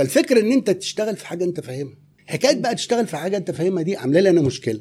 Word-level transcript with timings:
فالفكرة 0.00 0.40
إن 0.40 0.52
أنت 0.52 0.70
تشتغل 0.70 1.16
في 1.16 1.26
حاجة 1.26 1.44
أنت 1.44 1.60
فاهمها. 1.60 1.94
حكاية 2.26 2.60
بقى 2.60 2.74
تشتغل 2.74 3.06
في 3.06 3.16
حاجة 3.16 3.36
أنت 3.36 3.50
فاهمها 3.50 3.82
دي 3.82 3.96
عاملة 3.96 4.20
لي 4.20 4.30
أنا 4.30 4.40
مشكلة. 4.40 4.80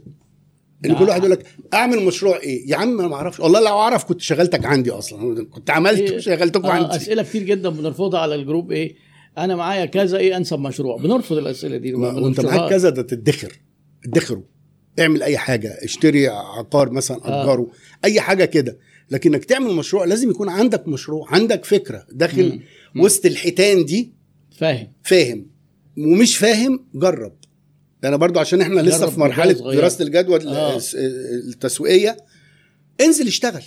إن 0.85 0.95
كل 0.95 1.03
واحد 1.03 1.19
يقول 1.19 1.31
لك 1.31 1.45
أعمل 1.73 1.99
مشروع 2.05 2.37
إيه؟ 2.39 2.69
يا 2.71 2.75
عم 2.75 2.99
أنا 2.99 3.07
ما 3.07 3.15
أعرفش. 3.15 3.39
والله 3.39 3.59
لو 3.59 3.67
أعرف 3.67 4.03
كنت 4.03 4.21
شغلتك 4.21 4.65
عندي 4.65 4.91
أصلا. 4.91 5.45
كنت 5.45 5.69
عملت 5.69 5.99
إيه؟ 5.99 6.17
وشغلتكم 6.17 6.65
آه 6.65 6.71
عندي. 6.71 6.95
أسئلة 6.95 7.23
كتير 7.23 7.43
جدا 7.43 7.69
بنرفضها 7.69 8.19
على 8.19 8.35
الجروب 8.35 8.71
إيه؟ 8.71 8.95
أنا 9.37 9.55
معايا 9.55 9.85
كذا 9.85 10.17
إيه؟ 10.17 10.37
أنسب 10.37 10.59
مشروع. 10.59 10.97
بنرفض 10.97 11.37
الأسئلة 11.37 11.77
دي. 11.77 11.93
وأنت. 11.93 12.41
معاك 12.41 12.69
كذا 12.69 12.89
ده 12.89 13.01
تدخر. 13.01 13.59
ادخره. 14.05 14.43
اعمل 14.99 15.23
أي 15.23 15.37
حاجة. 15.37 15.77
اشتري 15.83 16.27
عقار 16.27 16.89
مثلا 16.91 17.17
آه. 17.25 17.43
أجره. 17.43 17.67
أي 18.05 18.21
حاجة 18.21 18.45
كده. 18.45 18.77
لكن 19.11 19.33
انك 19.33 19.45
تعمل 19.45 19.73
مشروع 19.73 20.05
لازم 20.05 20.29
يكون 20.29 20.49
عندك 20.49 20.87
مشروع 20.87 21.27
عندك 21.33 21.65
فكرة 21.65 22.05
داخل 22.11 22.59
مم. 22.95 23.01
وسط 23.03 23.25
الحيتان 23.25 23.85
دي. 23.85 24.18
فاهم. 24.59 24.91
فاهم. 25.03 25.45
ومش 25.97 26.37
فاهم 26.37 26.85
جرب. 26.95 27.33
ده 28.01 28.09
أنا 28.09 28.17
برضو 28.17 28.39
عشان 28.39 28.61
إحنا 28.61 28.81
لسه 28.81 29.09
في 29.09 29.19
مرحلة. 29.19 29.51
دراسة 29.53 30.03
الجدوى 30.03 30.47
آه. 30.47 30.75
الس- 30.77 30.95
التسويقية. 31.49 32.17
انزل 33.01 33.27
اشتغل. 33.27 33.63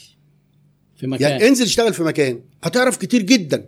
في 0.97 1.07
مكان. 1.07 1.31
يعني 1.31 1.49
انزل 1.49 1.65
اشتغل 1.65 1.95
في 1.95 2.03
مكان. 2.03 2.41
هتعرف 2.63 2.97
كتير 2.97 3.23
جدا. 3.23 3.67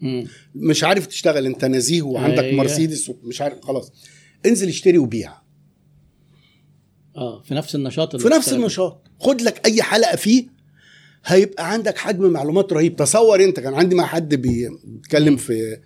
مم. 0.00 0.26
مش 0.54 0.84
عارف 0.84 1.06
تشتغل 1.06 1.46
انت 1.46 1.64
نزيه 1.64 2.02
وعندك 2.02 2.42
أيوة. 2.42 2.56
مرسيدس 2.56 3.08
ومش 3.08 3.40
عارف 3.42 3.60
خلاص. 3.60 3.92
انزل 4.46 4.68
اشتري 4.68 4.98
وبيع. 4.98 5.32
آه 7.16 7.42
في 7.42 7.54
نفس 7.54 7.74
النشاط 7.74 8.16
في 8.16 8.28
نفس. 8.28 8.52
النشاط. 8.52 9.06
خد 9.20 9.40
لك 9.42 9.66
أي 9.66 9.82
حلقة 9.82 10.16
فيه. 10.16 10.46
هيبقى 11.26 11.72
عندك 11.72 11.98
حجم 11.98 12.30
معلومات 12.30 12.72
رهيب. 12.72 12.96
تصور 12.96 13.44
انت 13.44 13.60
كان 13.60 13.74
عندي 13.74 13.94
مع 13.94 14.06
حد 14.06 14.34
بي- 14.34 14.68
بيتكلم 14.84 15.36
في 15.36 15.78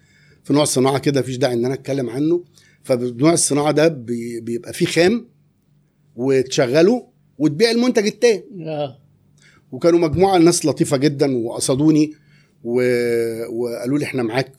في 0.49 0.55
نوع 0.55 0.63
الصناعة 0.63 0.99
كده 0.99 1.21
مفيش 1.21 1.37
داعي 1.37 1.55
إن 1.55 1.65
أنا 1.65 1.75
أتكلم 1.75 2.11
عنه. 2.11 2.45
فنوع 2.83 3.33
الصناعة 3.33 3.71
ده 3.73 3.89
بي- 3.89 4.41
بيبقى 4.41 4.73
فيه 4.73 4.87
خام 4.87 5.29
وتشغله 6.17 7.09
وتبيع 7.39 7.71
المنتج 7.71 8.07
التاني. 8.07 8.45
آه. 8.67 8.99
وكانوا 9.73 9.99
مجموعة 9.99 10.39
ناس 10.39 10.67
لطيفة 10.67 10.97
جدا 10.97 11.37
وقصدوني 11.37 12.13
و... 12.65 12.83
وقالوا 13.53 13.99
لي 13.99 14.05
إحنا 14.05 14.23
معاك 14.23 14.53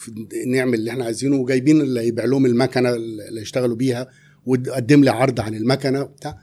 نعمل 0.48 0.74
اللي 0.74 0.92
إحنا 0.92 1.06
عايزينه 1.06 1.36
وجايبين 1.36 1.82
اللي 1.82 2.08
يبيع 2.08 2.26
لهم 2.26 2.46
المكنة 2.46 2.90
اللي 2.96 3.42
يشتغلوا 3.42 3.76
بيها 3.76 4.10
وقدم 4.46 5.04
لي 5.04 5.10
عرض 5.10 5.40
عن 5.40 5.56
المكنة 5.56 6.02
وبتاع. 6.02 6.40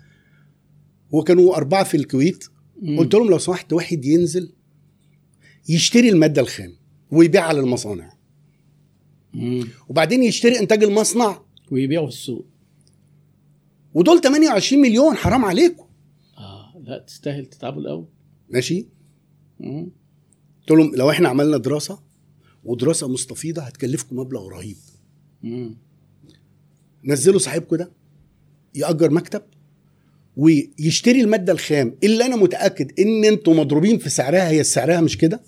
وكانوا 1.10 1.56
أربعة 1.56 1.84
في 1.84 1.96
الكويت. 1.96 2.44
مم. 2.82 2.98
قلت 2.98 3.14
لهم 3.14 3.30
لو 3.30 3.38
سمحت 3.38 3.72
واحد 3.72 4.04
ينزل 4.04 4.52
يشتري 5.68 6.08
المادة 6.08 6.42
الخام 6.42 6.72
ويبيعها 7.10 7.52
للمصانع. 7.52 8.15
مم. 9.34 9.68
وبعدين 9.88 10.22
يشتري 10.22 10.58
إنتاج 10.58 10.84
المصنع. 10.84 11.42
ويبيعوا 11.70 12.06
في 12.06 12.12
السوق. 12.12 12.46
ودول 13.94 14.20
28 14.20 14.82
مليون 14.82 15.16
حرام 15.16 15.44
عليكم. 15.44 15.84
آه 16.38 16.82
لا 16.84 16.98
تستاهل 16.98 17.46
تتعبوا 17.46 17.80
الأول. 17.80 18.06
ماشي؟ 18.50 18.86
مم. 19.60 19.88
قلت 20.60 20.70
لهم 20.70 20.94
لو 20.94 21.10
إحنا 21.10 21.28
عملنا 21.28 21.56
دراسة 21.56 21.98
ودراسة 22.64 23.08
مستفيضه 23.08 23.62
هتكلفكم 23.62 24.16
مبلغ 24.16 24.48
رهيب. 24.48 24.76
مم. 25.42 25.76
نزلوا 27.04 27.38
صاحبكم 27.38 27.76
ده 27.76 27.92
يأجر 28.74 29.10
مكتب 29.10 29.42
ويشتري 30.36 31.20
المادة 31.20 31.52
الخام. 31.52 31.94
اللي 32.04 32.24
أنا 32.26 32.36
متأكد 32.36 33.00
إن 33.00 33.24
أنتوا 33.24 33.54
مضروبين 33.54 33.98
في 33.98 34.10
سعرها 34.10 34.48
هي 34.48 34.64
سعرها 34.64 35.00
مش 35.00 35.18
كده؟ 35.18 35.40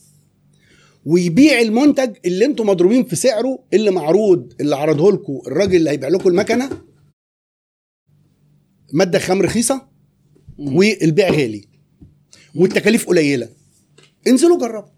ويبيع 1.09 1.61
المنتج 1.61 2.17
اللي 2.25 2.45
أنتوا 2.45 2.65
مضروبين 2.65 3.05
في 3.05 3.17
سعره 3.17 3.59
اللي 3.73 3.91
معروض 3.91 4.53
اللي 4.61 4.77
عرضه 4.77 5.13
لكم 5.13 5.41
الراجل 5.47 5.77
اللي 5.77 5.91
هيبيع 5.91 6.09
لكم 6.09 6.29
المكنة. 6.29 6.71
مادة 8.93 9.19
خام 9.19 9.43
رخيصة. 9.43 9.89
والبيع 10.59 11.31
غالي 11.31 11.65
والتكاليف 12.55 13.09
قليلة. 13.09 13.49
انزلوا 14.27 14.59
جربوا. 14.59 14.89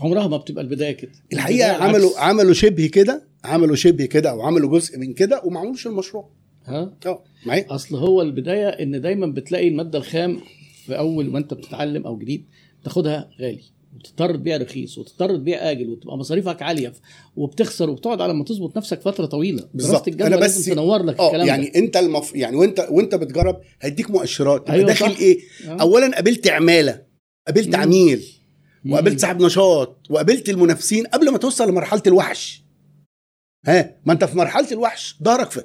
عمرها 0.00 0.28
ما 0.28 0.36
بتبقى 0.36 0.64
البداية 0.64 0.92
كده. 0.92 1.12
الحقيقة 1.32 1.72
عملوا 1.72 2.10
العكس. 2.10 2.16
عملوا 2.18 2.52
شبه 2.52 2.86
كده 2.86 3.28
عملوا 3.44 3.76
شبه 3.76 4.04
كده 4.06 4.30
أو 4.30 4.42
عملوا 4.42 4.70
جزء 4.70 4.98
من 4.98 5.14
كده 5.14 5.42
وما 5.44 5.60
عملوش 5.60 5.86
المشروع. 5.86 6.30
ها؟ 6.64 6.96
آه 7.06 7.24
معايا؟ 7.46 7.74
أصل 7.74 7.96
هو 7.96 8.22
البداية 8.22 8.68
إن 8.68 9.00
دايما 9.00 9.26
بتلاقي 9.26 9.68
المادة 9.68 9.98
الخام 9.98 10.40
في 10.86 10.98
أول 10.98 11.30
ما 11.30 11.38
أنت 11.38 11.54
بتتعلم 11.54 12.06
أو 12.06 12.18
جديد 12.18 12.44
تاخدها 12.84 13.30
غالي. 13.40 13.77
وتضطر 13.96 14.36
تبيع 14.36 14.56
رخيص 14.56 14.98
وتضطر 14.98 15.36
تبيع 15.36 15.70
آجل 15.70 15.88
وتبقى 15.90 16.18
مصاريفك 16.18 16.62
عالية 16.62 16.92
وبتخسر 17.36 17.90
وبتقعد 17.90 18.20
على 18.20 18.34
ما 18.34 18.44
تظبط 18.44 18.76
نفسك 18.76 19.00
فترة 19.00 19.26
طويلة 19.26 19.68
بالظبط. 19.74 20.08
أنا 20.08 20.36
بس- 20.36 20.42
لازم 20.42 20.72
تنور 20.72 21.02
لك 21.02 21.20
آه 21.20 21.26
الكلام 21.26 21.46
يعني 21.46 21.68
ده 21.70 21.78
أنت 21.78 21.96
المف... 21.96 22.34
يعني 22.34 22.56
وانت 22.56 22.86
وأنت 22.90 23.14
بتجرب 23.14 23.60
هيديك 23.80 24.10
مؤشرات 24.10 24.70
أيوة 24.70 24.86
داخل 24.86 25.10
صح. 25.12 25.18
إيه 25.18 25.40
آه. 25.66 25.76
اولا 25.80 26.14
قابلت 26.14 26.48
عمالة 26.48 27.02
قابلت 27.46 27.68
مم. 27.68 27.76
عميل. 27.82 28.24
وقابلت 28.88 29.20
صاحب 29.20 29.42
نشاط 29.42 29.96
وقابلت 30.10 30.48
المنافسين 30.48 31.06
قبل 31.06 31.30
ما 31.30 31.38
توصل 31.38 31.68
لمرحلة 31.68 32.02
الوحش 32.06 32.62
ها 33.66 33.96
ما 34.06 34.12
أنت 34.12 34.24
في 34.24 34.36
مرحلة 34.36 34.72
الوحش 34.72 35.16
ظهرك 35.22 35.50
في 35.50 35.64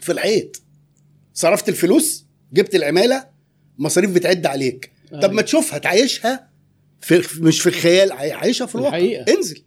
في 0.00 0.12
الحيط 0.12 0.62
صرفت 1.34 1.68
الفلوس 1.68 2.24
جبت 2.52 2.74
العمالة 2.74 3.26
مصاريف 3.78 4.14
بتعد 4.14 4.46
عليك 4.46 4.92
طب 5.12 5.18
ما 5.24 5.28
أيوة. 5.30 5.42
تشوفها 5.42 5.78
تعيشها 5.78 6.45
في 7.00 7.22
مش 7.40 7.60
في 7.60 7.68
الخيال 7.68 8.12
عايشها 8.12 8.66
في 8.66 8.74
الواقع. 8.74 8.96
الحقيقة. 8.96 9.34
انزل 9.34 9.62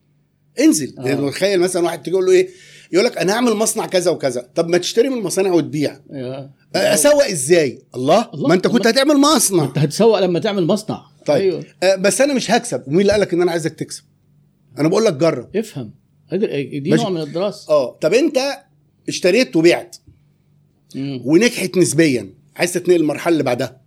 انزل. 0.60 0.96
آه. 1.00 1.30
تخيل 1.30 1.60
مثلا 1.60 1.84
واحد 1.84 2.02
تيجي 2.02 2.12
يقول 2.16 2.26
له 2.26 2.32
إيه 2.32 2.50
يقول 2.92 3.06
لك 3.06 3.18
أنا 3.18 3.34
هعمل 3.34 3.54
مصنع 3.54 3.86
كذا 3.86 4.12
وكذا. 4.12 4.50
طب 4.56 4.70
ما 4.70 4.78
تشتري 4.78 5.10
من 5.10 5.18
المصانع 5.18 5.52
وتبيع. 5.52 6.00
آه. 6.12 6.54
أسوق 6.76 7.24
إزاي؟ 7.24 7.82
الله, 7.96 8.30
الله. 8.34 8.48
ما 8.48 8.54
أنت 8.54 8.68
كنت 8.68 8.88
هتعمل 8.88 9.18
مصنع. 9.18 9.64
انت 9.64 9.78
هتسوق 9.78 10.20
لما 10.20 10.40
تعمل 10.40 10.66
مصنع. 10.66 11.06
طيب. 11.26 11.42
أيوه. 11.42 11.64
آه، 11.84 11.96
بس 11.96 12.22
أنا 12.22 12.34
مش 12.34 12.52
هكسب. 12.52 12.84
ومين 12.88 13.02
اللي 13.02 13.12
قال 13.12 13.22
لك 13.22 13.34
إن 13.34 13.42
أنا 13.42 13.52
عايزك 13.52 13.74
تكسب؟ 13.74 14.04
أنا 14.80 14.88
بقول 14.88 15.06
لك 15.06 15.14
جرب. 15.14 15.58
افهم. 15.58 15.94
دي. 16.34 16.90
نوع 16.90 17.10
من 17.10 17.22
الدراسة. 17.22 17.70
آه. 17.70 17.98
طب 18.02 18.14
أنت 18.14 18.40
اشتريت 19.08 19.56
وبعت. 19.56 19.98
ونجحت 20.98 21.78
نسبيا. 21.78 22.34
عايز 22.56 22.74
تتنقل 22.74 23.00
المرحلة 23.00 23.34
اللي 23.34 23.44
بعدها. 23.44 23.82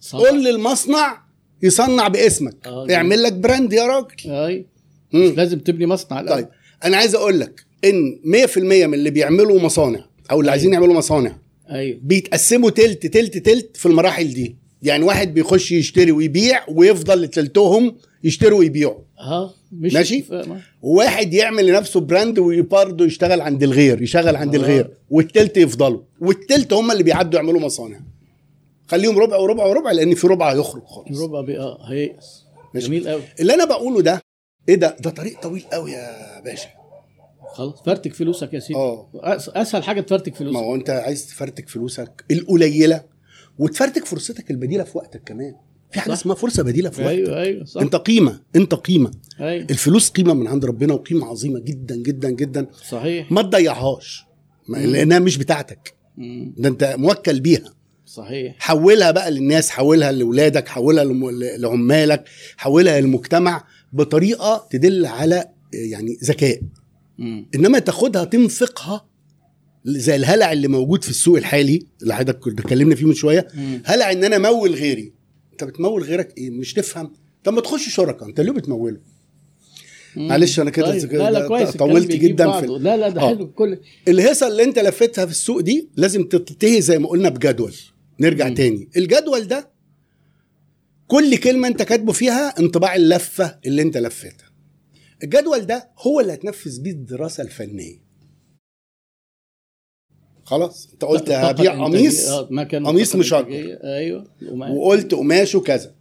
صح. 0.00 0.18
قول 0.18 0.44
للمصنع 0.44 1.23
يصنع 1.64 2.08
باسمك 2.08 2.56
آه، 2.66 2.86
اعمل 2.94 3.22
لك 3.22 3.32
براند 3.32 3.72
يا 3.72 3.86
راجل 3.86 4.30
أي 4.30 4.66
مم. 5.12 5.34
لازم 5.36 5.58
تبني 5.58 5.86
مصنع 5.86 6.20
الأول. 6.20 6.38
طيب 6.38 6.48
أنا 6.84 6.96
عايز 6.96 7.14
أقول 7.14 7.40
لك 7.40 7.64
إن 7.84 8.20
100% 8.24 8.58
من 8.58 8.94
اللي 8.94 9.10
بيعملوا 9.10 9.60
مصانع 9.60 9.98
أو 10.30 10.40
اللي 10.40 10.48
أيوة. 10.48 10.50
عايزين 10.50 10.72
يعملوا 10.72 10.94
مصانع 10.94 11.36
أيوه 11.70 11.98
بيتقسموا 12.02 12.70
تلت 12.70 13.06
تلت 13.06 13.38
تلت 13.38 13.76
في 13.76 13.86
المراحل 13.86 14.34
دي 14.34 14.56
يعني 14.82 15.04
واحد 15.04 15.34
بيخش 15.34 15.72
يشتري 15.72 16.12
ويبيع 16.12 16.60
ويفضل 16.68 17.28
تلتهم 17.28 17.96
يشتروا 18.24 18.58
ويبيعوا 18.58 18.98
ها 19.18 19.54
مش 19.72 19.94
ماشي؟ 19.94 20.24
وواحد 20.82 21.34
يعمل 21.34 21.66
لنفسه 21.66 22.00
براند 22.00 22.38
وبرضه 22.38 23.04
يشتغل 23.04 23.40
عند 23.40 23.62
الغير 23.62 24.02
يشغل 24.02 24.36
عند 24.36 24.54
آه. 24.54 24.58
الغير 24.58 24.90
والتلت 25.10 25.56
يفضلوا 25.56 26.00
والتلت 26.20 26.72
هم 26.72 26.90
اللي 26.90 27.02
بيعدوا 27.02 27.40
يعملوا 27.40 27.60
مصانع 27.60 28.00
خليهم 28.88 29.18
ربع 29.18 29.36
وربع 29.36 29.64
وربع 29.66 29.92
لأن 29.92 30.14
في 30.14 30.26
ربع 30.26 30.52
هيخرج 30.52 30.82
خالص. 30.84 31.20
ربع 31.20 31.44
هيئس 31.88 32.44
ماشي. 32.74 32.86
جميل 32.86 33.08
قوي 33.08 33.22
اللي 33.40 33.54
أنا 33.54 33.64
بقوله 33.64 34.02
ده 34.02 34.20
إيه 34.68 34.74
ده؟ 34.74 34.96
ده 35.00 35.10
طريق 35.10 35.40
طويل 35.42 35.62
قوي 35.72 35.92
يا 35.92 36.40
باشا. 36.40 36.68
خلاص 37.54 37.82
فرتك 37.86 38.14
فلوسك 38.14 38.54
يا 38.54 38.58
سيدي. 38.60 38.78
آه. 38.78 39.08
أس- 39.14 39.56
أسهل 39.56 39.82
حاجة 39.84 40.00
تفرتك 40.00 40.32
ما 40.32 40.38
فلوسك 40.38 40.56
هو 40.58 40.74
أنت 40.74 40.90
عايز 40.90 41.26
تفرتك 41.26 41.68
فلوسك 41.68 42.24
القليلة 42.30 43.04
وتفرتك 43.58 44.04
فرصتك 44.04 44.50
البديلة 44.50 44.84
في 44.84 44.98
وقتك 44.98 45.22
كمان. 45.24 45.54
في 45.92 46.00
حاجة. 46.00 46.12
اسمها 46.12 46.34
فرصة 46.34 46.62
بديلة 46.62 46.90
في 46.90 47.02
وقتك. 47.02 47.14
أيوه 47.14 47.40
أيوه 47.40 47.64
صح. 47.64 47.80
أنت 47.80 47.96
قيمة 47.96 48.40
أنت 48.56 48.74
قيمة. 48.74 49.10
أيوه. 49.40 49.66
الفلوس 49.70 50.10
قيمة 50.10 50.34
من 50.34 50.48
عند 50.48 50.64
ربنا 50.64 50.94
وقيمة 50.94 51.26
عظيمة 51.26 51.58
جدا 51.60 51.96
جدا 51.96 52.30
جدا. 52.30 52.66
صحيح. 52.88 53.32
ما 53.32 53.42
تضيعهاش. 53.42 54.24
ما-. 54.68 54.78
لأنها 54.78 55.18
مش 55.18 55.36
بتاعتك. 55.38 55.94
مم. 56.16 56.54
ده 56.58 56.68
أنت 56.68 56.94
موكل 56.98 57.40
بيها. 57.40 57.74
صحيح. 58.14 58.56
حولها 58.58 59.10
بقى 59.10 59.30
للناس 59.30 59.70
حولها 59.70 60.12
لاولادك 60.12 60.68
حولها 60.68 61.04
لعمالك 61.58 62.24
حولها 62.56 63.00
للمجتمع 63.00 63.64
بطريقة 63.92 64.66
تدل 64.70 65.06
على 65.06 65.44
يعني 65.74 66.18
ذكاء. 66.24 66.60
إنما 67.54 67.78
تاخدها 67.78 68.24
تنفقها 68.24 69.06
زي 69.84 70.16
الهلع 70.16 70.52
اللي 70.52 70.68
موجود 70.68 71.04
في 71.04 71.10
السوق 71.10 71.36
الحالي 71.36 71.86
اللي 72.02 72.14
حضرتك 72.14 72.38
كنت 72.38 72.60
اتكلمنا 72.60 72.94
فيه 72.94 73.06
من 73.06 73.14
شوية. 73.14 73.48
مم. 73.54 73.82
هلع 73.84 74.12
إن 74.12 74.24
أنا 74.24 74.36
أمول 74.36 74.74
غيري. 74.74 75.12
أنت 75.52 75.64
بتمول 75.64 76.02
غيرك 76.02 76.38
إيه؟ 76.38 76.50
مش 76.50 76.72
تفهم. 76.72 77.12
طب 77.44 77.52
ما 77.52 77.60
تخش 77.60 77.88
شركة. 77.94 78.26
أنت 78.26 78.40
ليه 78.40 78.52
بتموله. 78.52 79.00
معلش 80.16 80.60
أنا 80.60 80.70
كده- 80.70 80.90
طيب. 80.90 81.12
لا 81.12 81.30
لا 81.30 81.48
كويس. 81.48 81.70
طولت 81.70 82.10
جدا 82.12 82.60
في 82.60 82.66
لا 82.66 82.96
لا 82.96 83.08
ده 83.08 83.20
آه. 83.22 83.28
حلو. 83.28 83.50
كل 83.52 83.78
الهيصة 84.08 84.48
اللي 84.48 84.62
أنت 84.64 84.78
لفتها 84.78 85.24
في 85.26 85.30
السوق 85.30 85.60
دي 85.60 85.88
لازم 85.96 86.24
تنتهي 86.24 86.80
زي 86.80 86.98
ما 86.98 87.08
قلنا 87.08 87.28
بجدول. 87.28 87.74
نرجع 88.20 88.48
مم. 88.48 88.54
تاني 88.54 88.88
الجدول 88.96 89.44
ده 89.48 89.70
كل 91.06 91.36
كلمة 91.36 91.68
انت 91.68 91.82
كاتبه 91.82 92.12
فيها 92.12 92.58
انطباع 92.60 92.94
اللفة 92.94 93.58
اللي 93.66 93.82
انت 93.82 93.96
لفتها 93.96 94.50
الجدول 95.22 95.60
ده 95.66 95.90
هو 95.98 96.20
اللي 96.20 96.34
هتنفذ 96.34 96.80
بيه 96.82 96.90
الدراسة 96.90 97.42
الفنية 97.42 98.04
خلاص 100.44 100.88
انت 100.92 101.04
قلت 101.04 101.30
هبيع 101.30 101.84
قميص 101.84 102.28
آه، 102.28 102.42
قميص 102.64 103.16
مشجر. 103.16 103.78
أيوه. 103.84 104.26
وقلت 104.52 105.14
قماشه 105.14 105.60
كذا. 105.60 105.94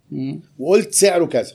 وقلت 0.59 0.93
سعره 0.93 1.25
كذا 1.25 1.51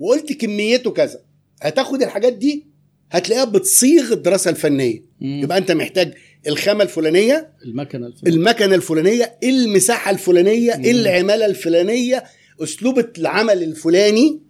وقلت 0.00 0.32
كميته 0.32 0.90
كذا 0.90 1.20
هتاخد 1.62 2.02
الحاجات 2.02 2.32
دي 2.32 2.66
هتلاقيها 3.10 3.44
بتصيغ 3.44 4.12
الدراسة 4.12 4.50
الفنية 4.50 5.02
مم. 5.20 5.40
يبقى 5.42 5.58
انت 5.58 5.70
محتاج 5.72 6.14
الخامة 6.48 6.82
الفلانية 6.82 7.50
المكنة 7.64 8.06
الفلانية. 8.06 8.36
المكنة 8.36 8.74
الفلانية 8.74 9.38
المساحة 9.44 10.10
الفلانية 10.10 10.74
مم. 10.76 10.84
العمالة 10.84 11.46
الفلانية 11.46 12.24
أسلوب 12.62 13.06
العمل 13.18 13.62
الفلاني. 13.62 14.40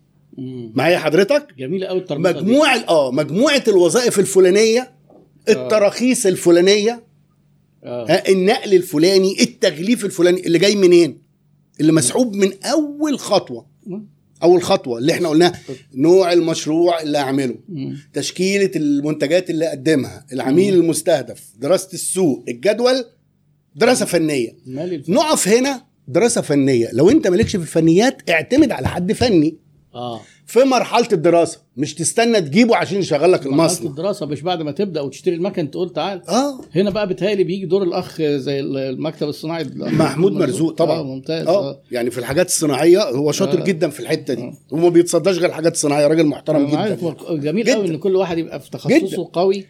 معايا 0.74 0.98
حضرتك 0.98 1.46
جميله 1.58 1.86
قوي. 1.86 2.04
مجموع 2.10 2.74
آه 2.88 3.10
مجموعة 3.10 3.62
الوظائف 3.68 4.18
الفلانية 4.18 4.92
التراخيص 5.48 6.26
الفلانية 6.26 7.04
آه. 7.84 8.06
ها 8.08 8.28
النقل 8.28 8.74
الفلاني 8.74 9.42
التغليف 9.42 10.04
الفلاني 10.04 10.46
اللي 10.46 10.58
جاي 10.58 10.76
منين 10.76 11.22
اللي 11.80 11.92
مسحوب 11.92 12.34
من 12.34 12.52
أول 12.64 13.18
خطوة. 13.18 13.66
أول 14.42 14.62
خطوة 14.62 14.98
اللي 14.98 15.12
إحنا 15.12 15.28
قلناها 15.28 15.52
نوع 15.94 16.32
المشروع 16.32 17.00
اللي 17.02 17.18
هعمله 17.18 17.54
مم. 17.68 17.96
تشكيلة 18.12 18.70
المنتجات 18.76 19.50
اللي 19.50 19.68
أقدمها 19.68 20.26
العميل 20.32 20.74
المستهدف 20.74 21.42
دراسة 21.58 21.88
السوق 21.92 22.44
الجدول 22.48 23.04
دراسة 23.76 24.06
فنية. 24.06 24.56
نقف 25.08 25.48
هنا 25.48 25.82
دراسة 26.08 26.40
فنية. 26.40 26.88
لو 26.92 27.10
أنت 27.10 27.26
مالكش 27.28 27.56
في 27.56 27.62
الفنيات 27.62 28.30
اعتمد 28.30 28.72
على 28.72 28.88
حد 28.88 29.12
فني. 29.12 29.56
آه. 29.94 30.20
في 30.46 30.58
مرحلة 30.64 31.08
الدراسة 31.12 31.60
مش 31.76 31.94
تستنى 31.94 32.40
تجيبه 32.40 32.76
عشان 32.76 32.98
يشغل 32.98 33.32
لك 33.32 33.46
مرحلة 33.46 33.52
المصنع 33.62 33.90
الدراسة 33.90 34.26
مش 34.26 34.42
بعد 34.42 34.62
ما 34.62 34.72
تبدأ 34.72 35.00
وتشتري 35.00 35.34
المكن 35.34 35.70
تقول 35.70 35.92
تعال. 35.92 36.28
آه. 36.28 36.60
هنا 36.74 36.90
بقى 36.90 37.08
بتهيألي 37.08 37.44
بيجي 37.44 37.66
دور 37.66 37.82
الأخ 37.82 38.22
زي 38.22 38.60
المكتب 38.60 39.28
الصناعي. 39.28 39.64
محمود 39.74 40.32
مرزوق 40.32 40.72
طبعا. 40.74 40.98
آه 40.98 41.02
ممتاز. 41.02 41.46
آه. 41.46 41.70
آه. 41.70 41.80
يعني 41.90 42.10
في 42.10 42.18
الحاجات 42.18 42.46
الصناعية 42.46 43.02
هو 43.02 43.32
شاطر 43.32 43.60
آه. 43.60 43.64
جدا 43.64 43.88
في 43.90 44.00
الحتة 44.00 44.34
دي. 44.34 44.42
آه. 44.42 44.52
وما 44.70 44.88
بيتصداش 44.88 45.36
غير 45.38 45.48
الحاجات 45.48 45.72
الصناعية 45.74 46.06
راجل 46.06 46.26
محترم 46.26 46.76
عارف 46.76 46.98
جدا. 47.00 47.06
هو 47.28 47.38
جميل. 47.38 47.70
قوي 47.70 47.88
إن 47.88 47.96
كل 47.98 48.16
واحد 48.16 48.38
يبقى 48.38 48.60
في 48.60 48.70
تخصصه 48.70 48.98
جداً. 49.06 49.22
قوي. 49.32 49.66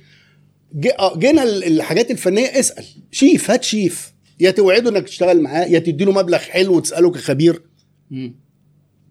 آه، 0.99 1.19
جينا 1.19 1.43
ال- 1.43 1.65
الحاجات 1.65 2.11
الفنية 2.11 2.47
اسأل. 2.59 2.85
شيف 3.13 3.51
هات 3.51 3.65
شيف. 3.65 4.13
يا 4.41 4.51
توعده 4.51 4.91
إنك 4.91 5.05
تشتغل 5.05 5.41
معاه 5.41 5.65
يا 5.65 5.79
تديله 5.79 6.13
مبلغ 6.13 6.39
حلو 6.39 6.77
وتسأله 6.77 7.11
كخبير. 7.11 7.63
مم. 8.11 8.46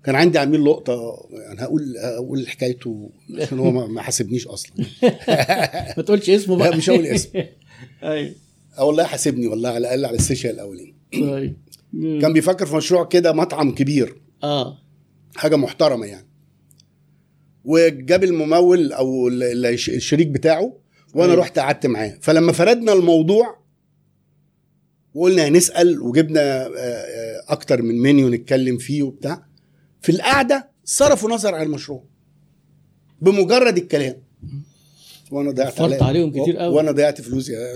كان 0.06 0.16
عندي 0.16 0.40
عميل 0.40 0.66
لقطة 0.66 1.28
يعني 1.34 1.62
هقول 1.62 1.98
هقول 1.98 2.48
حكايته 2.48 3.10
عشان 3.42 3.60
هو 3.60 3.88
ما 3.88 4.02
حاسبنيش 4.02 4.48
أصلا. 4.48 4.72
ما 5.98 6.04
تقولش 6.04 6.30
اسمه 6.30 6.56
بقى. 6.58 6.70
لا، 6.70 6.78
مش 6.78 6.90
هقول 6.90 7.06
اسم. 7.06 7.30
أيوه. 8.04 8.32
آه 8.78 8.84
والله 8.86 9.04
حاسبني 9.04 9.48
والله 9.48 9.70
على 9.70 9.78
الأقل 9.78 10.06
على 10.06 10.16
السيشن 10.18 10.50
الأولاني. 10.50 10.96
طيب. 11.14 11.58
كان 12.22 12.34
بيفكر 12.34 12.66
في 12.66 12.76
مشروع 12.76 13.06
كده 13.06 13.34
مطعم 13.34 13.72
كبير. 13.76 14.16
آه. 14.44 14.78
حاجة 15.36 15.56
محترمة 15.56 16.06
يعني. 16.06 16.28
وجاب 17.66 18.24
الممول 18.24 18.92
أو 18.94 19.28
ال- 19.28 19.44
ال- 19.44 19.66
الشريك 19.66 20.28
بتاعه 20.28 20.78
وأنا 21.16 21.32
أيوة. 21.32 21.42
رحت 21.44 21.60
قعدت 21.60 21.86
معاه. 21.86 22.18
فلما 22.22 22.52
فردنا 22.52 22.94
الموضوع 22.94 23.66
وقلنا 25.14 25.48
هنسأل 25.48 26.02
وجبنا 26.02 26.66
آه، 26.66 26.70
آه، 26.78 27.44
أكتر 27.48 27.82
من 27.82 27.96
منيو 28.00 28.30
نتكلم 28.30 28.78
فيه 28.78 29.04
وبتاع 29.04 29.46
في 30.06 30.12
القعدة 30.12 30.70
صرفوا 30.84 31.30
نظر 31.30 31.56
عن 31.56 31.66
المشروع 31.66 32.04
بمجرد 33.22 33.78
الكلام 33.78 34.16
وأنا 35.32 35.52
ضيعت 35.52 35.74
وفرت 35.74 36.02
عليهم 36.02 36.32
كتير 36.32 36.58
قوي. 36.58 36.76
وأنا 36.76 36.92
ضيعت 36.92 37.22
فلوس 37.22 37.50
يا 37.50 37.74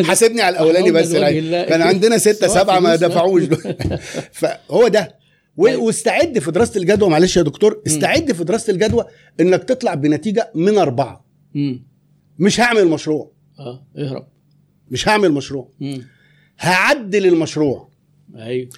حاسبني 0.08 0.42
على 0.42 0.52
الأولاني 0.56 0.90
بس. 0.92 1.12
كان 1.68 1.82
عندنا 1.82 2.18
ستة 2.18 2.46
سبعة 2.48 2.80
ما. 2.80 2.96
دفعوش. 2.96 3.42
فهو 4.40 4.88
ده 4.88 5.18
طيب. 5.58 5.78
واستعد 5.80 6.38
في 6.38 6.50
دراسة 6.50 6.80
الجدوى 6.80 7.08
معلش 7.08 7.36
يا 7.36 7.42
دكتور 7.42 7.82
استعد 7.86 8.32
في 8.32 8.44
دراسة 8.44 8.70
الجدوى 8.70 9.04
إنك 9.40 9.64
تطلع 9.64 9.94
بنتيجة 9.94 10.50
من 10.54 10.78
أربعة 10.78 11.24
مم. 11.54 11.86
مش 12.38 12.60
هعمل 12.60 12.88
مشروع 12.88 13.32
آه 13.58 13.86
اهرب 13.98 14.26
مش 14.90 15.08
هعمل 15.08 15.32
مشروع. 15.32 15.68
هعدل 16.58 17.26
المشروع 17.26 17.88
أيوه 18.36 18.68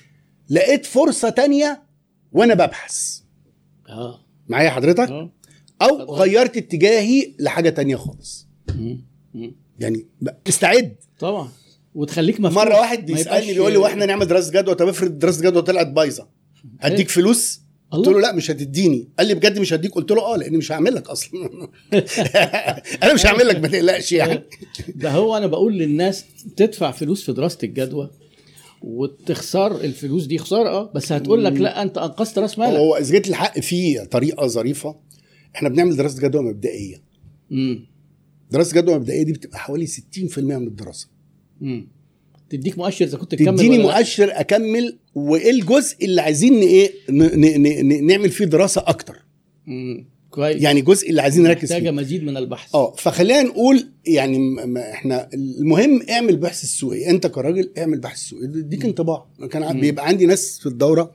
لقيت 0.50 0.86
فرصة 0.86 1.28
تانية 1.28 1.82
وأنا 2.32 2.54
ببحث. 2.54 3.18
آه. 3.88 4.20
معايا 4.48 4.70
حضرتك؟ 4.70 5.08
آه. 5.10 5.30
أو 5.82 6.14
غيرت 6.14 6.56
اتجاهي 6.56 7.34
لحاجة 7.38 7.70
تانية 7.70 7.96
خالص. 7.96 8.46
مم. 8.74 9.04
مم. 9.34 9.54
يعني 9.80 10.06
استعد 10.48 10.96
طبعا. 11.18 11.48
وتخليك 11.94 12.40
مفتوح 12.40 12.64
مرة 12.64 12.74
واحد 12.80 13.10
يبقاش- 13.10 13.44
بيقول 13.46 13.72
لي 13.72 13.78
وإحنا 13.78 14.06
نعمل 14.06 14.26
دراسة 14.26 14.52
جدوى؟ 14.52 14.74
طب 14.74 14.88
افرض 14.88 15.18
دراسة 15.18 15.42
جدوى 15.50 15.62
طلعت 15.62 15.86
بايظة. 15.86 16.28
هديك 16.80 17.08
فلوس؟ 17.08 17.60
قلت 17.90 18.08
له 18.08 18.20
لا 18.20 18.32
مش 18.32 18.50
هتديني. 18.50 19.08
قال 19.18 19.26
لي 19.26 19.34
بجد 19.34 19.58
مش 19.58 19.72
هديك؟ 19.72 19.92
قلت 19.94 20.10
له 20.10 20.22
آه 20.22 20.36
لأني 20.36 20.56
مش 20.56 20.72
هعمل 20.72 20.94
لك 20.94 21.08
أصلا. 21.08 21.48
أنا 23.02 23.14
مش 23.14 23.26
هعمل 23.26 23.48
لك 23.48 23.56
ما 23.56 23.68
تقلقش 23.68 24.12
يعني. 24.12 24.42
ده 24.88 25.10
هو 25.10 25.36
أنا 25.36 25.46
بقول 25.46 25.78
للناس 25.78 26.24
تدفع 26.56 26.90
فلوس 26.90 27.24
في 27.24 27.32
دراسة 27.32 27.58
الجدوى 27.62 28.10
وتخسر 28.84 29.80
الفلوس 29.80 30.26
دي 30.26 30.38
خسارة 30.38 30.68
آه. 30.68 30.92
بس 30.94 31.12
هتقول 31.12 31.44
لك 31.44 31.52
لا 31.52 31.82
أنت 31.82 31.98
أنقذت 31.98 32.38
رأس 32.38 32.58
مالك. 32.58 32.76
هو 32.78 32.96
إذا 32.96 33.12
جيت 33.12 33.28
الحق 33.28 33.60
في 33.60 34.06
طريقة 34.06 34.46
ظريفة 34.46 34.96
إحنا 35.54 35.68
بنعمل 35.68 35.96
دراسة 35.96 36.28
جدوى 36.28 36.42
مبدئية. 36.42 37.02
امم 37.52 37.86
دراسة 38.50 38.80
جدوى 38.80 38.94
مبدئية 38.94 39.22
دي 39.22 39.32
بتبقى 39.32 39.58
حوالي 39.58 39.86
60% 39.86 40.38
من 40.38 40.66
الدراسة. 40.66 41.08
امم 41.62 41.88
تديك 42.50 42.78
مؤشر 42.78 43.04
إذا 43.04 43.18
كنت 43.18 43.34
تكمل 43.34 43.58
تديني. 43.58 43.78
مؤشر 43.78 44.30
أكمل 44.32 44.98
وإيه 45.14 45.50
الجزء 45.50 46.04
اللي 46.04 46.20
عايزين 46.20 46.54
إيه 46.54 46.92
نعمل 48.02 48.30
فيه 48.30 48.44
دراسة 48.44 48.84
أكتر. 48.86 49.22
امم 49.68 50.13
كويس. 50.34 50.62
يعني 50.62 50.80
الجزء 50.80 51.10
اللي 51.10 51.22
عايزين 51.22 51.42
نركز 51.44 51.72
محتاجة 51.72 51.90
فيه. 51.90 51.96
مزيد 51.96 52.24
من 52.24 52.36
البحث. 52.36 52.74
آه 52.74 52.94
فخلينا 52.94 53.42
نقول 53.42 53.88
يعني 54.06 54.38
م- 54.38 54.54
م- 54.72 54.76
إحنا 54.78 55.28
المهم 55.34 56.02
اعمل 56.10 56.36
بحث 56.36 56.62
السوقي 56.62 57.10
أنت 57.10 57.26
كراجل 57.26 57.70
اعمل 57.78 57.98
بحث 57.98 58.14
السوقي 58.16 58.46
ديك 58.46 58.84
انطباع. 58.84 59.26
كان 59.50 59.74
مم. 59.74 59.80
بيبقى 59.80 60.06
عندي 60.06 60.26
ناس 60.26 60.58
في 60.58 60.66
الدورة 60.66 61.12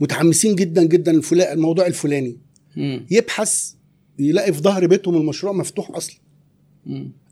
متحمسين 0.00 0.54
جدا 0.54 0.84
جدا 0.84 1.20
الموضوع 1.52 1.86
الفلاني. 1.86 2.36
امم 2.76 3.06
يبحث 3.10 3.72
يلاقي 4.18 4.52
في 4.52 4.60
ظهر 4.60 4.86
بيتهم 4.86 5.16
المشروع 5.16 5.52
مفتوح 5.52 5.90
أصلا. 5.96 6.16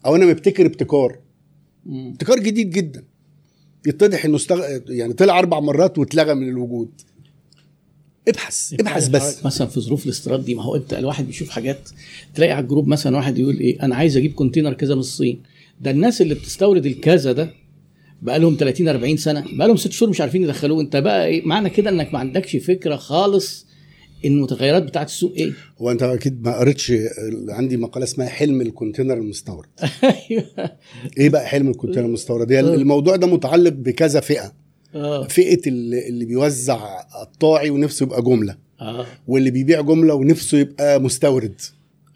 أو 0.06 0.17
أنا 0.17 0.26
مبتكر 0.26 0.67
ابتكار. 0.67 1.19
ابتكار 1.86 2.39
جديد 2.39 2.70
جدا. 2.70 3.05
يتضح 3.86 4.24
إنه 4.24 4.36
استغ... 4.36 4.79
يعني 4.89 5.12
طلع 5.12 5.39
أربع 5.39 5.60
مرات 5.60 5.98
واتلغى 5.98 6.34
من 6.34 6.48
الوجود. 6.48 6.91
ابحث 8.29 8.75
ابحث 8.81 9.08
بس. 9.08 9.47
مثلا 9.47 9.67
في 9.67 9.81
ظروف 9.81 10.05
الاستيراد 10.05 10.44
دي 10.44 10.55
ما 10.55 10.63
هو 10.63 10.77
انت 10.77 10.94
الواحد 10.94 11.27
بيشوف 11.27 11.49
حاجات 11.51 11.89
تلاقي 12.35 12.53
على 12.53 12.63
الجروب 12.63 12.89
مثلا 12.89 13.17
واحد 13.17 13.39
يقول 13.39 13.58
إيه 13.58 13.82
أنا 13.82 13.97
عايز 13.97 14.17
أجيب 14.17 14.32
container 14.32 14.72
كذا 14.73 14.94
من 14.94 15.01
الصين. 15.01 15.43
ده 15.81 15.91
الناس 15.91 16.23
اللي 16.23 16.35
بتستورد 16.35 16.87
الكذا 16.87 17.32
ده 17.32 17.51
بقى 18.23 18.39
لهم 18.39 18.56
30 18.61 18.89
40 18.89 19.17
سنة 19.17 19.44
بقى 19.53 19.69
لهم 19.69 19.77
6 19.77 19.91
شهور 19.91 20.11
مش 20.11 20.20
عارفين 20.20 20.43
يدخلوه. 20.43 20.81
انت 20.81 20.97
بقى 20.97 21.27
إيه 21.27 21.47
معنى 21.47 21.70
كده 21.70 21.91
إنك 21.91 22.13
ما 22.13 22.19
عندكش 22.19 22.56
فكرة 22.56 22.97
خالص 22.97 23.67
إن 24.25 24.32
المتغيرات 24.32 24.82
بتاعت 24.82 25.06
السوق 25.06 25.32
إيه؟ 25.37 25.53
هو 25.79 25.91
أنت 25.91 26.03
أكيد 26.03 26.44
ما 26.44 26.58
قريتش 26.58 26.93
عندي 27.49 27.77
مقالة 27.77 28.05
اسمها 28.05 28.29
حلم 28.29 28.61
ال 28.60 28.66
container 28.66 29.15
المستورد. 29.15 29.69
أيوه. 30.31 30.70
إيه 31.19 31.29
بقى 31.29 31.47
حلم 31.47 31.69
ال 31.69 31.72
container 31.72 32.06
المستورد؟ 32.06 32.53
هي 32.53 32.61
الموضوع 32.61 33.17
ده 33.17 33.27
متعلق 33.27 33.73
بكذا 33.73 34.20
فئة. 34.20 34.53
آه. 34.94 35.26
فئة 35.26 35.60
اللي 35.68 36.08
اللي 36.08 36.24
بيوزع 36.24 37.00
قطاعي 37.00 37.70
ونفسه 37.70 38.04
يبقى 38.04 38.22
جملة. 38.22 38.56
آه. 38.80 39.06
واللي 39.28 39.50
بيبيع 39.50 39.80
جملة 39.80 40.14
ونفسه 40.14 40.58
يبقى 40.58 41.00
مستورد. 41.00 41.60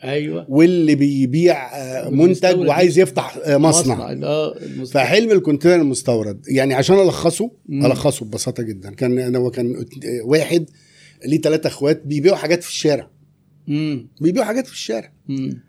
أيوه. 0.05 0.47
واللي 0.49 0.95
بيبيع 0.95 1.77
آه، 1.77 2.09
منتج 2.11 2.59
وعايز 2.59 2.99
يفتح 2.99 3.39
آه، 3.45 3.57
مصنع. 3.57 4.13
آه 4.13 4.57
المصنع. 4.57 5.05
فحلم 5.05 5.31
الكونتينر 5.31 5.75
المستورد. 5.75 6.41
يعني 6.49 6.75
عشان 6.75 6.99
ألخصه 7.01 7.51
مم. 7.69 7.87
ألخصه 7.87 8.27
ببساطة 8.27 8.63
جدا. 8.63 8.91
كان 8.95 9.19
أنا 9.19 9.39
هو 9.39 9.51
كان 9.51 9.85
واحد 10.25 10.71
ليه 11.25 11.41
ثلاثة 11.41 11.67
أخوات 11.67 12.03
بيبيعوا 12.07 12.37
حاجات 12.37 12.63
في 12.63 12.69
الشارع. 12.69 13.09
امم 13.69 14.09
بيبيعوا 14.21 14.47
حاجات 14.47 14.67
في 14.67 14.73
الشارع. 14.73 15.13
امم 15.31 15.61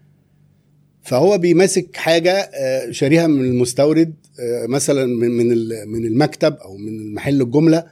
فهو 1.03 1.37
بيمسك 1.37 1.95
حاجة 1.95 2.31
آه، 2.33 2.91
شاريها 2.91 3.27
من 3.27 3.45
المستورد 3.45 4.13
آه، 4.39 4.65
مثلا 4.67 5.05
من 5.05 5.29
من 5.31 5.51
ال- 5.51 5.83
من 5.89 6.05
المكتب 6.05 6.53
أو 6.53 6.77
من 6.77 7.13
محل 7.13 7.41
الجملة 7.41 7.85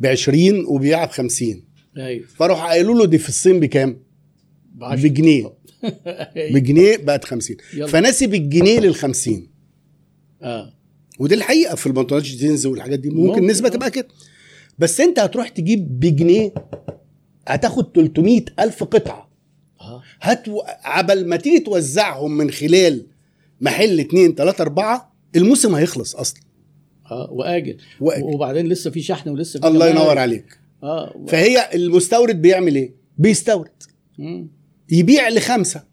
ب 0.00 0.06
20 0.06 0.64
وبيبيعها 0.66 1.06
ب 1.06 1.10
50 1.10 1.64
أيوه 1.96 2.26
فاروح 2.36 2.66
قايلوا 2.66 2.94
له 2.98 3.06
دي 3.06 3.18
في 3.18 3.28
الصين 3.28 3.60
بكام؟ 3.60 4.00
بجنيه. 4.74 5.52
بجنيه 6.54 6.96
بقت 6.96 7.24
50 7.24 7.56
يلا. 7.74 7.86
فناسب 7.86 8.34
الجنيه 8.34 8.80
لل 8.80 8.94
50 8.94 9.48
آه 10.42 10.72
ودي 11.18 11.34
الحقيقة 11.34 11.74
في 11.76 11.86
البنطلونات 11.86 12.26
الجينز 12.26 12.66
والحاجات 12.66 12.98
دي 12.98 13.08
ممكن, 13.10 13.26
ممكن، 13.26 13.46
نسبة 13.46 13.68
آه. 13.68 13.72
تبقى 13.72 13.90
كده 13.90 14.08
بس 14.78 15.00
أنت 15.00 15.18
هتروح 15.18 15.48
تجيب 15.48 16.00
بجنيه 16.00 16.54
هتاخد 17.48 17.92
300 17.94 18.44
ألف 18.60 18.84
قطعة 18.84 19.27
هت 20.20 20.44
عبل 20.84 21.26
ما 21.28 21.36
تيجي 21.36 21.60
توزعهم 21.60 22.36
من 22.36 22.50
خلال 22.50 23.06
محل 23.60 24.00
اتنين 24.00 24.34
تلاتة 24.34 24.62
اربعة 24.62 25.14
الموسم 25.36 25.74
هيخلص 25.74 26.16
أصلا 26.16 26.40
آه 27.10 27.28
وآجل 27.32 27.76
وأجل. 28.00 28.22
وبعدين 28.24 28.66
لسه 28.68 28.90
في 28.90 29.02
شحن 29.02 29.30
ولسه 29.30 29.60
في 29.60 29.66
الله. 29.66 29.88
ينور 29.90 30.18
عليك 30.18 30.58
آه 30.82 31.12
و... 31.16 31.26
فهي 31.26 31.70
المستورد 31.74 32.42
بيعمل 32.42 32.74
إيه 32.74 32.94
بيستورد 33.18 33.82
مم. 34.18 34.48
يبيع 34.90 35.28
لخمسة 35.28 35.84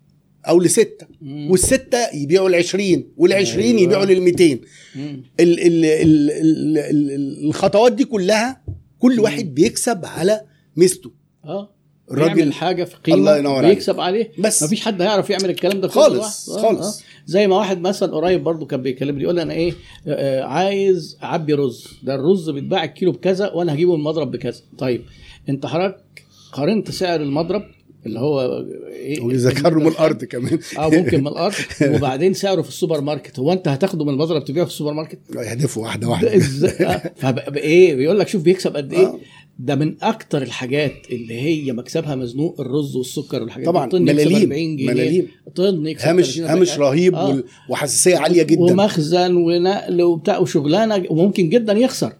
أو 0.48 0.60
لستة 0.60 1.08
مم. 1.22 1.52
والستة 1.52 2.16
يبيعوا 2.16 2.50
العشرين 2.50 3.12
والعشرين 3.18 3.70
أيوة. 3.76 3.82
يبيعوا 3.82 4.06
للميتين 4.06 4.62
مم. 4.96 5.24
ال 5.40 5.60
ال 5.60 5.86
ال 5.86 6.32
ال 6.32 6.78
ال 6.78 7.46
الخطوات 7.48 7.92
دي 7.94 8.06
كلها 8.06 8.62
كل 9.00 9.20
واحد 9.20 9.56
بيكسب 9.56 10.06
على 10.06 10.42
ميزته 10.76 11.12
آه 11.46 11.75
الراجل 12.12 12.54
حاجة 12.54 12.84
في 12.84 12.96
قيمة 12.96 13.18
الله 13.18 13.38
ينور 13.38 13.56
عليك. 13.56 13.70
بيكسب 13.70 14.00
عليه. 14.00 14.32
بس. 14.40 14.64
مفيش 14.64 14.82
حد 14.82 15.02
هيعرف 15.02 15.30
يعمل 15.30 15.50
الكلام 15.50 15.82
ده 15.82 15.88
خالص، 15.88 16.50
واحد. 16.50 16.62
خالص. 16.62 17.04
زي 17.26 17.48
ما 17.48 17.58
واحد 17.58 17.82
مثلا 17.82 18.16
قريب 18.16 18.44
برضو 18.44 18.66
كان 18.66 18.82
بيكلمني 18.82 19.24
يقول 19.24 19.36
لي 19.36 19.42
أنا 19.42 19.54
إيه 19.54 19.74
آه، 20.08 20.44
عايز 20.44 21.18
أعبي 21.24 21.54
رز. 21.54 21.88
ده 22.04 22.16
الرز 22.16 22.50
بيتباع 22.50 22.84
الكيلو 22.84 23.12
بكذا 23.12 23.52
وأنا 23.52 23.74
هجيبه 23.74 23.94
من 23.94 24.00
المضرب 24.00 24.32
بكذا. 24.32 24.62
طيب 24.78 25.02
أنت 25.50 25.66
حضرتك 25.66 26.24
قارنت 26.52 26.92
سعر 26.92 27.22
المضرب 27.22 27.64
اللي 28.06 28.20
هو 28.20 28.66
إيه؟ 28.90 29.22
ويذكروا 29.22 29.84
من 29.84 29.88
الأرض 29.88 30.24
كمان. 30.24 30.60
آه 30.80 30.90
ممكن 30.90 31.20
من 31.20 31.28
الأرض. 31.28 31.54
وبعدين 31.96 32.34
سعره 32.34 32.62
في 32.62 32.70
السوبر 32.70 33.02
ماركت. 33.02 33.40
هو 33.40 33.54
أنت 33.54 33.68
هتاخده 33.68 34.06
من 34.06 34.14
المضرب 34.14 34.46
تبيعه 34.46 34.66
في 34.66 34.72
السوبر 34.72 34.94
ماركت؟ 34.94 35.20
يهدفوا 35.36 35.84
واحدة 35.84 36.02
ده 36.02 36.10
واحدة. 36.10 36.36
إزاي؟ 36.36 36.86
آه، 36.86 37.14
إيه 37.56 37.96
بيقول 37.96 38.20
لك 38.20 38.28
شوف 38.28 38.42
بيكسب 38.42 38.76
قد 38.78 38.94
إيه. 38.94 39.06
آه. 39.06 39.20
ده 39.60 39.76
من 39.76 39.96
أكتر 40.02 40.42
الحاجات 40.42 40.94
اللي 41.12 41.34
هي 41.42 41.74
مكسبها 41.74 42.16
مزنوق 42.16 42.62
الرز 42.62 42.96
والسكر 42.96 43.42
والحاجات 43.42 43.66
طبعا 43.68 43.90
دي. 43.90 44.00
ملاليم 44.00 44.52
40 44.52 44.76
جنيه 44.76 44.88
ملاليم 44.88 45.28
طن 45.56 45.88
هامش 45.88 46.26
30 46.26 46.44
هامش 46.46 46.72
40. 46.72 46.90
رهيب 46.92 47.16
آه. 47.16 47.44
وحساسية 47.70 48.18
عالية 48.18 48.44
جدا 48.44 48.62
ومخزن 48.62 49.36
ونقل 49.36 50.02
وبتاع 50.02 50.38
وشغلانة 50.38 51.04
وممكن 51.10 51.50
جدا 51.50 51.74
يخسر 51.74 52.14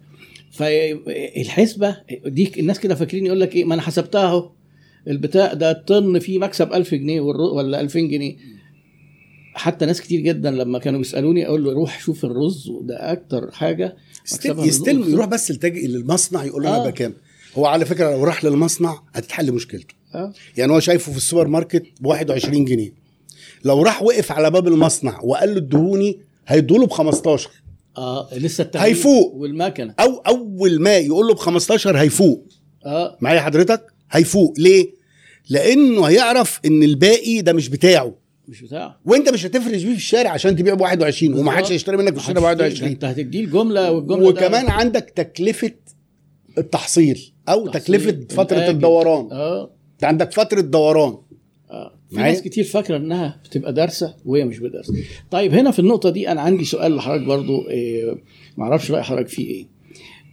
فالحسبه 0.52 1.98
دي 2.26 2.52
الناس 2.60 2.80
كده 2.80 2.96
فاكرين 2.96 3.26
يقول 3.26 3.40
لك 3.40 3.56
إيه 3.56 3.66
ما 3.66 3.74
أنا 3.74 3.82
حسبتها 3.82 4.26
أهو 4.26 4.50
البتاع 5.08 5.54
ده 5.54 5.72
الطن 5.72 6.20
فيه 6.20 6.40
مكسب 6.40 6.74
1000 6.74 6.94
جنيه 6.94 7.22
ولا 7.22 7.82
2000 7.82 8.00
جنيه 8.00 8.36
حتى 9.54 9.86
ناس 9.86 10.02
كتير 10.02 10.20
جدا 10.20 10.52
لما 10.52 10.80
كانوا 10.80 11.00
بيسألوني 11.00 11.48
أقول 11.48 11.64
له 11.64 11.74
روح 11.74 12.00
شوف 12.00 12.26
الرز 12.26 12.70
وده 12.70 13.12
أكتر 13.12 13.52
حاجة 13.52 13.96
يستلم. 14.66 15.10
يروح 15.10 15.26
بس 15.26 15.52
للمصنع 15.66 16.44
يقول 16.44 16.64
له 16.64 16.70
أنا 16.70 16.86
آه. 16.86 16.90
بكام 16.90 17.14
هو 17.58 17.66
على 17.66 17.86
فكرة 17.86 18.12
لو 18.12 18.24
راح 18.24 18.44
للمصنع 18.46 19.02
هتتحل 19.14 19.52
مشكلته. 19.52 19.96
آه. 20.16 20.34
يعني 20.58 20.72
هو 20.72 20.80
شايفه 20.80 21.12
في 21.12 21.18
السوبر 21.18 21.48
ماركت 21.48 21.84
ب 22.02 22.06
21 22.06 22.66
جنيه. 22.66 22.92
لو 23.66 23.82
راح 23.84 24.04
وقف 24.04 24.32
على 24.32 24.52
باب 24.52 24.68
المصنع 24.68 25.20
وقال 25.24 25.50
له 25.50 25.58
ادهوني 25.58 26.20
هيدوله 26.48 26.86
ب 26.86 26.92
15 26.92 27.50
آه 27.98 28.30
لسه 28.34 28.62
التغيير 28.62 28.88
هيفوق. 28.88 29.34
والمكنه 29.36 29.94
أو 30.00 30.18
أول 30.18 30.82
ما 30.82 30.98
يقول 30.98 31.28
له 31.28 31.34
ب 31.34 31.38
15 31.38 31.98
هيفوق. 31.98 32.48
آه. 32.86 33.18
معايا 33.22 33.42
حضرتك؟ 33.42 33.86
هيفوق. 34.12 34.54
ليه؟ 34.58 34.88
لأنه 35.50 36.06
هيعرف 36.06 36.60
إن 36.66 36.84
الباقي 36.84 37.42
ده 37.42 37.54
مش 37.54 37.70
بتاعه. 37.70 38.16
مش 38.48 38.62
بتاعه. 38.62 39.00
وأنت 39.06 39.30
مش 39.30 39.46
هتفرش 39.46 39.84
بيه 39.84 39.92
في 39.92 39.98
الشارع 39.98 40.30
عشان 40.32 40.56
تبيع 40.56 40.74
ب 40.74 40.82
21 40.82 41.34
وما 41.40 41.52
حدش. 41.52 41.72
هيشتري 41.72 41.98
منك 41.98 42.14
في 42.14 42.20
الشارع 42.20 42.40
ب 42.40 42.44
محدش 42.44 42.66
يشتري. 42.72 42.90
21 42.90 42.92
انت 42.92 43.06
هتديه 43.06 43.40
الجملة 43.40 43.92
والجملة 43.92 44.28
وكمان 44.28 44.66
ده 44.66 44.72
عندك 44.72 45.14
تكلفة 45.16 45.72
التحصيل. 46.58 47.32
أو 47.50 47.68
تكلفة 47.68 48.26
فترة 48.30 48.58
الآجل. 48.58 48.76
الدوران. 48.76 49.28
آه. 49.32 49.70
أنت 49.94 50.04
عندك 50.04 50.32
فترة 50.34 50.62
دوران. 50.62 51.18
آه. 51.72 51.92
في؟ 52.10 52.16
ناس 52.16 52.42
كتير 52.42 52.64
فاكرة 52.64 52.98
إنها 52.98 53.42
بتبقى 53.46 53.74
دارسة 53.74 54.16
وهي 54.26 54.46
مش 54.46 54.60
بدارسه 54.60 54.94
طيب 55.32 55.54
هنا 55.54 55.72
في 55.72 55.80
النقطة 55.80 56.10
دي 56.10 56.32
أنا 56.32 56.42
عندي 56.42 56.66
سؤال 56.66 56.96
لحضرتك 56.96 57.24
برضو 57.26 57.68
إيه 57.70 58.18
معرفش 58.58 58.92
رأي 58.92 59.04
حضرتك 59.04 59.28
فيه 59.28 59.48
إيه. 59.48 59.66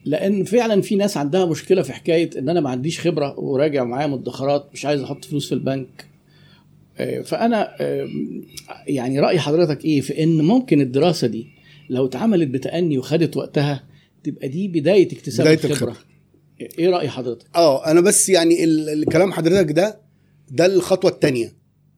لأن 0.04 0.44
فعلا 0.44 0.80
في 0.82 0.96
ناس 0.96 1.16
عندها 1.16 1.44
مشكلة 1.46 1.82
في 1.82 1.92
حكاية 1.92 2.30
إن 2.38 2.48
أنا 2.48 2.60
ما 2.60 2.70
عنديش 2.70 3.00
خبرة 3.00 3.40
وراجع 3.40 3.84
معايا 3.84 4.06
مدخرات 4.06 4.68
مش 4.72 4.86
عايز 4.86 5.00
أحط 5.02 5.24
فلوس 5.24 5.48
في 5.48 5.54
البنك. 5.54 6.04
إيه، 7.00 7.22
فأنا 7.22 7.80
إيه، 7.80 8.08
يعني 8.86 9.20
رأي 9.20 9.38
حضرتك 9.38 9.84
إيه 9.84 10.00
في 10.00 10.22
إن 10.22 10.42
ممكن 10.44 10.80
الدراسة 10.80 11.26
دي 11.26 11.46
لو 11.90 12.06
اتعملت 12.06 12.48
بتأني 12.48 12.98
وخدت 12.98 13.36
وقتها 13.36 13.84
تبقى 14.24 14.48
دي 14.48 14.68
بداية 14.68 15.06
اكتساب 15.12 15.46
بداية 15.46 15.56
الخبرة؟ 15.70 15.72
الخبرة. 15.90 16.11
إيه 16.78 16.90
رأي 16.90 17.08
حضرتك؟ 17.10 17.46
آه 17.56 17.86
أنا 17.90 18.00
بس 18.00 18.28
يعني 18.28 18.64
ال- 18.64 18.88
الكلام 18.90 19.32
حضرتك 19.32 19.72
ده 19.72 20.00
ده 20.50 20.66
الخطوة 20.66 21.10
الثانية 21.10 21.52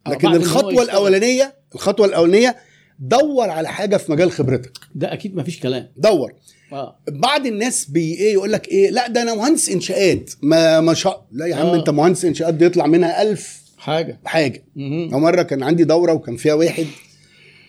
آه، 0.07 0.11
لكن 0.11 0.29
الخطوة. 0.29 0.83
الأولانية 0.83 1.55
الخطوة 1.75 2.07
الأولانية 2.07 2.57
دور 2.99 3.51
على 3.51 3.69
حاجة 3.69 3.97
في 3.97 4.13
مجال 4.13 4.33
خبرتك. 4.33 4.73
ده 4.95 5.13
أكيد 5.13 5.35
ما 5.37 5.43
فيش 5.43 5.61
كلام. 5.61 5.89
دور. 5.97 6.33
آه. 6.73 6.99
بعض 7.09 7.47
الناس 7.47 7.91
بي 7.91 8.15
إيه 8.15 8.33
يقول 8.33 8.53
لك 8.53 8.69
إيه 8.69 8.91
لا 8.91 9.09
ده 9.09 9.23
أنا 9.23 9.35
مهندس 9.35 9.69
إنشاءات. 9.69 10.31
ما 10.43 10.81
ما 10.81 10.95
شاء 10.95 11.27
لا 11.33 11.47
يا 11.47 11.55
عم 11.55 11.67
آه. 11.67 11.75
أنت 11.75 11.91
مهندس 11.91 12.25
إنشاءات 12.25 12.55
دي 12.55 12.65
يطلع 12.65 12.87
منها 12.87 13.23
ألف 13.23 13.63
حاجة. 13.79 14.21
حاجة. 14.25 14.65
مرة 14.77 15.43
كان 15.43 15.63
عندي 15.63 15.85
دورة 15.85 16.13
وكان 16.13 16.37
فيها 16.37 16.55
واحد 16.55 16.87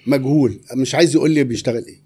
مجهول 0.07 0.59
مش 0.75 0.95
عايز 0.95 1.15
يقول 1.15 1.31
لي 1.31 1.43
بيشتغل 1.43 1.85
إيه. 1.85 2.04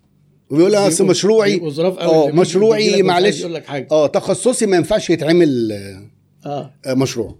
وبيقول 0.49 0.71
لي 0.71 0.77
أصل 0.77 1.05
مشروعي 1.07 1.61
آه 1.99 2.31
مشروعي 2.31 3.03
معلش 3.03 3.45
آه 3.91 4.07
تخصصي 4.07 4.65
ما 4.65 4.77
ينفعش 4.77 5.09
يتعمل 5.09 5.71
آه، 5.71 6.09
آه 6.49 6.73
آه، 6.85 6.93
مشروع 6.93 7.39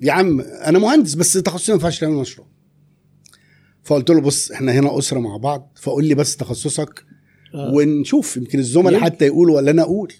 يا 0.00 0.12
عم 0.12 0.40
أنا 0.40 0.78
مهندس 0.78 1.14
بس 1.14 1.32
تخصصي 1.32 1.72
ما 1.72 1.76
ينفعش 1.76 1.98
تعمل 2.00 2.14
مشروع 2.14 2.46
فقلت 3.84 4.10
له 4.10 4.20
بص 4.20 4.50
إحنا 4.50 4.72
هنا 4.72 4.98
أسرة 4.98 5.18
مع 5.18 5.36
بعض 5.36 5.78
فقول 5.82 6.04
لي 6.04 6.14
بس 6.14 6.36
تخصصك 6.36 7.04
آه. 7.54 7.72
ونشوف 7.74 8.36
يمكن 8.36 8.58
الزملاء. 8.58 9.00
حتى 9.00 9.26
يقولوا 9.26 9.56
ولا 9.56 9.70
أنا 9.70 9.82
أقول 9.82 10.12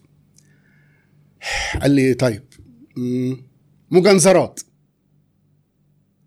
قال 1.83 1.91
لي 1.91 2.15
طيب 2.15 2.43
مجنزرات 3.91 4.61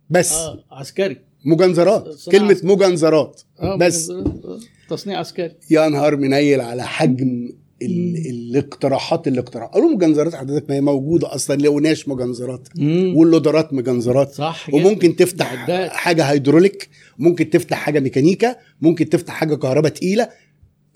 بس 0.10 0.32
آه. 0.34 0.64
عسكري 0.72 1.18
مجنزرات 1.46 2.04
كلمة 2.32 2.52
عسكري. 2.52 2.68
مجنزرات 2.76 3.42
آه 3.60 3.78
بس 3.78 4.10
آه. 4.10 4.60
تصنيع 4.92 5.20
عسكري. 5.20 5.52
يا 5.70 5.90
نهار 5.90 6.16
منيل 6.16 6.62
على 6.62 6.84
حجم 6.84 7.50
ال... 7.82 8.18
الاقتراحات 8.30 9.28
اللي 9.28 9.40
اقترح 9.40 9.66
قالوا 9.66 9.90
مجنزرات 9.90 10.36
حضرتك 10.36 10.70
ما 10.70 10.76
هي 10.76 10.82
موجودة 10.82 11.36
أصلا 11.36 11.56
لوناش 11.56 12.08
مجنزرات. 12.08 12.68
واللودرات 13.16 13.74
مجنزرات. 13.74 14.32
صح 14.32 14.70
جدا. 14.70 14.78
وممكن 14.78 15.16
تفتح 15.16 15.54
معدات. 15.54 15.92
حاجة 15.92 16.24
هيدروليك 16.24 16.90
ممكن 17.20 17.50
تفتح 17.50 17.78
حاجة 17.78 18.00
ميكانيكا 18.00 18.56
ممكن 18.82 19.10
تفتح 19.10 19.34
حاجة 19.34 19.56
كهرباء 19.56 19.92
تقيلة. 19.92 20.30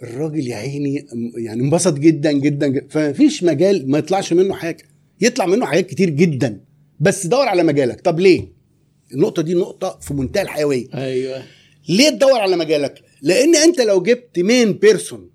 الراجل 0.04 0.48
يا 0.48 0.56
عيني 0.56 1.06
يعني 1.38 1.62
انبسط 1.62 1.94
جدا 2.00 2.32
جدا, 2.32 2.68
جدا. 2.68 2.88
فمفيش 2.90 3.44
مجال 3.44 3.92
ما 3.92 3.98
يطلعش 3.98 4.34
منه 4.34 4.54
حاجة. 4.54 4.84
يطلع 5.22 5.46
منه 5.46 5.66
حاجات 5.66 5.88
كتير 5.88 6.10
جدا. 6.10 6.62
بس 7.00 7.28
دور 7.28 7.48
على 7.48 7.64
مجالك. 7.64 8.02
طب 8.02 8.20
ليه؟ 8.20 8.56
النقطة 9.14 9.42
دي 9.42 9.54
نقطة 9.54 10.00
في 10.02 10.14
منتهى 10.14 10.42
الحيوية. 10.42 10.88
أيوه. 10.94 11.44
ليه 11.90 12.10
تدور 12.10 12.40
على 12.40 12.56
مجالك؟ 12.58 13.02
لأن 13.22 13.56
انت 13.56 13.82
لو 13.82 14.02
جبت 14.04 14.40
مين 14.40 14.74
بيرسون 14.74 15.30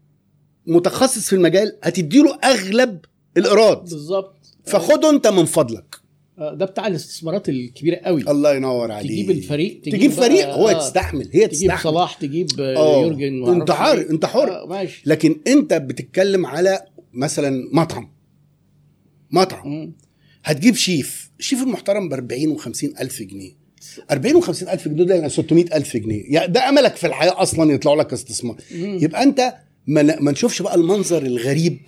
متخصص 0.66 1.26
في 1.28 1.32
المجال 1.32 1.78
هتديله 1.82 2.38
اغلب 2.44 3.00
الإيراد. 3.36 3.78
بالظبط. 3.80 4.36
فخده 4.64 5.10
انت 5.10 5.26
من 5.26 5.44
فضلك. 5.44 5.96
آه، 6.38 6.54
ده 6.54 6.66
بتاع 6.66 6.86
الاستثمارات 6.86 7.48
الكبيرة 7.48 7.96
قوي. 7.96 8.22
الله 8.30 8.54
ينور 8.54 8.92
عليك. 8.92 9.10
تجيب 9.10 9.30
الفريق 9.30 9.80
تجيب 9.84 10.10
بقى- 10.10 10.14
فريق 10.14 10.48
هو 10.48 10.68
آه، 10.68 10.72
تستحمل 10.78 11.24
هي 11.32 11.46
تجيب 11.46 11.50
تستحمل. 11.70 11.92
صلاح 11.92 12.14
تجيب 12.14 12.48
آه، 12.60 12.76
آه، 12.76 13.02
يورجن 13.02 13.48
انت 13.48 13.70
حر 13.70 13.98
إيه. 13.98 14.10
انت 14.10 14.26
حر. 14.26 14.50
آه، 14.62 14.66
ماشي. 14.66 15.02
لكن 15.06 15.40
انت 15.46 15.74
بتتكلم 15.74 16.46
على 16.46 16.80
مثلا 17.12 17.68
مطعم. 17.72 18.10
مطعم. 19.30 19.68
مم. 19.68 19.92
هتجيب 20.44 20.74
شيف. 20.74 21.30
الشيف 21.38 21.62
المحترم 21.62 22.08
ب 22.08 22.12
40 22.12 22.58
و50 22.58 23.00
ألف 23.00 23.22
جنيه. 23.22 23.52
40 24.10 24.42
و50 24.42 24.68
ألف 24.68 24.88
جنيه 24.88 25.04
ده 25.04 25.14
يعني 25.14 25.28
600 25.28 25.64
ألف 25.74 25.96
جنيه. 25.96 26.22
يعني 26.26 26.52
ده 26.52 26.68
أملك 26.68 26.96
في 26.96 27.06
الحياة 27.06 27.42
أصلا 27.42 27.72
يطلعوا 27.72 27.96
لك 28.02 28.12
استثمار. 28.12 28.56
مم. 28.74 28.98
يبقى 29.02 29.22
أنت 29.22 29.54
ما, 29.86 30.02
ن- 30.02 30.22
ما 30.24 30.32
نشوفش 30.32 30.62
بقى 30.62 30.74
المنظر 30.74 31.22
الغريب 31.22 31.78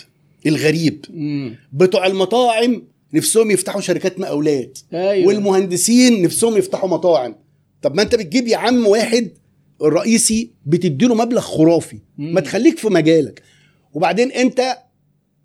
الغريب. 0.46 1.04
مم. 1.10 1.56
بتوع 1.72 2.06
المطاعم 2.06 2.82
نفسهم 3.14 3.50
يفتحوا 3.50 3.80
شركات 3.80 4.20
مقاولات. 4.20 4.78
أيوه. 4.94 5.26
والمهندسين 5.28 6.22
نفسهم 6.22 6.56
يفتحوا 6.56 6.88
مطاعم. 6.88 7.34
طب 7.82 7.94
ما 7.94 8.02
أنت 8.02 8.14
بتجيب 8.14 8.48
يا 8.48 8.56
عم 8.56 8.86
واحد 8.86 9.30
الرئيسي 9.82 10.50
بتديله 10.66 11.14
مبلغ 11.14 11.40
خرافي. 11.40 11.98
مم. 12.18 12.34
ما 12.34 12.40
تخليك 12.40 12.78
في 12.78 12.88
مجالك. 12.88 13.42
وبعدين 13.94 14.32
أنت 14.32 14.78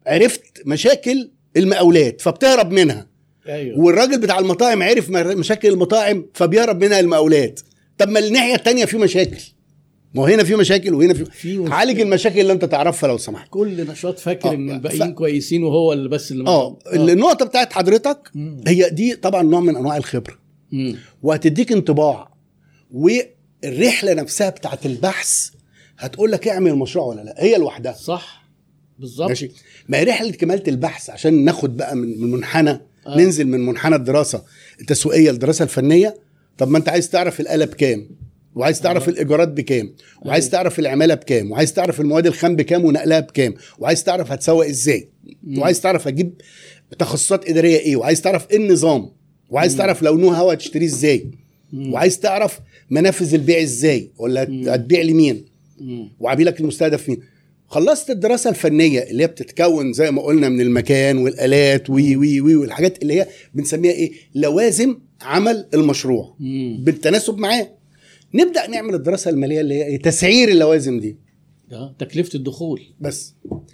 عرفت 0.07 0.41
مشاكل 0.65 1.31
المقاولات 1.57 2.21
فبتهرب 2.21 2.71
منها. 2.71 3.07
أيوه. 3.49 3.79
والراجل 3.79 4.19
بتاع 4.19 4.39
المطاعم 4.39 4.83
عرف 4.83 5.09
مشاكل 5.09 5.67
المطاعم 5.67 6.25
فبيهرب 6.33 6.83
منها 6.83 6.99
المقاولات. 6.99 7.59
طب 7.97 8.09
ما 8.09 8.19
الناحية 8.19 8.55
التانية 8.55 8.85
في 8.85 8.97
مشاكل. 8.97 9.37
ما 10.13 10.21
هو 10.21 10.25
هنا 10.25 10.43
في 10.43 10.55
مشاكل 10.55 10.93
وهنا 10.93 11.13
في, 11.13 11.25
في. 11.25 11.65
عالج 11.67 11.99
المشاكل 12.01 12.39
اللي 12.39 12.53
انت 12.53 12.65
تعرفها 12.65 13.07
لو 13.07 13.17
سمحت. 13.17 13.47
كل 13.49 13.87
نشاط 13.87 14.19
فاكر 14.19 14.49
آه، 14.49 14.53
إن 14.53 14.69
ف- 14.69 14.71
الباقيين 14.73 15.13
كويسين 15.13 15.63
وهو 15.63 15.93
اللي 15.93 16.09
بس 16.09 16.31
اللي 16.31 16.47
آه 16.49 16.77
النقطة 16.93 17.45
بتاعت 17.45 17.73
حضرتك 17.73 18.29
مم. 18.35 18.61
هي 18.67 18.89
دي 18.89 19.15
طبعا 19.15 19.43
نوع 19.43 19.59
من 19.59 19.75
أنواع 19.75 19.97
الخبرة. 19.97 20.35
مم. 20.71 20.95
وهتديك 21.23 21.71
انطباع. 21.71 22.33
والرحلة 22.91 24.13
نفسها 24.13 24.49
بتاعت 24.49 24.85
البحث 24.85 25.49
هتقول 25.97 26.31
لك 26.31 26.47
اعمل 26.47 26.71
المشروع 26.71 27.05
ولا 27.05 27.21
لا. 27.21 27.35
هي 27.37 27.57
لوحدها. 27.57 27.93
صح. 27.93 28.47
بالظبط. 28.99 29.29
ماشي. 29.29 29.51
ما 29.89 29.97
هي 29.97 30.03
رحلة 30.03 30.31
كمالة 30.31 30.63
البحث 30.67 31.09
عشان 31.09 31.45
ناخد 31.45 31.77
بقى 31.77 31.95
من 31.95 32.31
منحنى 32.31 32.81
آه. 33.07 33.17
ننزل 33.17 33.47
من 33.47 33.65
منحنى 33.65 33.95
الدراسة 33.95 34.43
التسويقيه 34.81 35.31
للدراسه 35.31 35.63
الفنية 35.63 36.15
طب 36.57 36.67
ما 36.69 36.77
أنت 36.77 36.89
عايز 36.89 37.09
تعرف 37.09 37.39
الاله 37.39 37.65
بكام 37.65 38.07
وعايز 38.55 38.81
تعرف 38.81 39.07
آه. 39.07 39.11
الإيجارات 39.11 39.47
بكام 39.47 39.93
وعايز 40.25 40.43
أيوة. 40.43 40.51
تعرف 40.51 40.79
العمالة 40.79 41.13
بكام 41.13 41.51
وعايز 41.51 41.73
تعرف 41.73 42.01
المواد 42.01 42.27
الخام 42.27 42.55
بكام 42.55 42.85
ونقلها 42.85 43.19
بكام 43.19 43.53
وعايز 43.79 44.03
تعرف 44.03 44.31
هتسوق 44.31 44.65
إزاي 44.65 45.07
مم. 45.43 45.59
وعايز 45.59 45.81
تعرف 45.81 46.07
هتجيب 46.07 46.33
تخصصات 46.99 47.49
إدارية 47.49 47.77
إيه 47.77 47.95
وعايز 47.95 48.21
تعرف 48.21 48.51
إيه 48.51 48.57
النظام 48.57 49.09
وعايز 49.49 49.71
مم. 49.73 49.77
تعرف 49.77 50.01
لو 50.01 50.17
نو 50.17 50.29
هوا 50.29 50.53
هتشتريه 50.53 50.85
إزاي. 50.85 51.31
وعايز 51.73 52.19
تعرف 52.19 52.59
منافذ 52.89 53.33
البيع 53.33 53.61
إزاي 53.61 54.11
ولا. 54.17 54.43
هتبيع 54.75 55.01
لمين. 55.01 55.45
وعميلك 56.19 56.59
المستهدف 56.59 57.09
مين 57.09 57.19
خلصت 57.67 58.09
الدراسة 58.09 58.49
الفنية 58.49 58.99
اللي 58.99 59.23
هي 59.23 59.27
بتتكون 59.27 59.93
زي 59.93 60.11
ما 60.11 60.21
قلنا 60.21 60.49
من 60.49 60.61
المكان 60.61 61.17
والآلات 61.17 61.89
وي 61.89 62.15
وي 62.15 62.41
وي 62.41 62.55
والحاجات 62.55 63.01
اللي 63.01 63.13
هي 63.13 63.27
بنسميها 63.53 63.91
إيه 63.91 64.11
لوازم 64.35 64.97
عمل 65.21 65.67
المشروع 65.73 66.35
مم. 66.39 66.77
بالتناسب 66.83 67.37
معاه 67.37 67.69
نبدأ 68.33 68.67
نعمل 68.67 68.95
الدراسة 68.95 69.29
المالية 69.31 69.61
اللي 69.61 69.73
هي 69.73 69.85
إيه؟ 69.85 70.01
تسعير 70.01 70.49
اللوازم 70.49 70.99
دي 70.99 71.17
ده 71.71 71.95
تكلفة 71.99 72.35
الدخول 72.35 72.81
بس 72.99 73.33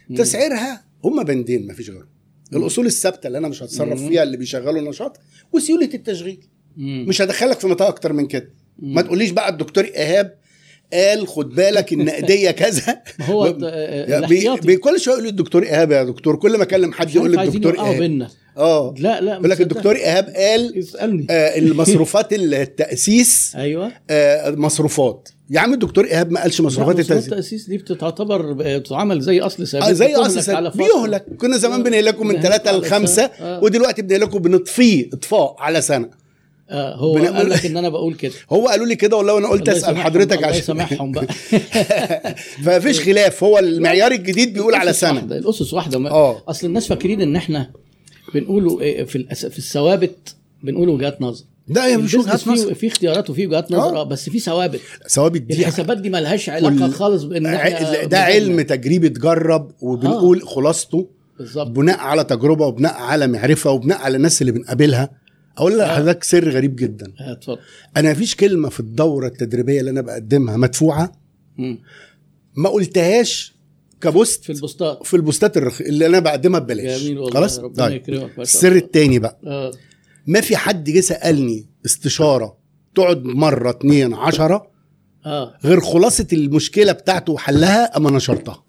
مم. 0.09 0.15
تسعيرها 0.17 0.83
هما 1.03 1.23
بندين 1.23 1.67
مفيش 1.67 1.89
غيرهم 1.89 2.07
الأصول 2.53 2.85
الثابتة 2.85 3.27
اللي 3.27 3.38
أنا 3.38 3.47
مش 3.47 3.63
هتصرف 3.63 4.01
مم. 4.01 4.09
فيها 4.09 4.23
اللي 4.23 4.38
بيشغلوا 4.38 4.79
النشاط 4.81 5.19
وسيولة 5.53 5.89
التشغيل 5.93 6.39
مم. 6.77 7.05
مش 7.07 7.21
هدخلك 7.21 7.59
في 7.59 7.67
نطاق 7.67 7.88
أكتر 7.88 8.13
من 8.13 8.27
كده 8.27 8.50
مم. 8.79 8.93
ما 8.93 9.01
تقوليش 9.01 9.29
بقى 9.31 9.50
الدكتور 9.50 9.83
إيهاب 9.83 10.38
قال 10.93 11.27
خد 11.27 11.50
بالك 11.50 11.93
النقدية 11.93 12.51
كذا 12.51 13.01
هو 13.29 13.45
الت- 13.47 13.63
آه، 13.63 14.05
يعني 14.12 14.27
بي 14.27 14.50
بي 14.63 14.77
كل 14.77 15.00
شوية 15.00 15.15
يقول 15.15 15.27
الدكتور 15.27 15.63
إيهاب 15.63 15.91
يا 15.91 16.03
دكتور 16.03 16.35
كل 16.35 16.57
ما 16.57 16.63
أكلم 16.63 16.93
حد 16.93 17.15
يقول 17.15 17.31
لي 17.31 17.43
الدكتور 17.43 17.73
إيهاب 17.73 18.27
آه 18.57 18.93
لا 18.97 19.21
لا 19.21 19.33
يقول 19.33 19.50
لك. 19.50 19.62
الدكتور 19.62 19.95
إيهاب 19.95 20.25
قال 20.25 20.77
اسألني 20.79 21.27
آه 21.29 21.57
المصروفات 21.57 22.33
التأسيس 22.83 23.53
أيوه 23.55 23.91
آه 24.09 24.51
مصروفات 24.51 25.29
يا 25.50 25.59
عم 25.59 25.73
الدكتور 25.73 26.05
إيهاب 26.05 26.31
ما 26.31 26.41
قالش 26.41 26.62
مصروفات 26.62 27.00
التأسيس 27.00 27.25
التأسيس 27.33 27.67
دي 27.69 27.77
بتعتبر 27.77 28.53
بتتعمل 28.53 29.21
زي 29.21 29.39
أصل 29.41 29.67
ثابت 29.67 29.85
آه 29.85 29.91
زي 29.91 30.15
أصل. 30.15 30.41
فترة. 30.71 30.83
بيهلك 30.85 31.25
كنا 31.38 31.57
زمان 31.57 31.79
آه. 31.79 31.83
بنهلكه 31.83 32.23
من 32.23 32.35
لخمسة 32.71 33.15
سنة. 33.15 33.47
آه. 33.47 33.63
ودلوقتي 33.63 34.01
بنهلكه 34.01 34.39
بنطفيه 34.39 35.09
إطفاء 35.13 35.55
على 35.59 35.81
سنة 35.81 36.22
آه 36.70 36.96
هو 36.96 37.17
قال 37.17 37.50
لك 37.50 37.65
إن 37.65 37.77
أنا 37.77 37.89
بقول 37.89 38.13
كده. 38.15 38.34
هو 38.53 38.67
قالوا 38.67 38.86
لي 38.86 38.96
كده 38.96 39.17
والله 39.17 39.34
وأنا 39.34 39.48
قلت 39.48 39.70
أسأل 39.70 39.98
حضرتك 39.98 40.38
الله 40.38 40.48
عشان 40.48 40.60
يسامحهم 40.60 41.12
بقى. 41.12 41.27
فمفيش 42.65 43.00
خلاف 43.01 43.43
هو 43.43 43.60
المعيار 43.60 44.12
الجديد 44.12 44.53
بيقول 44.53 44.75
على 44.75 44.93
سنة. 44.93 45.13
واحدة. 45.15 45.38
الأسس 45.38 45.74
واحدة. 45.74 46.00
ما 46.00 46.10
آه. 46.12 46.43
أصل 46.48 46.67
الناس 46.67 46.88
فاكرين 46.88 47.22
إن 47.22 47.36
إحنا 47.36 47.72
بنقولوا 48.34 48.82
إيه 48.82 49.03
في 49.03 49.15
الأس... 49.15 49.46
في 49.46 49.58
الثوابت 49.58 50.36
بنقول 50.63 50.89
وجهات 50.89 51.22
نظر. 51.22 51.43
ده 51.67 51.86
هي 51.86 51.98
مش 51.98 52.13
وجهات 52.13 52.48
نظر. 52.48 52.74
في 52.74 52.88
اختيارات 52.88 53.29
وفي 53.29 53.48
وجهات 53.48 53.72
نظر 53.72 53.96
آه. 53.98 54.01
آه 54.01 54.03
بس 54.03 54.29
في 54.29 54.39
ثوابت. 54.39 54.79
ثوابت 55.10 55.41
دي 55.41 55.53
الحسابات 55.60 55.98
دي 55.98 56.10
مالهاش 56.10 56.50
علاقة 56.50 56.84
وال- 56.84 56.93
خالص 56.93 57.24
بإن 57.24 57.46
إحنا 57.46 58.03
ده 58.03 58.20
علم 58.20 58.62
تجريبي 58.62 59.08
اتجرب 59.08 59.72
وبنقول 59.82 60.41
خلاصته. 60.48 61.08
بالظبط. 61.39 61.67
بناء 61.67 61.98
على 62.00 62.24
تجربة 62.24 62.65
وبناء 62.65 62.93
على 62.93 63.27
معرفة 63.27 63.72
وبناء 63.72 63.98
على 64.01 64.17
الناس 64.17 64.41
اللي 64.41 64.51
بنقابلها. 64.51 65.22
أقول 65.57 65.81
آه. 65.81 65.86
لحضرتك 65.86 66.24
سر 66.24 66.50
غريب 66.50 66.75
جدا. 66.75 67.13
آه، 67.19 67.31
اتفضل. 67.31 67.60
أنا 67.98 68.12
مفيش 68.12 68.36
كلمة 68.36 68.69
في 68.69 68.79
الدورة 68.79 69.27
التدريبية 69.27 69.79
اللي 69.79 69.91
أنا 69.91 70.01
بقدمها 70.01 70.57
مدفوعة. 70.57 71.12
ما 72.55 72.69
قلتهاش 72.69 73.53
كبوست 74.01 74.43
في 74.43 74.51
البوستات. 74.51 75.05
في 75.05 75.13
البوستات 75.15 75.58
الرخ... 75.58 75.82
اللي 75.82 76.06
أنا 76.06 76.19
بقدمها 76.19 76.60
ببلاش. 76.60 77.01
جميل 77.01 77.17
والله 77.17 77.34
خلاص؟ 77.39 77.60
ربنا 77.60 77.86
طيب. 77.88 77.95
يكرمك 78.01 78.39
السر. 78.39 78.75
التاني 78.75 79.19
بقى. 79.19 79.39
آه. 79.45 79.71
ما 80.27 80.41
في 80.41 80.58
حد 80.58 80.89
جه 80.89 80.99
سألني 80.99 81.65
استشارة 81.86 82.58
تقعد 82.95 83.23
مرة 83.23 83.69
اتنين 83.69 84.13
عشرة؟ 84.13 84.71
آه. 85.25 85.58
غير 85.63 85.80
خلاصة 85.82 86.27
المشكلة 86.34 86.91
بتاعته 86.91 87.34
وحلها 87.34 87.97
أما 87.97 88.12
نشرتها. 88.12 88.63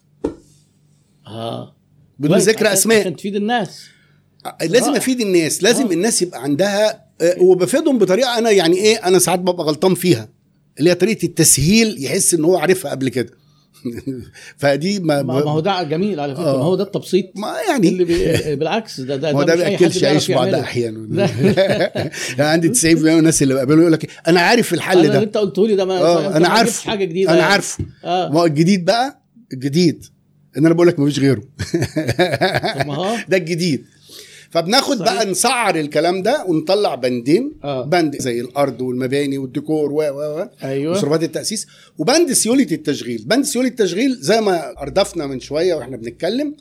آه. 1.27 1.77
بدون 2.19 2.39
ذكر 2.39 2.73
أسماء. 2.73 3.01
عشان 3.01 3.17
تفيد 3.17 3.37
الناس. 3.37 3.87
لازم 4.63 4.93
آه. 4.93 4.97
أفيد 4.97 5.21
الناس 5.21 5.63
لازم 5.63 5.87
آه. 5.87 5.93
الناس 5.93 6.23
يبقى 6.23 6.43
عندها 6.43 7.05
آه، 7.21 7.37
وبفيدهم 7.41 7.99
بطريقة 7.99 8.39
أنا 8.39 8.51
يعني 8.51 8.77
إيه 8.77 8.97
أنا 8.97 9.19
ساعات 9.19 9.39
ببقى 9.39 9.65
غلطان 9.65 9.95
فيها 9.95 10.29
اللي 10.79 10.91
هي 10.91 10.95
طريقة 10.95 11.27
التسهيل 11.27 12.05
يحس 12.05 12.35
إن 12.35 12.45
هو 12.45 12.57
عارفها 12.57 12.91
قبل 12.91 13.09
كده. 13.09 13.31
فدي 14.57 15.01
ما, 15.01 15.23
ما 15.23 15.45
ما 15.45 15.51
هو 15.51 15.61
ده 15.61 15.83
جميل 15.83 16.21
على 16.21 16.35
فكرة 16.35 16.45
آه. 16.45 16.57
ما 16.59 16.65
هو 16.65 16.75
ده 16.75 16.85
التبسيط 16.85 17.25
ما 17.35 17.55
يعني. 17.69 17.89
اللي 17.89 18.05
بي... 18.05 18.57
بالعكس 18.57 19.01
ده 19.01 19.17
ده 19.17 19.33
ما 19.33 19.39
هو 19.39 19.43
ده 19.43 19.53
حد 19.53 19.59
بياكلش 19.59 20.05
عيش 20.05 20.31
بعض. 20.31 20.55
أحيانا. 20.55 21.29
عندي 22.53 22.75
90% 22.75 22.85
من 22.85 23.19
الناس 23.19 23.43
اللي 23.43 23.55
بقابلهم 23.55 23.81
يقول 23.81 23.93
لك 23.93 24.11
أنا 24.29 24.41
عارف 24.41 24.75
الحل 24.75 24.99
اللي 24.99 25.09
ده. 25.09 25.23
أنت 25.23 25.37
قلته 25.37 25.67
لي 25.67 25.77
ده 25.77 25.85
ما 25.85 26.27
أنا 26.29 26.39
ما 26.39 26.49
عارف 26.49 26.81
حاجة 26.81 27.05
جديدة 27.05 27.31
أنا 27.31 27.39
يعني. 27.39 27.53
عارفه. 27.53 27.85
ما 28.05 28.41
هو 28.41 28.45
الجديد 28.45 28.85
بقى 28.85 29.23
الجديد. 29.53 30.05
إن 30.59 30.67
أنا 30.67 30.75
بقول 30.75 30.89
لك 30.89 31.01
غيره. 31.01 31.43
ما 32.87 32.95
هو. 32.95 33.17
ده 33.29 33.37
الجديد. 33.37 33.85
فبناخد 34.55 34.99
صحيح. 34.99 35.15
بقى 35.15 35.27
نسعر 35.31 35.77
الكلام 35.77 36.23
ده 36.23 36.45
ونطلع 36.49 36.95
بندين. 36.95 37.53
آه. 37.65 37.85
بند 37.85 38.17
زي 38.21 38.41
الأرض 38.41 38.81
والمباني 38.81 39.39
والديكور 39.39 39.93
و 39.93 39.97
و 39.97 40.41
و 40.41 40.49
أيوه. 40.65 40.93
مصروفات 40.95 41.23
التأسيس. 41.23 41.67
وبند 41.99 42.33
سيولة 42.33 42.67
التشغيل. 42.73 43.25
بند 43.27 43.45
سيولة 43.45 43.69
التشغيل 43.69 44.17
زي 44.21 44.41
ما 44.41 44.83
أردفنا 44.83 45.27
من 45.27 45.41
شوية 45.41 45.75
وإحنا 45.75 45.97
بنتكلم 45.97 46.57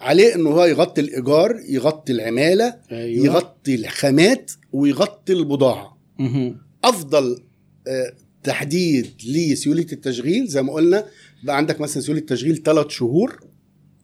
عليه 0.00 0.34
إنه 0.34 0.50
هو 0.50 0.64
يغطي 0.64 1.00
الإيجار 1.00 1.60
يغطي 1.68 2.12
العمالة 2.12 2.74
أيوه. 2.92 3.26
يغطي 3.26 3.74
الخامات 3.74 4.50
ويغطي 4.72 5.32
البضاعة. 5.32 5.98
مهم. 6.18 6.56
أفضل 6.84 7.42
آه، 7.88 8.12
تحديد 8.42 9.06
لسيولة 9.26 9.86
التشغيل 9.92 10.46
زي 10.46 10.62
ما 10.62 10.72
قلنا 10.72 11.04
بقى 11.44 11.56
عندك 11.56 11.80
مثلا 11.80 12.02
سيولة 12.02 12.20
التشغيل 12.20 12.62
ثلاث 12.62 12.88
شهور 12.88 13.40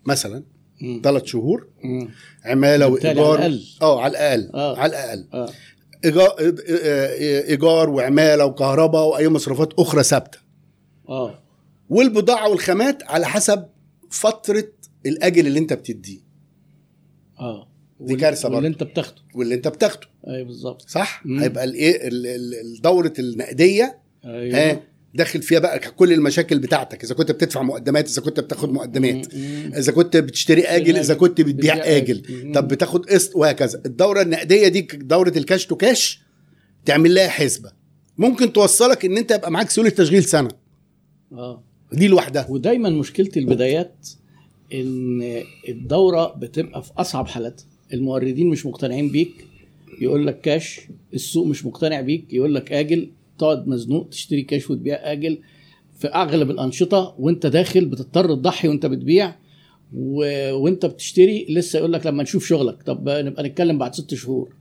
مثلا. 0.06 0.42
ثلاث 1.02 1.24
شهور. 1.24 1.68
مم. 1.84 2.08
عمالة 2.44 2.86
وإيجار. 2.88 3.58
آه 3.82 4.00
على 4.00 4.10
الأقل. 4.12 4.50
آه. 4.54 4.78
على 4.78 4.90
الأقل. 4.92 5.52
إيجار, 6.04 6.34
إيجار 7.48 7.90
وعمالة 7.90 8.44
وكهرباء 8.44 9.06
وأي 9.06 9.28
مصروفات 9.28 9.72
أخرى 9.78 10.02
ثابتة. 10.02 10.38
آه. 11.08 11.38
والبضاعة 11.90 12.48
والخامات 12.48 13.02
على 13.02 13.26
حسب 13.26 13.64
فترة 14.10 14.68
الأجل 15.06 15.46
اللي 15.46 15.58
أنت 15.58 15.72
بتديه. 15.72 16.18
آه. 17.40 17.68
دي 18.00 18.12
واللي 18.12 18.54
برضه. 18.54 18.66
أنت 18.66 18.82
بتاخده. 18.82 19.22
واللي 19.34 19.54
أنت 19.54 19.68
بتاخده. 19.68 20.06
أيوه 20.28 20.46
بالظبط. 20.46 20.88
صح؟ 20.88 21.22
مم. 21.26 21.38
هيبقى 21.40 21.64
الايه 21.64 22.08
ال- 22.08 22.26
ال- 22.26 22.54
ال- 22.54 22.80
دورة 22.82 23.12
النقدية. 23.18 23.98
أيوه. 24.24 24.82
داخل 25.14 25.42
فيها 25.42 25.58
بقى 25.58 25.78
كل 25.78 26.12
المشاكل 26.12 26.58
بتاعتك 26.58 27.04
إذا 27.04 27.14
كنت 27.14 27.32
بتدفع 27.32 27.62
مقدمات 27.62 28.08
إذا 28.08 28.22
كنت 28.22 28.40
بتاخد 28.40 28.72
مقدمات. 28.72 29.34
إذا 29.76 29.92
كنت 29.92 30.16
بتشتري 30.16 30.62
آجل 30.62 30.96
إذا 30.96 31.14
كنت 31.14 31.40
بتبيع 31.40 31.76
آجل. 31.96 32.52
طب 32.54 32.68
بتاخد 32.68 33.06
قسط 33.06 33.36
وهكذا. 33.36 33.82
الدورة 33.86 34.22
النقدية 34.22 34.68
دي 34.68 34.80
دورة 34.80 35.32
ال 35.36 35.42
cash 35.42 35.66
to 35.66 35.76
cash 35.76 36.20
تعمل 36.84 37.14
لها 37.14 37.28
حسبة. 37.28 37.72
ممكن 38.18 38.52
توصلك 38.52 39.04
إن 39.04 39.16
أنت 39.16 39.30
يبقى 39.30 39.50
معاك 39.50 39.70
سيوله 39.70 39.90
تشغيل 39.90 40.24
سنة. 40.24 40.48
آه. 41.32 41.62
دي 41.92 42.08
لوحدها. 42.08 42.46
ودايما 42.50 42.90
مشكلة 42.90 43.30
البدايات 43.36 44.08
إن 44.74 45.42
الدورة 45.68 46.34
بتبقى 46.38 46.82
في 46.82 46.90
أصعب 46.96 47.26
حالاتها 47.26 47.66
الموردين 47.92 48.46
مش 48.48 48.66
مقتنعين 48.66 49.08
بيك 49.08 49.46
يقول 50.00 50.26
لك 50.26 50.40
كاش 50.40 50.80
السوق 51.14 51.46
مش 51.46 51.66
مقتنع 51.66 52.00
بيك 52.00 52.24
يقول 52.32 52.54
لك 52.54 52.72
آجل. 52.72 53.10
تقعد 53.38 53.68
مزنوق 53.68 54.08
تشتري 54.08 54.42
كاش 54.42 54.70
وتبيع 54.70 55.12
آجل 55.12 55.38
في 55.98 56.08
أغلب 56.08 56.50
الأنشطة 56.50 57.14
وأنت 57.18 57.46
داخل 57.46 57.84
بتضطر 57.84 58.34
تضحي 58.34 58.68
وأنت 58.68 58.86
بتبيع 58.86 59.36
و... 59.94 60.24
وأنت 60.54 60.86
بتشتري 60.86 61.46
لسه 61.48 61.78
يقول 61.78 61.92
لك 61.92 62.06
لما 62.06 62.22
نشوف 62.22 62.46
شغلك. 62.46 62.82
طب 62.82 63.08
نبقى 63.08 63.42
نتكلم 63.42 63.78
بعد 63.78 63.94
ست 63.94 64.14
شهور. 64.14 64.54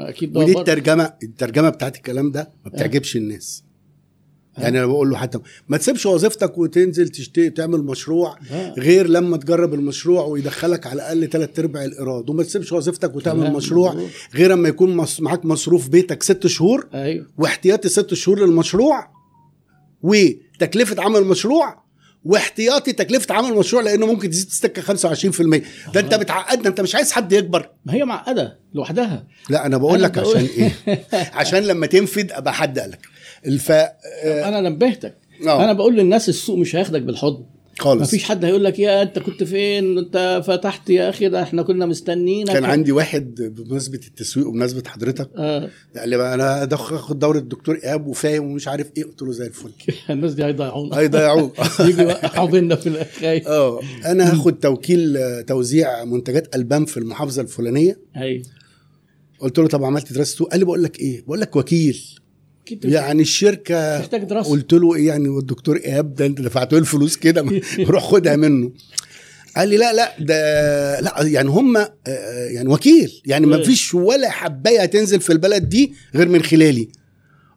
أكيد 0.00 0.36
ودي 0.36 0.58
الترجمة 0.58 1.12
الترجمة 1.22 1.68
بتاعت 1.68 1.96
الكلام 1.96 2.30
ده 2.30 2.50
ما 2.64 2.70
بتعجبش 2.70 3.16
الناس. 3.16 3.64
يعني 4.58 4.78
أنا 4.78 4.86
بقول 4.86 5.10
له 5.10 5.16
حتى 5.16 5.38
ما 5.68 5.76
تسيبش 5.76 6.06
وظيفتك 6.06 6.58
وتنزل 6.58 7.08
تشتري 7.08 7.50
تعمل 7.50 7.82
مشروع. 7.82 8.38
غير 8.78 9.06
لما 9.08 9.36
تجرب 9.36 9.74
المشروع 9.74 10.24
ويدخلك 10.24 10.86
على 10.86 10.94
الأقل 10.94 11.28
ثلاث 11.30 11.58
أرباع 11.58 11.84
الإيراد 11.84 12.30
وما 12.30 12.42
تسيبش 12.42 12.72
وظيفتك 12.72 13.16
وتعمل 13.16 13.52
مشروع. 13.52 13.96
غير 14.34 14.52
أما 14.52 14.68
يكون. 14.68 15.06
معاك 15.20 15.44
مصروف 15.44 15.88
بيتك 15.88 16.22
ست 16.22 16.46
شهور 16.46 16.86
أيوه 16.94 17.26
واحتياطي 17.38 17.88
ست 17.88 18.14
شهور 18.14 18.40
للمشروع 18.46 19.08
وتكلفة 20.02 21.02
عمل 21.02 21.16
المشروع 21.16 21.82
واحتياطي 22.24 22.92
تكلفة 22.92 23.34
عمل 23.34 23.48
المشروع 23.52 23.82
لأنه 23.82 24.06
ممكن 24.06 24.30
تزيد 24.30 24.46
السكة 24.46 24.82
25% 24.82 25.62
ده 25.94 26.00
أنت 26.00 26.12
آه. 26.12 26.16
بتعقدنا 26.16 26.68
أنت 26.68 26.80
مش 26.80 26.94
عايز 26.94 27.12
حد 27.12 27.32
يكبر 27.32 27.68
ما 27.84 27.94
هي 27.94 28.04
معقدة 28.04 28.58
لوحدها 28.74 29.26
لا 29.50 29.66
أنا 29.66 29.76
بقول 29.76 29.94
أنا 29.98 30.02
لك 30.06 30.18
بقول- 30.18 30.36
عشان 30.36 30.46
إيه 30.56 31.04
عشان 31.38 31.58
لما 31.62 31.86
تنفد 31.86 32.32
أبقى 32.32 32.54
حد 32.54 32.78
قالك 32.78 32.98
الف 33.46 33.70
أنا 34.24 34.60
نبهتك. 34.60 35.14
آه. 35.46 35.64
أنا 35.64 35.72
بقول 35.72 35.96
للناس 35.96 36.28
السوق 36.28 36.58
مش 36.58 36.76
هياخدك 36.76 37.02
بالحضن. 37.02 37.44
خالص. 37.78 38.02
مفيش 38.02 38.24
حد 38.24 38.44
هيقول 38.44 38.64
لك 38.64 38.78
يا 38.78 39.02
أنت 39.02 39.18
كنت 39.18 39.44
فين؟ 39.44 39.98
أنت 39.98 40.42
فتحت 40.46 40.90
يا 40.90 41.08
أخي 41.08 41.28
ده 41.28 41.42
إحنا 41.42 41.62
كنا 41.62 41.86
مستنيينك. 41.86 42.52
كان 42.52 42.64
عندي 42.64 42.92
واحد 42.92 43.34
بمناسبة 43.42 44.00
التسويق 44.06 44.48
وبمناسبة 44.48 44.82
حضرتك 44.86 45.30
آه. 45.36 45.68
قال 45.96 46.08
لي 46.08 46.16
بقى 46.16 46.34
أنا 46.34 46.68
اخد 46.74 47.18
دورة 47.18 47.38
الدكتور 47.38 47.80
إيهاب 47.84 48.06
وفاهم 48.06 48.44
ومش 48.44 48.68
عارف 48.68 48.90
إيه. 48.96 49.04
قلت 49.04 49.22
له 49.22 49.32
زي 49.32 49.46
الفل. 49.46 49.70
الناس 50.10 50.34
دي 50.34 50.44
هيضيعونا. 50.44 50.98
هيضيعوك 50.98 51.56
يجوا 51.80 52.02
يوقعوا 52.02 52.48
بينا 52.48 52.76
في 52.76 52.86
الآخر 52.88 53.42
آه. 53.46 53.80
أنا 54.04 54.32
هاخد 54.32 54.58
توكيل 54.58 55.18
توزيع 55.46 56.04
منتجات 56.04 56.56
ألبان 56.56 56.84
في 56.84 56.96
المحافظة 56.96 57.42
الفلانية. 57.42 57.98
أيوه. 58.16 58.42
قلت 59.40 59.58
له 59.58 59.68
طب 59.68 59.84
عملت 59.84 60.12
دراسة 60.12 60.36
سوق؟ 60.36 60.50
قال 60.50 60.58
لي 60.58 60.64
بقول 60.64 60.82
لك 60.82 61.00
إيه؟ 61.00 61.22
بقول 61.24 61.40
لك 61.40 61.56
وكيل. 61.56 62.00
يعني 62.70 63.22
الشركة 63.22 63.98
محتاج 63.98 64.24
دراسة. 64.24 64.50
قلت 64.50 64.72
له 64.72 64.94
إيه 64.94 65.06
يعني 65.06 65.28
والدكتور 65.28 65.76
إيهاب 65.76 66.14
ده 66.14 66.26
أنت 66.26 66.40
دفعت 66.40 66.72
له 66.72 66.78
الفلوس 66.78 67.16
كده 67.16 67.44
روح 67.90 68.04
خدها 68.04 68.36
منه. 68.36 68.72
قال 69.56 69.68
لي 69.68 69.76
لا 69.76 69.92
لا 69.92 70.12
ده 70.20 71.00
لا 71.00 71.22
يعني 71.22 71.48
هم 71.48 71.76
آه، 71.76 71.88
يعني 72.50 72.68
وكيل 72.68 73.22
يعني 73.26 73.46
ما. 73.46 73.62
فيش 73.62 73.94
ولا 73.94 74.30
حباية 74.30 74.82
هتنزل 74.82 75.20
في 75.20 75.32
البلد 75.32 75.68
دي 75.68 75.92
غير 76.14 76.28
من 76.28 76.42
خلالي. 76.42 76.88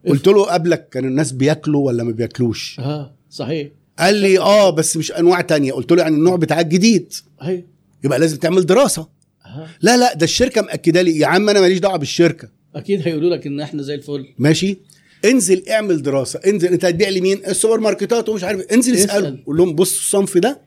قلت 0.07 0.27
له 0.27 0.43
قبلك 0.45 0.89
كان 0.89 1.05
الناس 1.05 1.31
بياكلوا 1.31 1.85
ولا 1.85 2.03
ما 2.03 2.11
بياكلوش؟ 2.11 2.79
آه 2.79 3.15
صحيح. 3.29 3.67
قال 3.99 4.15
لي 4.15 4.39
آه 4.39 4.69
بس 4.69 4.97
مش 4.97 5.11
أنواع 5.11 5.41
تانية. 5.41 5.73
قلت 5.73 5.91
له 5.91 6.01
يعني 6.01 6.15
النوع 6.15 6.35
بتاعك 6.35 6.65
جديد. 6.65 7.13
أيوه 7.41 7.63
يبقى 8.03 8.19
لازم 8.19 8.37
تعمل 8.37 8.65
دراسة. 8.65 9.07
آه. 9.45 9.67
لا 9.81 9.97
لا 9.97 10.13
ده 10.13 10.23
الشركة 10.23 10.61
مأكدة 10.61 11.01
لي. 11.01 11.19
يا 11.19 11.27
عم 11.27 11.49
أنا 11.49 11.61
ماليش 11.61 11.79
دعوة 11.79 11.97
بالشركة. 11.97 12.49
أكيد 12.75 13.01
هيقولوا 13.07 13.35
لك 13.35 13.47
إن 13.47 13.61
إحنا 13.61 13.81
زي 13.83 13.95
الفل. 13.95 14.25
ماشي؟ 14.37 14.77
انزل 15.25 15.69
اعمل 15.69 16.01
دراسة 16.01 16.39
انزل 16.47 16.67
انت 16.67 16.85
هتبيع 16.85 17.09
لمين 17.09 17.45
السوبر 17.47 17.79
ماركتات 17.79 18.29
ومش 18.29 18.43
عارف 18.43 18.61
انزل 18.61 18.93
اسأل. 18.93 19.09
اساله 19.09 19.43
قول 19.45 19.57
لهم 19.57 19.75
بص 19.75 19.97
الصنف 19.97 20.37
ده 20.37 20.61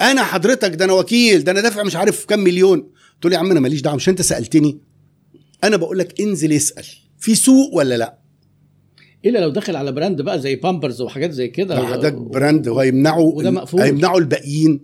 أنا 0.00 0.22
حضرتك 0.22 0.74
ده 0.74 0.84
أنا 0.84 0.92
وكيل 0.92 1.44
ده 1.44 1.52
أنا 1.52 1.60
دافع 1.60 1.82
مش 1.82 1.96
عارف 1.96 2.24
كام 2.24 2.40
مليون. 2.40 2.90
له 3.24 3.32
يا 3.32 3.38
عم 3.38 3.50
أنا 3.50 3.60
ماليش 3.60 3.80
دعوة 3.80 3.96
مش 3.96 4.08
أنت 4.08 4.22
سألتني. 4.22 4.78
أنا 5.64 5.76
بقول 5.76 5.98
لك 5.98 6.20
انزل 6.20 6.52
اسأل. 6.52 6.84
في 7.18 7.34
سوق 7.34 7.74
ولا 7.74 7.96
لأ؟ 7.96 8.18
إلا 9.24 9.38
لو 9.38 9.50
دخل 9.50 9.76
على 9.76 9.92
brand 9.92 10.22
بقى 10.22 10.40
زي 10.40 10.56
بامبرز 10.56 11.00
وحاجات 11.00 11.30
زي 11.30 11.48
كده. 11.48 11.86
حضرتك 11.86 12.14
براند 12.14 12.68
وهيمنعوا. 12.68 13.42
هيمنعوا 13.78 14.18
الباقيين 14.18 14.80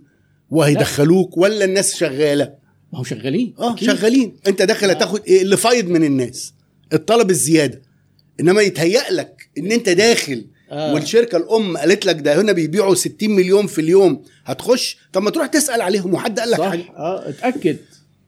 وهيدخلوك 0.49 1.37
ولا 1.37 1.65
الناس 1.65 1.95
شغالة. 1.95 2.53
ما 2.93 2.99
هو 2.99 3.03
شغالين 3.03 3.53
آه. 3.59 3.75
شغالين. 3.75 4.35
أنت 4.47 4.61
داخل 4.61 4.89
آه. 4.89 4.91
هتاخد 4.93 5.21
إيه؟ 5.27 5.41
اللي 5.41 5.57
فايض 5.57 5.87
من 5.87 6.03
الناس. 6.03 6.53
الطلب 6.93 7.29
الزيادة. 7.29 7.81
إنما 8.41 8.61
يتهيأ 8.61 9.11
لك 9.11 9.49
إن 9.57 9.71
أنت 9.71 9.89
داخل 9.89 10.45
آه. 10.71 10.93
والشركة 10.93 11.37
الأم 11.37 11.77
قالت 11.77 12.05
لك 12.05 12.15
ده 12.19 12.41
هنا 12.41 12.51
بيبيعوا 12.51 12.95
60 12.95 13.29
مليون 13.29 13.67
في 13.67 13.81
اليوم 13.81 14.23
هتخش؟ 14.45 14.97
طب 15.13 15.21
ما 15.21 15.29
تروح 15.29 15.47
تسأل 15.47 15.81
عليهم 15.81 16.13
وحد 16.13 16.39
قال 16.39 16.51
لك 16.51 16.57
صح. 16.57 16.69
حاجة. 16.69 16.81
آه 16.97 17.29
اتأكد. 17.29 17.77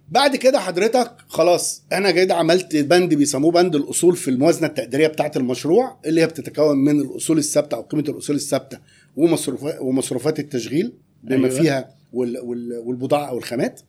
بعد 0.10 0.36
كده 0.36 0.60
حضرتك 0.60 1.12
خلاص 1.28 1.84
أنا 1.94 2.12
كده 2.12 2.36
عملت 2.36 2.76
بند 2.76 3.14
بيسموه 3.14 3.52
بند 3.52 3.76
الأصول 3.76 4.16
في 4.16 4.28
الموازنة 4.30 4.68
التقديرية 4.68 5.08
بتاعة 5.08 5.32
المشروع 5.36 6.00
اللي 6.06 6.22
هي 6.22 6.28
بتتكون 6.28 6.78
من 6.78 7.00
الأصول 7.02 7.38
الثابتة 7.38 7.76
أو 7.76 7.82
قيمة 7.82 8.04
الأصول 8.10 8.36
الثابتة 8.36 8.80
ومصروفات 9.16 9.78
ومصروفات 9.82 10.40
التشغيل 10.40 10.94
بما 11.24 11.48
أيوة. 11.48 11.62
فيها 11.62 11.90
وال 12.14 12.40
وال 12.40 12.78
والبضاعة 12.86 13.26
أو 13.26 13.38
الخامات. 13.38 13.82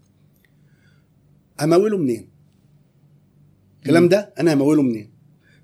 أموله 1.63 1.99
منين؟ 1.99 2.29
الكلام 3.79 4.09
ده 4.09 4.33
أنا 4.41 4.55
هموله 4.55 4.83
منين؟ 4.83 5.14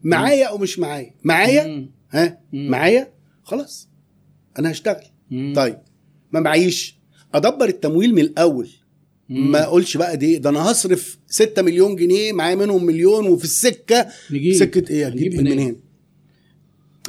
معايا 0.03 0.47
أو 0.47 0.59
مش 0.59 0.79
معايا؟ 0.79 1.11
معايا. 1.25 1.89
ها. 2.11 2.39
معايا؟ 2.53 3.11
خلاص. 3.43 3.89
أنا 4.59 4.71
هشتغل. 4.71 5.05
طيب. 5.57 5.79
ما 6.33 6.41
معيش. 6.41 6.99
أدبر 7.35 7.65
التمويل 7.65 8.15
من 8.15 8.23
الأول. 8.23 8.69
ما 9.29 9.63
أقولش 9.63 9.97
بقى 9.97 10.17
دي 10.17 10.37
ده 10.39 10.51
أنا 10.51 10.71
هصرف 10.71 11.19
6 11.27 11.63
مليون 11.63 11.97
جنيه 11.97 12.33
معايا 12.33 12.55
منهم 12.55 12.85
مليون 12.85 13.27
وفي 13.27 13.45
السكة 13.45 14.07
نجيب. 14.31 14.55
سكة 14.55 14.91
إيه؟ 14.91 15.07
هجيب 15.07 15.35
منين؟ 15.41 15.81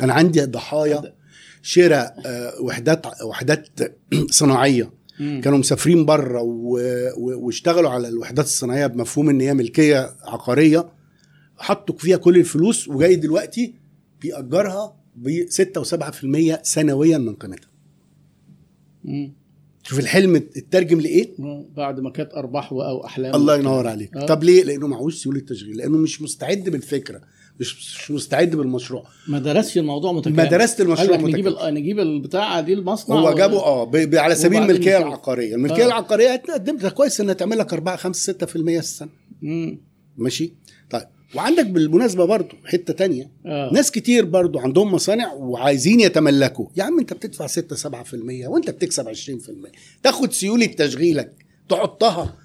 أنا 0.01 0.13
عندي 0.13 0.45
ضحايا 0.45 1.13
شراء 1.61 2.15
آه، 2.25 2.61
وحدات 2.61 3.05
وحدات 3.25 3.67
صناعية. 4.29 4.91
كانوا 5.19 5.57
مسافرين 5.57 6.05
بره. 6.05 6.41
واشتغلوا 7.17 7.89
على 7.89 8.07
الوحدات 8.07 8.45
الصناعية 8.45 8.87
بمفهوم 8.87 9.29
إن 9.29 9.41
هي 9.41 9.53
ملكية 9.53 10.15
عقارية. 10.23 10.89
حطوا 11.61 11.95
فيها 11.97 12.17
كل 12.17 12.35
الفلوس 12.37 12.87
وجاي 12.87 13.15
دلوقتي 13.15 13.73
بيأجرها 14.21 14.95
ب 15.15 15.45
6 15.49 15.83
و7% 15.83 16.61
سنويا 16.63 17.17
من 17.17 17.35
قيمتها. 17.35 17.69
شوف 19.83 19.99
الحلم 19.99 20.35
اترجم 20.35 21.01
لإيه 21.01 21.29
بعد 21.75 21.99
ما 21.99 22.09
كانت 22.09 22.33
أرباح 22.33 22.71
أو 22.71 23.05
أحلام 23.05 23.35
الله 23.35 23.57
ينور 23.57 23.87
عليك 23.87 24.17
آه. 24.17 24.25
طب 24.25 24.43
ليه 24.43 24.63
لأنه 24.63 24.87
معهوش 24.87 25.15
سيولة 25.23 25.39
تشغيل 25.39 25.77
لأنه 25.77 25.97
مش 25.97 26.21
مستعد 26.21 26.69
بالفكرة 26.69 27.21
مش 27.59 27.77
مش 27.99 28.11
مستعد 28.11 28.55
بالمشروع 28.55 29.03
ما 29.27 29.39
درسش 29.39 29.77
الموضوع 29.77 30.11
متكامل 30.11 30.35
ما 30.37 30.43
درست 30.43 30.81
المشروع 30.81 31.17
نجيب 31.17 31.47
متكامل. 31.47 31.67
ال- 31.67 31.73
نجيب 31.73 31.99
البتاعه 31.99 32.61
دي 32.61 32.73
المصنع 32.73 33.15
هو 33.15 33.33
جابه 33.33 33.57
آه 33.59 33.83
ب... 33.83 33.91
ب... 33.97 34.15
على 34.15 34.35
سبيل 34.35 34.61
الملكية. 34.61 34.97
العقارية 34.97 35.55
الملكية 35.55 35.83
آه. 35.83 35.87
العقارية 35.87 36.43
قدمت 36.53 36.85
كويس 36.85 37.21
إنها 37.21 37.33
تعمل 37.33 37.57
لك 37.57 37.73
4 37.73 37.95
5 37.95 38.33
6% 38.33 38.45
في 38.45 38.55
السنة 38.55 39.09
مم. 39.41 39.81
ماشي 40.17 40.53
وعندك 41.35 41.65
بالمناسبة 41.65 42.25
برضو 42.25 42.55
حتة 42.65 42.93
تانية 42.93 43.29
آه. 43.45 43.69
ناس 43.73 43.91
كتير 43.91 44.25
برضو 44.25 44.59
عندهم 44.59 44.93
مصانع 44.93 45.33
وعايزين 45.33 45.99
يتملكوا 45.99 46.65
يا 46.77 46.83
عم 46.83 46.99
انت 46.99 47.13
بتدفع 47.13 47.47
6 47.47 47.75
7% 47.75 48.13
وانت 48.47 48.69
بتكسب 48.69 49.07
20% 49.09 49.13
تاخد 50.03 50.31
سيولة 50.31 50.65
تشغيلك 50.65 51.31
تحطها 51.69 52.35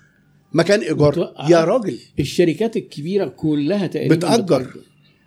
مكان 0.52 0.80
إيجار. 0.80 1.34
يا 1.50 1.64
راجل 1.64 1.98
الشركات 2.20 2.76
الكبيرة 2.76 3.24
كلها 3.24 3.86
تقريبا 3.86 4.14
بتأجر. 4.14 4.66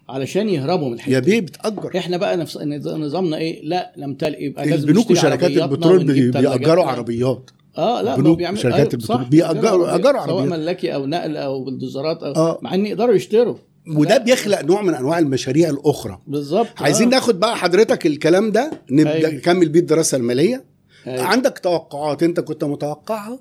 علشان 0.09 0.49
يهربوا 0.49 0.87
من 0.87 0.93
الحته 0.93 1.11
يا. 1.11 1.19
بيه 1.19 1.39
بتأجر 1.39 1.97
إحنا 1.97 2.17
بقى 2.17 2.37
نفس 2.37 2.57
نظ- 2.57 2.87
نظامنا 2.87 3.37
إيه 3.37 3.61
لا 3.63 3.93
نمتلئ 3.97 4.43
يبقى 4.43 4.65
لازم 4.69 4.87
البنوك 4.87 5.11
وشركات 5.11 5.51
البترول 5.51 6.03
بيأجروا. 6.31 6.83
عربيات 6.85 7.49
آه 7.79 8.01
لا 8.01 8.15
البنوك 8.15 8.31
ما 8.31 8.37
بيعمل 8.37 8.65
البترول 8.65 9.01
صح، 9.03 9.29
بيأجروا- 9.29 9.89
أجروا 9.93 10.25
سواء. 10.25 10.45
ملاكي 10.45 10.93
أو 10.95 11.05
نقل 11.05 11.37
أو 11.37 11.63
بلدوزرات 11.63 12.23
أو 12.23 12.31
آه. 12.35 12.59
مع 12.61 12.73
إن 12.73 12.85
يقدروا 12.85 13.15
يشتروا 13.15 13.55
وده 13.95 14.17
بيخلق 14.17 14.61
نوع 14.61 14.81
من 14.81 14.93
أنواع 14.93 15.19
المشاريع 15.19 15.69
الأخرى 15.69 16.19
بالظبط 16.27 16.67
عايزين 16.81 17.07
آه. 17.07 17.11
ناخد 17.11 17.39
بقى 17.39 17.57
حضرتك 17.57 18.05
الكلام 18.05 18.51
ده 18.51 18.71
نبدأ 18.91 19.11
أيوة. 19.13 19.29
نكمل 19.31 19.69
بيه 19.69 19.79
الدراسة 19.79 20.17
المالية 20.17 20.65
أيوة. 21.07 21.23
عندك 21.23 21.59
توقعات 21.59 22.23
أنت 22.23 22.39
كنت 22.39 22.63
متوقعها 22.63 23.39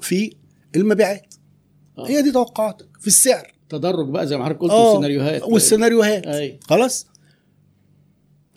في 0.00 0.32
المبيعات 0.76 1.34
آه. 1.98 2.08
هي 2.08 2.22
دي 2.22 2.32
توقعاتك 2.32 2.88
في 3.00 3.06
السعر 3.06 3.52
تدرج 3.68 4.08
بقى 4.08 4.26
زي 4.26 4.36
ما 4.36 4.44
حضرتك 4.44 4.60
قلت 4.60 4.70
آه، 4.72 4.84
والسيناريوهات 4.86 5.42
والسيناريوهات 5.42 6.26
أيوة. 6.26 6.58
خلاص 6.62 7.06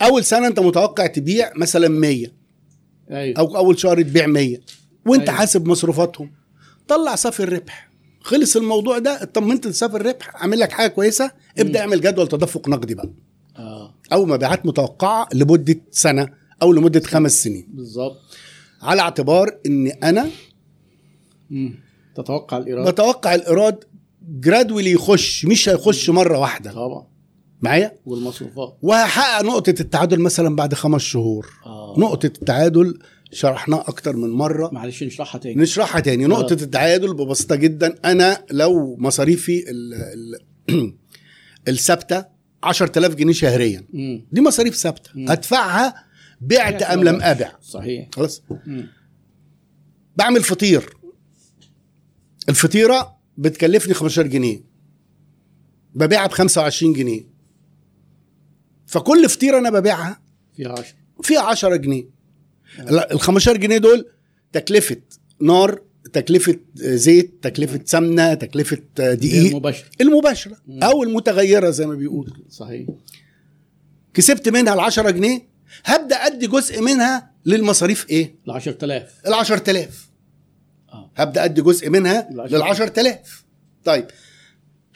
أول 0.02 0.24
سنة 0.24 0.46
أنت 0.46 0.60
متوقع 0.60 1.06
تبيع 1.06 1.50
مثلا 1.56 1.88
100 1.88 2.26
أيوه 3.10 3.38
أو 3.38 3.56
أول 3.56 3.78
شهر 3.78 4.02
تبيع 4.02 4.26
100 4.26 4.58
وانت 5.06 5.28
أيوة. 5.28 5.38
حاسب 5.38 5.68
مصروفاتهم. 5.68 6.32
طلع 6.88 7.14
صافي 7.14 7.40
الربح. 7.42 7.90
خلص 8.20 8.56
الموضوع 8.56 8.98
ده 8.98 9.22
اطمنت 9.22 9.66
لصافي 9.66 9.96
الربح 9.96 10.30
عامل 10.42 10.58
لك 10.58 10.72
حاجة 10.72 10.88
كويسة 10.88 11.30
ابدأ 11.58 11.80
اعمل 11.80 12.00
جدول 12.00 12.28
تدفق 12.28 12.68
نقدي 12.68 12.94
بقى. 12.94 13.10
آه. 13.56 13.94
أو 14.12 14.24
مبيعات 14.26 14.66
متوقعة 14.66 15.28
لمدة 15.34 15.80
سنة 15.90 16.28
أو 16.62 16.72
لمدة 16.72 17.00
خمس 17.00 17.42
سنين. 17.44 17.68
بالظبط. 17.74 18.16
على 18.82 19.02
اعتبار 19.02 19.58
ان 19.66 19.86
أنا 19.86 20.28
مم. 21.50 21.74
تتوقع 22.16 22.56
الإيراد؟ 22.58 22.88
بتوقع 22.92 23.34
الإيراد 23.34 23.84
جرادولي 24.28 24.90
يخش 24.90 25.44
مش 25.44 25.68
هيخش 25.68 26.10
مرة 26.10 26.38
واحدة. 26.38 26.72
طبعا. 26.72 27.06
معايا؟ 27.62 27.92
والمصروفات؟ 28.06 28.76
وهحقق 28.82 29.44
نقطة 29.44 29.74
التعادل 29.80 30.20
مثلا 30.20 30.56
بعد 30.56 30.74
خمس 30.74 31.00
شهور. 31.02 31.46
آه. 31.66 31.94
نقطة 31.98 32.26
التعادل 32.26 32.98
شرحناها 33.32 33.80
أكتر 33.88 34.16
من 34.16 34.30
مرة. 34.30 34.70
معلش 34.72 35.02
نشرحها 35.02 35.38
تاني. 35.38 35.54
نشرحها 35.62 36.00
تاني. 36.00 36.26
نقطة 36.26 36.52
التعادل 36.62 37.14
ببساطة 37.14 37.54
جدا. 37.56 37.98
أنا 38.04 38.44
لو 38.50 38.96
مصاريفي 38.96 39.70
ال- 39.70 39.94
ال- 40.68 40.94
الثابتة 41.68 42.24
10000 42.62 43.14
جنيه 43.14 43.32
شهريا. 43.32 43.84
مم. 43.92 44.26
دي 44.32 44.40
مصاريف 44.40 44.74
ثابتة. 44.76 45.10
مم. 45.14 45.30
أدفعها 45.30 45.94
بعت 46.40 46.82
أم 46.82 47.04
لم 47.04 47.22
أبع. 47.22 47.52
صحيح. 47.62 48.08
خلاص. 48.12 48.42
بعمل 50.16 50.42
فطير. 50.42 50.96
الفطيرة 52.48 53.16
بتكلفني 53.38 53.94
15 53.94 54.26
جنيه. 54.26 54.60
ببيعها 55.94 56.26
ب 56.26 56.32
25 56.32 56.92
جنيه. 56.92 57.22
فكل 58.86 59.28
فطيرة 59.28 59.58
أنا 59.58 59.70
ببيعها 59.70 60.20
فيها 60.56 60.72
10 60.72 60.94
فيها 61.22 61.40
10 61.40 61.76
جنيه. 61.76 62.15
ال 62.78 63.20
15 63.20 63.56
جنيه 63.56 63.78
دول 63.78 64.06
تكلفة 64.52 64.96
نار 65.40 65.82
تكلفة 66.12 66.56
زيت 66.74 67.34
تكلفة 67.42 67.80
سمنة 67.84 68.34
تكلفة 68.34 68.78
دقيق. 68.96 69.54
مباشر 69.56 69.84
المباشرة. 70.00 70.56
مم. 70.66 70.82
أو 70.82 71.02
المتغيرة 71.02 71.70
زي 71.70 71.86
ما 71.86 71.94
بيقولوا. 71.94 72.34
صحيح. 72.50 72.88
كسبت 74.14 74.48
منها 74.48 74.74
ال 74.74 74.80
10 74.80 75.10
جنيه. 75.10 75.48
أدي 75.86 76.14
أدي 76.14 76.46
جزء 76.46 76.80
منها 76.82 77.30
للمصاريف 77.46 78.10
إيه؟ 78.10 78.34
ال 78.46 78.52
10000 78.52 79.12
ال 79.26 79.34
10000 79.34 80.08
آه. 80.92 81.10
هبدأ 81.16 81.44
أدي 81.44 81.62
جزء 81.62 81.90
منها 81.90 82.28
لل 82.30 82.62
10000 82.62 83.44
طيب 83.84 84.06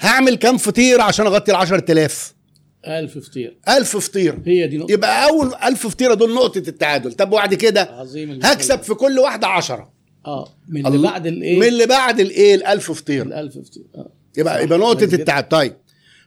هعمل 0.00 0.35
كام 0.37 0.56
فطير 0.59 1.00
عشان 1.00 1.26
أغطي 1.26 1.50
ال 1.52 1.56
10000 1.56 2.35
1000 2.86 3.18
فطير. 3.18 3.56
1000 3.68 3.96
فطير. 3.96 4.38
هي 4.46 4.66
دي 4.66 4.78
نقطة. 4.78 4.92
يبقى 4.92 5.28
أول 5.28 5.54
1000 5.54 5.86
فطيره 5.86 6.14
دول 6.14 6.34
نقطة 6.34 6.58
التعادل. 6.58 7.12
طب 7.12 7.32
وبعد 7.32 7.54
كده 7.54 7.82
عظيم. 7.82 8.40
هكسب 8.42 8.82
في 8.82 8.94
كل 8.94 9.18
واحدة 9.18 9.46
10 9.46 9.92
آه 10.26 10.48
من 10.68 10.86
اللي 10.86 10.98
بعد 10.98 11.26
الإيه؟ 11.26 11.58
من 11.58 11.66
اللي 11.66 11.86
بعد 11.86 12.20
الإيه؟ 12.20 12.54
ال 12.54 12.66
1000 12.66 12.92
فطير. 12.92 13.26
ال 13.26 13.32
1000 13.32 13.58
فطير. 13.58 13.84
آه. 13.94 14.12
يبقى. 14.36 14.64
يبقى 14.64 14.78
جدا. 15.06 15.16
التعادل. 15.16 15.48
طيب. 15.48 15.76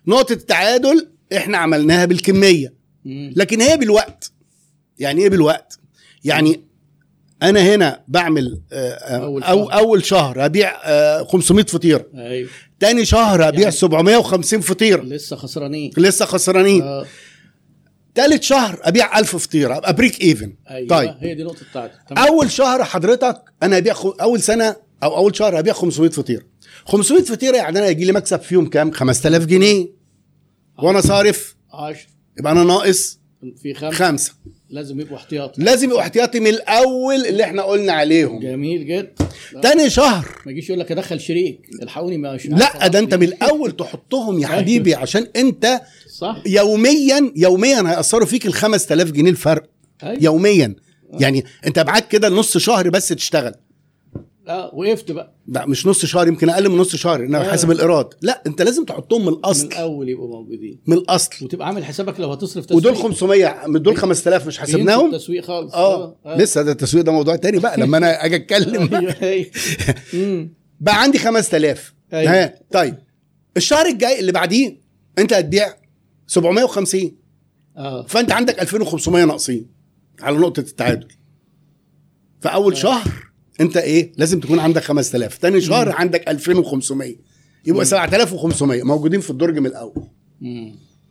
نقطة 0.07 0.33
التعادل 0.33 1.07
إحنا 1.37 1.57
عملناها 1.57 2.05
بالكمية. 2.05 2.73
مم. 3.05 3.33
لكن 3.35 3.61
هي 3.61 3.77
بالوقت. 3.77 4.31
يعني 4.99 5.21
إيه 5.21 5.29
بالوقت؟ 5.29 5.79
يعني 6.23 6.61
أنا 7.43 7.75
هنا 7.75 8.03
بعمل 8.07 8.61
آه، 8.71 8.91
آه، 8.93 9.25
أول 9.25 9.43
أو 9.43 9.69
شهر. 9.69 9.79
أول 9.79 10.05
شهر 10.05 10.45
أبيع 10.45 10.71
آه، 10.85 11.23
500 11.23 11.65
فطيره 11.65 12.05
أيوه. 12.15 12.49
تاني 12.83 13.05
شهر 13.05 13.47
أبيع 13.47 13.59
يعني- 13.61 13.71
750 13.71 14.61
فطيره 14.61 15.01
لسه 15.03 15.35
خسرانين. 15.35 15.91
لسه 15.97 16.25
خسرانين. 16.25 16.81
آه. 16.81 17.05
تالت 18.15 18.43
شهر 18.43 18.79
أبيع 18.83 19.19
1000 19.19 19.35
فطيره 19.35 19.77
أبقى 19.77 19.93
break 19.95 20.21
even 20.21 20.53
أيوه 20.69 20.87
طيب. 20.87 21.15
هي 21.19 21.35
دي 21.35 21.43
نقطه 21.43 21.61
التعادل 21.61 21.93
تمام. 22.09 22.27
أول 22.27 22.51
شهر 22.51 22.83
حضرتك 22.83 23.41
أنا 23.63 23.77
أبيع 23.77 23.93
خ... 23.93 24.05
أول 24.21 24.41
سنة 24.41 24.75
أو 25.03 25.17
أول 25.17 25.35
شهر 25.35 25.59
أبيع 25.59 25.73
500 25.73 26.09
فطيره 26.09 26.43
500 26.85 27.23
فطيره 27.23 27.55
يعني 27.57 27.79
أنا 27.79 27.87
يجي 27.87 28.05
لي 28.05 28.11
مكسب 28.11 28.41
فيهم 28.41 28.69
كام؟ 28.69 28.91
5000 28.91 29.45
جنيه. 29.45 29.87
وأنا 30.83 31.01
صارف. 31.01 31.55
10 31.73 31.97
يبقى 32.39 32.51
أنا 32.51 32.63
ناقص 32.63 33.19
في 33.61 33.73
خمسة. 33.73 33.97
خمسة. 33.97 34.33
لازم 34.69 34.99
يبقوا 34.99 35.17
احتياطي. 35.17 35.61
لازم 35.63 35.87
يبقوا 35.87 36.01
احتياطي 36.01 36.39
من 36.39 36.47
الأول 36.47 37.25
اللي 37.25 37.43
إحنا 37.43 37.61
قلنا 37.63 37.93
عليهم. 37.93 38.39
جميل 38.39 38.87
جدا 38.87 39.13
تاني 39.61 39.89
شهر. 39.89 40.25
ما 40.45 40.51
يجيش 40.51 40.69
يقول 40.69 40.79
لك 40.79 40.91
أدخل 40.91 41.19
شريك. 41.19 41.59
الحقوني 41.83 42.17
ما 42.17 42.33
مش 42.33 42.45
لا 42.45 42.87
ده 42.87 42.99
انت 42.99 43.13
من 43.13 43.23
الأول 43.23 43.71
تحطهم 43.71 44.39
يا. 44.39 44.47
حبيبي 44.47 44.95
عشان 44.95 45.27
انت 45.35 45.81
صح. 46.09 46.41
يوميا 46.45 47.31
يوميا 47.35 47.81
هيأثروا 47.91 48.25
فيك 48.27 48.45
ال 48.45 48.53
5000 48.53 49.11
جنيه 49.11 49.31
الفرق. 49.31 49.63
أيوة. 50.03 50.23
يوميا. 50.23 50.75
يعني 51.19 51.45
انت 51.67 51.79
معاك 51.79 52.07
كده 52.07 52.29
نص 52.29 52.57
شهر 52.57 52.89
بس 52.89 53.07
تشتغل. 53.07 53.53
آه 54.47 54.75
وقفت 54.75 55.11
بقى. 55.11 55.33
لا 55.47 55.65
مش 55.65 55.87
نص 55.87 56.05
شهر 56.05 56.27
يمكن 56.27 56.49
أقل 56.49 56.69
من 56.69 56.77
نص 56.77 56.95
شهر 56.95 57.19
أنا 57.25 57.41
آه. 57.41 57.49
حاسب 57.51 57.71
الإيراد. 57.71 58.07
لا 58.21 58.43
أنت 58.47 58.61
لازم 58.61 58.85
تحطهم 58.85 59.21
من 59.21 59.27
من 59.27 59.33
الاصل 59.33 59.67
الأول 59.67 60.09
يبقوا 60.09 60.27
موجودين. 60.27 60.79
من 60.87 60.97
الأصل. 60.97 61.45
وتبقى 61.45 61.67
عامل 61.67 61.85
حسابك 61.85 62.19
لو 62.19 62.31
هتصرف 62.31 62.65
تسويق. 62.65 62.77
ودول 62.77 62.95
500 62.95 63.67
من 63.67 63.81
دول 63.81 63.97
5000 63.97 64.47
مش 64.47 64.59
حسبناهم؟ 64.59 65.13
التسويق 65.15 65.45
خالص. 65.45 65.73
آه. 65.73 66.17
لسه 66.25 66.61
ده 66.61 66.71
التسويق 66.71 67.03
ده 67.03 67.11
موضوع 67.11 67.35
تاني 67.35 67.59
بقى 67.59 67.77
لما 67.77 67.97
أنا 67.97 68.25
أجي 68.25 68.35
أتكلم. 68.35 68.87
بقى. 68.87 69.15
أيوه. 69.29 69.45
أمم. 70.13 70.53
بقى 70.79 71.01
عندي 71.01 71.17
5000 71.19 71.93
أيوة. 72.13 72.31
ها 72.31 72.59
طيب. 72.71 72.95
الشهر 73.57 73.85
الجاي 73.85 74.19
اللي 74.19 74.31
بعديه 74.31 74.81
أنت 75.17 75.33
هتبيع 75.33 75.73
750 76.27 77.11
آه. 77.77 78.05
فأنت 78.07 78.31
عندك 78.31 78.61
2500 78.61 79.25
ناقصين 79.25 79.67
على 80.21 80.37
نقطة 80.37 80.59
التعادل. 80.59 81.07
فاول 82.41 82.77
شهر 82.77 83.32
انت 83.63 83.77
إيه؟ 83.77 84.11
لازم 84.17 84.39
تكون 84.39 84.59
عندك 84.59 84.81
5000 84.83 85.37
تاني 85.37 85.61
شهر 85.61 85.89
عندك 85.91 86.27
2500 86.29 87.15
يبقى 87.65 87.85
7500 87.85 88.83
موجودين 88.83 89.19
في 89.19 89.29
الدرج 89.29 89.59
من 89.59 89.65
الأول. 89.65 90.07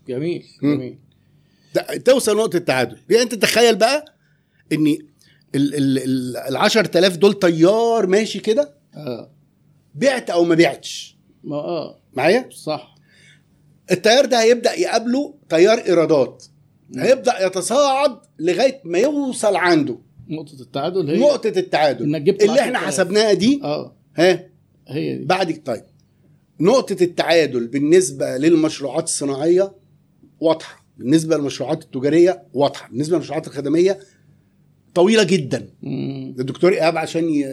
جميل 0.09 0.45
مم. 0.63 0.75
جميل. 0.75 0.99
ده- 1.75 1.97
توصل 1.97 2.37
نقطه 2.37 2.57
التعادل. 2.57 2.97
يعني 3.11 3.23
انت 3.23 3.35
تخيل 3.35 3.77
بقى 3.77 4.05
ان 4.73 4.87
ال 4.87 5.75
ال 5.75 5.99
ال 5.99 6.37
ال 6.37 6.57
10000 6.57 7.17
دول 7.17 7.33
طيار 7.33 8.07
ماشي 8.07 8.39
كده؟ 8.41 8.75
آه. 8.95 9.31
بعت 9.95 10.31
أو 10.31 10.45
ما 10.45 10.55
بعتش. 10.55 11.17
ما 11.45 11.57
آه. 11.57 11.99
معايا؟ 12.15 12.49
صح. 12.51 12.95
التيار 13.91 14.25
ده 14.25 14.43
هيبدأ 14.43 14.73
يقابله 14.79 15.35
تيار 15.49 15.79
إيرادات. 15.79 16.45
هيبدأ 16.97 17.47
يتصاعد 17.47 18.19
لغاية 18.39 18.81
ما 18.85 18.99
يوصل 18.99 19.57
عنده. 19.57 19.99
نقطة 20.33 20.61
التعادل 20.63 21.11
هي 21.11 21.19
نقطة 21.19 21.49
التعادل. 21.49 22.05
إنك 22.05 22.23
جبت 22.23 22.43
اللي 22.43 22.61
إحنا 22.61 22.79
10,000. 22.79 22.87
حسبناها 22.87 23.33
دي 23.33 23.61
آه. 23.65 23.97
ها؟ 24.17 24.47
هي 24.89 25.17
دي. 25.19 25.25
بعد 25.25 25.63
طيب. 25.65 25.83
نقطة 26.61 26.97
التعادل 27.03 27.67
بالنسبة 27.67 28.37
للمشروعات 28.37 29.05
الصناعية 29.05 29.73
واضحة. 30.41 30.85
بالنسبة 30.99 31.37
للمشروعات 31.37 31.83
التجارية 31.83 32.43
واضحة. 32.55 32.89
بالنسبة 32.89 33.17
للمشروعات 33.17 33.47
الخدمية 33.47 33.99
طويلة 34.95 35.23
جدا. 35.23 35.69
الدكتور 36.39 36.73
إيهاب 36.73 36.97
عشان 36.97 37.45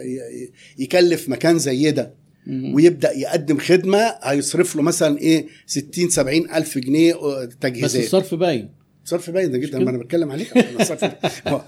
يكلف 0.78 1.28
مكان 1.28 1.58
زي 1.58 1.90
ده 1.90 2.14
أمم. 2.48 2.74
ويبدأ 2.74 3.12
يقدم 3.12 3.58
خدمة 3.58 3.98
هيصرف 4.22 4.76
له 4.76 4.82
مثلا 4.82 5.18
إيه 5.18 5.46
60 5.66 6.08
70 6.08 6.50
ألف 6.50 6.78
جنيه 6.78 7.14
آه، 7.14 7.44
بس 7.44 7.56
تجهيزات 7.60 8.04
الصرف 8.04 8.34
باين. 8.34 8.68
صرف 9.10 9.30
باين 9.30 9.50
ده 9.50 9.58
جدا؟ 9.58 9.78
ما 9.78 9.90
أنا 9.90 9.98
بتكلم 9.98 10.32
عليك 10.32 10.52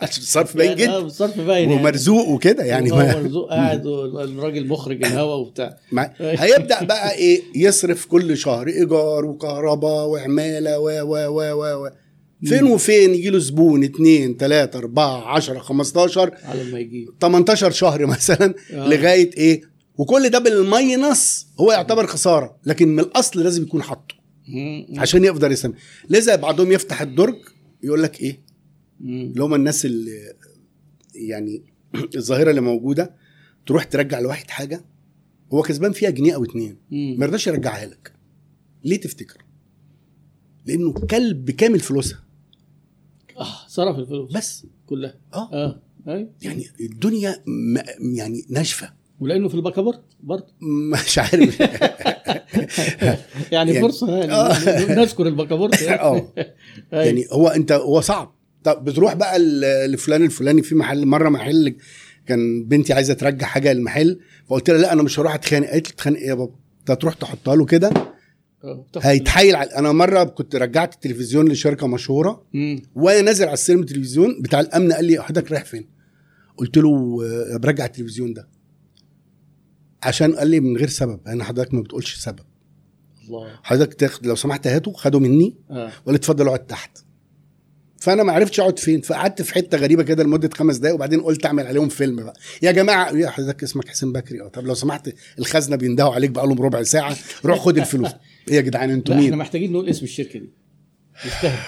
الصرف 0.02 0.56
باين 0.56 0.76
جدا 0.82 0.98
الصرف 0.98 1.40
باين 1.40 1.70
يعني. 1.70 1.80
ومرزوق 1.80 2.28
وكده 2.28 2.64
يعني 2.64 2.92
هو 2.92 2.96
ما 2.96 3.20
مرزوق 3.22 3.48
قاعد 3.50 3.86
والراجل 3.86 4.66
مخرج 4.66 5.04
الهوا 5.04 5.34
وبتاع. 5.34 5.76
هيبدأ 6.20 6.84
بقى 6.84 7.14
إيه 7.14 7.42
يصرف 7.56 8.06
كل 8.06 8.36
شهر 8.36 8.68
إيجار 8.68 9.24
وكهرباء 9.24 10.06
وعمالة 10.06 10.78
و 10.78 10.88
و 10.88 11.16
و 11.28 11.84
و 11.84 11.90
فين 12.44 12.64
وفين 12.64 13.14
يجي 13.14 13.30
له 13.30 13.38
زبون 13.38 13.84
2 13.84 14.36
3 14.36 14.78
4 14.78 15.34
10 15.34 15.58
15 15.58 16.34
على 16.44 16.64
ما 16.64 16.78
يجيب 16.78 17.08
18 17.20 17.70
شهر 17.70 18.06
مثلا 18.16 18.54
آه. 18.72 18.88
لغاية 18.88 19.30
إيه 19.36 19.62
وكل 19.98 20.28
ده 20.28 20.38
بالماينس 20.38 21.46
هو 21.60 21.72
يعتبر 21.72 22.06
خسارة 22.06 22.56
لكن 22.66 22.88
من 22.88 23.00
الأصل 23.00 23.42
لازم 23.42 23.62
يكون 23.62 23.82
حاطه. 23.82 24.21
عشان 24.98 25.24
يقدر 25.24 25.50
يسمي 25.50 25.74
لذا 26.10 26.36
بعضهم 26.36 26.72
يفتح 26.72 27.00
الدرج 27.02 27.36
يقول 27.82 28.02
لك 28.02 28.20
إيه. 28.20 28.40
اللي 29.00 29.42
هم 29.44 29.54
الناس 29.54 29.84
اللي 29.86 30.34
يعني 31.14 31.62
الظاهرة 32.16 32.50
اللي 32.50 32.60
موجودة 32.60 33.14
تروح 33.66 33.84
ترجع 33.84 34.20
لواحد 34.20 34.50
حاجة 34.50 34.84
هو 35.52 35.62
كسبان 35.62 35.92
فيها 35.92 36.10
جنيه 36.10 36.34
أو 36.34 36.44
اتنين. 36.44 36.76
ما 36.90 37.24
يرضاش 37.24 37.46
يرجعها 37.46 37.86
لك. 37.86 38.12
ليه 38.84 39.00
تفتكر؟ 39.00 39.44
لأنه 40.66 40.92
كلب 40.92 41.50
كامل 41.50 41.80
فلوسها. 41.80 42.24
آه 43.36 43.66
صرف 43.68 43.98
الفلوس. 43.98 44.32
بس. 44.32 44.66
كلها. 44.86 45.14
آه. 45.34 45.52
آه. 45.52 45.82
أيوه. 46.08 46.30
يعني 46.42 46.66
الدنيا 46.80 47.42
م- 47.46 48.14
يعني 48.16 48.44
ناشفة. 48.50 48.92
ولأنه 49.22 49.48
في 49.48 49.54
البكابورت 49.54 50.02
برضه؟ 50.20 50.46
مش 50.92 51.18
عارف. 51.18 51.60
يعني, 53.00 53.18
يعني- 53.52 53.80
فرصة 53.80 54.16
يعني. 54.18 54.32
آه. 54.32 54.94
نذكر 55.00 55.26
البكابورت 55.26 55.82
آه. 55.82 56.14
أيوة. 56.14 57.04
يعني 57.04 57.26
هو 57.32 57.48
أنت 57.48 57.72
هو 57.72 58.00
صعب. 58.00 58.34
طب 58.64 58.84
بتروح 58.84 59.14
بقى 59.14 59.38
لفلان 59.88 60.22
الفلاني 60.24 60.62
في 60.62 60.74
محل 60.74 61.06
مرة 61.06 61.28
محل 61.28 61.76
كان 62.26 62.64
بنتي 62.64 62.92
عايزة 62.92 63.14
ترجع 63.14 63.46
حاجة 63.46 63.72
للمحل 63.72 64.18
فقلت 64.48 64.70
لها 64.70 64.78
لا 64.78 64.92
أنا 64.92 65.02
مش 65.02 65.18
هروح 65.20 65.34
أتخانق. 65.34 65.68
قالت 65.68 65.86
لي 65.88 65.92
تتخانق 65.94 66.18
إيه 66.18 66.28
يا 66.28 66.34
بابا؟ 66.34 66.54
أنت 66.80 66.90
هتروح 66.90 67.14
تحطها 67.14 67.56
له 67.56 67.64
كده؟ 67.64 67.90
آه، 68.64 68.84
هيتحايل 69.00 69.56
على 69.56 69.70
أنا 69.70 69.92
مرة 69.92 70.24
كنت 70.24 70.56
رجعت 70.56 70.94
التلفزيون 70.94 71.48
لشركة 71.48 71.86
مشهورة. 71.86 72.44
وأنا 72.94 73.20
نازل 73.20 73.44
على 73.44 73.54
السلم 73.54 73.80
التلفزيون 73.80 74.42
بتاع 74.42 74.60
الأمن 74.60 74.92
قال 74.92 75.04
لي 75.04 75.22
حضرتك 75.22 75.52
رايح 75.52 75.64
فين؟ 75.64 75.88
قلت 76.56 76.76
له 76.78 77.18
آه، 77.54 77.56
برجع 77.56 77.84
التلفزيون 77.84 78.32
ده. 78.32 78.48
عشان 80.02 80.34
قال 80.36 80.48
لي 80.48 80.60
من 80.60 80.76
غير 80.76 80.88
سبب 80.88 81.20
أنا 81.26 81.44
حضرتك 81.44 81.74
ما 81.74 81.80
بتقولش 81.80 82.14
سبب. 82.16 82.40
الله. 83.28 83.48
حضرتك 83.62 83.94
تاخد 83.94 84.26
لو 84.26 84.34
سمحت 84.34 84.66
هاته 84.66 84.92
خده 84.92 85.18
مني 85.18 85.56
آه. 85.70 85.74
وقال 85.74 85.92
لي 86.06 86.16
اتفضل 86.16 86.46
اقعد 86.46 86.66
تحت. 86.66 86.98
فأنا 88.00 88.22
ما 88.22 88.32
عرفتش 88.32 88.60
أقعد 88.60 88.78
فين 88.78 89.00
فقعدت 89.00 89.42
في 89.42 89.54
حتة 89.54 89.78
غريبة 89.78 90.02
كده 90.02 90.22
لمدة 90.24 90.50
خمس 90.54 90.76
دقايق 90.76 90.94
وبعدين 90.94 91.20
قلت 91.20 91.46
أعمل 91.46 91.66
عليهم 91.66 91.88
فيلم 91.88 92.16
بقى. 92.24 92.34
يا 92.62 92.72
جماعة 92.72 93.10
يا 93.16 93.30
حضرتك 93.30 93.62
اسمك 93.62 93.88
حسين 93.88 94.12
بكري؟ 94.12 94.40
آه. 94.42 94.48
طب 94.48 94.66
لو 94.66 94.74
سمحت 94.74 95.10
الخزنة 95.38 95.76
بيندهوا 95.76 96.14
عليك 96.14 96.30
بقى 96.30 96.46
لهم 96.46 96.62
ربع 96.62 96.82
ساعة. 96.82 97.16
روح 97.44 97.58
خد 97.58 97.78
الفلوس. 97.78 98.10
إيه 98.48 98.54
يا 98.56 98.60
جدعان 98.60 98.90
أنتوا 98.90 99.14
لا 99.14 99.20
إحنا 99.20 99.30
مين 99.30 99.38
محتاجين 99.38 99.72
نقول 99.72 99.88
اسم 99.88 100.04
الشركة 100.04 100.38
دي. 100.38 100.52
يستاهل. 101.26 101.58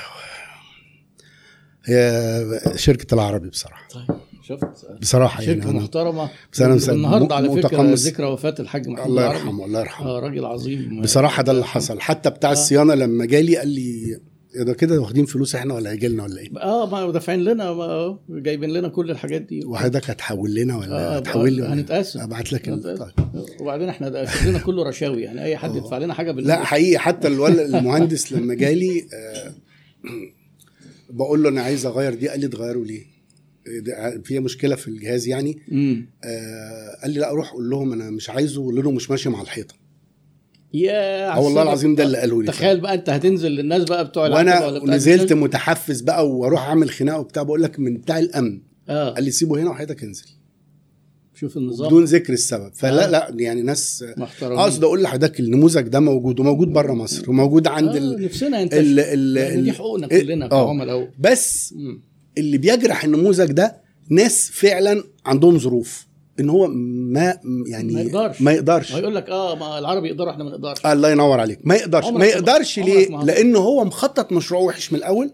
هي 1.85 2.73
شركة 2.77 3.15
العربي 3.15 3.49
بصراحة. 3.49 3.89
طيب. 3.89 4.17
شفت 4.49 4.87
بصراحة 5.01 5.43
يعني 5.43 5.55
شركة 5.63 5.73
محترمة 5.73 6.31
بس 6.53 6.61
مس- 6.63 6.89
النهارده 6.89 7.35
على 7.35 7.63
فكرة. 7.63 7.95
ذكرى 7.95 8.27
وفاة 8.27 8.55
الحاج 8.61 8.89
محمود 8.89 9.09
الله. 9.09 9.27
يرحمه 9.27 9.65
الله 9.65 9.81
يرحمه 9.81 10.07
آه 10.07 10.19
راجل 10.21 10.45
عظيم 10.45 11.01
بصراحة 11.03 11.43
ده 11.43 11.53
اللي 11.53 11.65
حصل 11.65 12.01
حتى 12.01 12.31
بتاع 12.31 12.51
آه. 12.51 12.53
الصيانة 12.53 12.95
لما 12.95 13.25
جالي 13.27 13.57
قال 13.57 13.69
لي 13.69 14.19
إيه 14.57 14.63
ده 14.63 14.73
كده 14.75 15.01
واخدين 15.01 15.25
فلوس 15.25 15.55
إحنا 15.55 15.75
ولا 15.75 15.91
هيجي 15.91 16.09
لنا 16.09 16.23
ولا 16.23 16.41
إيه 16.41 16.51
آه 16.63 16.87
ما 16.91 17.11
دافعين 17.13 17.41
لنا 17.45 17.73
ما 17.73 17.85
آه، 17.85 18.19
جايبين 18.29 18.71
لنا 18.71 18.89
كل 18.89 19.11
الحاجات 19.11 19.43
دي 19.43 19.65
وحضرتك 19.65 20.11
هتحول 20.11 20.55
لنا 20.55 20.77
ولا 20.77 21.15
آه، 21.15 21.17
هتحول 21.17 21.53
لي 21.53 21.63
ولا 21.63 21.73
هنتقاسم. 21.75 22.21
أبعت 22.21 22.53
لك. 22.53 22.65
طيب. 22.71 23.11
وبعدين 23.61 23.89
إحنا 23.89 24.25
شغلنا 24.25 24.59
كله 24.59 24.83
رشاوي 24.89 25.23
يعني 25.23 25.45
أي 25.45 25.57
حد 25.57 25.77
يدفع 25.77 25.99
لنا 25.99 26.15
حاجة 26.15 26.33
بال 26.33 26.47
لا 26.47 26.65
حقيقي 26.65 26.99
حتى 26.99 27.29
الولد 27.29 27.59
المهندس 27.75 28.33
لما 28.33 28.55
جالي 28.55 29.05
آه، 29.15 29.53
بقول 31.11 31.43
له 31.43 31.49
أنا 31.49 31.63
عايز 31.63 31.87
أغير 31.87 32.15
دي 32.15 32.29
قال 32.29 32.41
لي 32.41 32.49
تغيروا 32.49 32.85
ليه 32.85 33.14
فيها 34.25 34.41
مشكلة 34.41 34.75
في 34.77 34.89
الجهاز 34.89 35.29
يعني. 35.29 35.59
آه 36.25 36.97
قال 37.03 37.11
لي 37.11 37.21
لا 37.21 37.31
روح 37.31 37.51
قول 37.53 37.71
لهم 37.71 37.93
أنا 37.93 38.11
مش 38.11 38.31
عايزه 38.31 38.73
لهم 38.73 38.95
مش 38.95 39.11
ماشي 39.11 39.29
مع 39.29 39.43
الحيطة. 39.43 39.75
يا 40.75 41.33
آه 41.37 41.41
والله 41.41 41.63
العظيم 41.63 41.95
ده 41.95 42.05
اللي 42.05 42.19
قاله 42.19 42.43
لي. 42.43 42.49
تخيل 42.49 42.81
بقى 42.81 42.95
أنت 42.95 43.11
هتنزل 43.11 43.51
للناس 43.51 43.83
بقى 43.85 44.05
بتوع 44.09 44.29
وأنا 44.29 44.79
نزلت. 44.97 45.33
متحفز 45.33 46.01
بقى 46.01 46.29
وأروح 46.31 46.63
أعمل 46.69 46.91
خناقة 46.91 47.19
وبتاع 47.21 47.43
بقول 47.43 47.63
لك 47.63 47.81
من 47.81 47.97
بتاع 47.97 48.19
الأمن. 48.19 48.61
آه. 48.89 49.11
قال 49.11 49.25
لي 49.25 49.31
سيبه 49.31 49.63
هنا 49.63 49.71
وحياتك 49.71 50.03
انزل. 50.05 50.25
شوف 51.35 51.57
النظام. 51.57 51.87
بدون 51.89 52.05
ذكر 52.05 52.33
السبب. 52.33 52.71
فلا 52.75 53.07
آه. 53.07 53.11
لا 53.11 53.43
يعني 53.43 53.63
ناس 53.63 54.05
محترمين. 54.17 54.59
أقصد 54.59 54.85
أقول 54.85 55.03
لحضرتك 55.03 55.41
النموذج 55.41 55.89
ده 55.89 56.01
موجود 56.01 56.41
وموجود 56.41 56.69
بره 56.73 56.93
مصر 56.93 57.31
وموجود 57.31 57.67
عند 57.67 57.89
آه 57.89 57.99
ال 57.99 58.23
نفسنا 58.25 58.63
أنت 58.63 58.75
ال 58.75 59.01
ال 59.01 59.35
دي 59.65 59.71
ال- 59.71 59.77
حقوقنا 59.77 60.07
ال- 60.07 60.21
كلنا 60.27 60.45
آه. 60.53 60.67
كعملاء 60.67 61.11
بس 61.19 61.75
مم. 61.77 62.01
اللي 62.39 62.59
بيجرح 62.59 63.05
النموذج 63.05 63.53
ده 63.53 63.77
ناس 64.11 64.51
فعلا 64.51 65.05
عندهم 65.27 65.59
ظروف. 65.59 66.07
إن 66.41 66.51
هو 66.51 66.67
ما 66.67 67.39
يعني 67.67 67.93
ما 67.93 68.01
يقدرش. 68.01 68.43
ما 68.43 68.53
يقدرش. 68.53 68.93
هيقول 68.93 69.15
لك 69.15 69.29
آه 69.31 69.55
ما 69.55 69.79
العربي 69.79 70.09
يقدروا 70.09 70.31
إحنا 70.31 70.45
ما 70.45 70.51
نقدرش. 70.51 70.87
الله 70.87 71.11
ينور 71.11 71.41
عليك. 71.41 71.59
ما 71.65 71.75
يقدرش. 71.75 72.05
ما 72.07 72.25
يقدرش 72.27 72.79
ليه؟ 72.79 73.09
لأن 73.09 73.57
هو 73.57 73.85
مخطط 73.85 74.33
مشروع 74.33 74.61
وحش 74.61 74.93
من 74.93 74.99
الأول. 74.99 75.31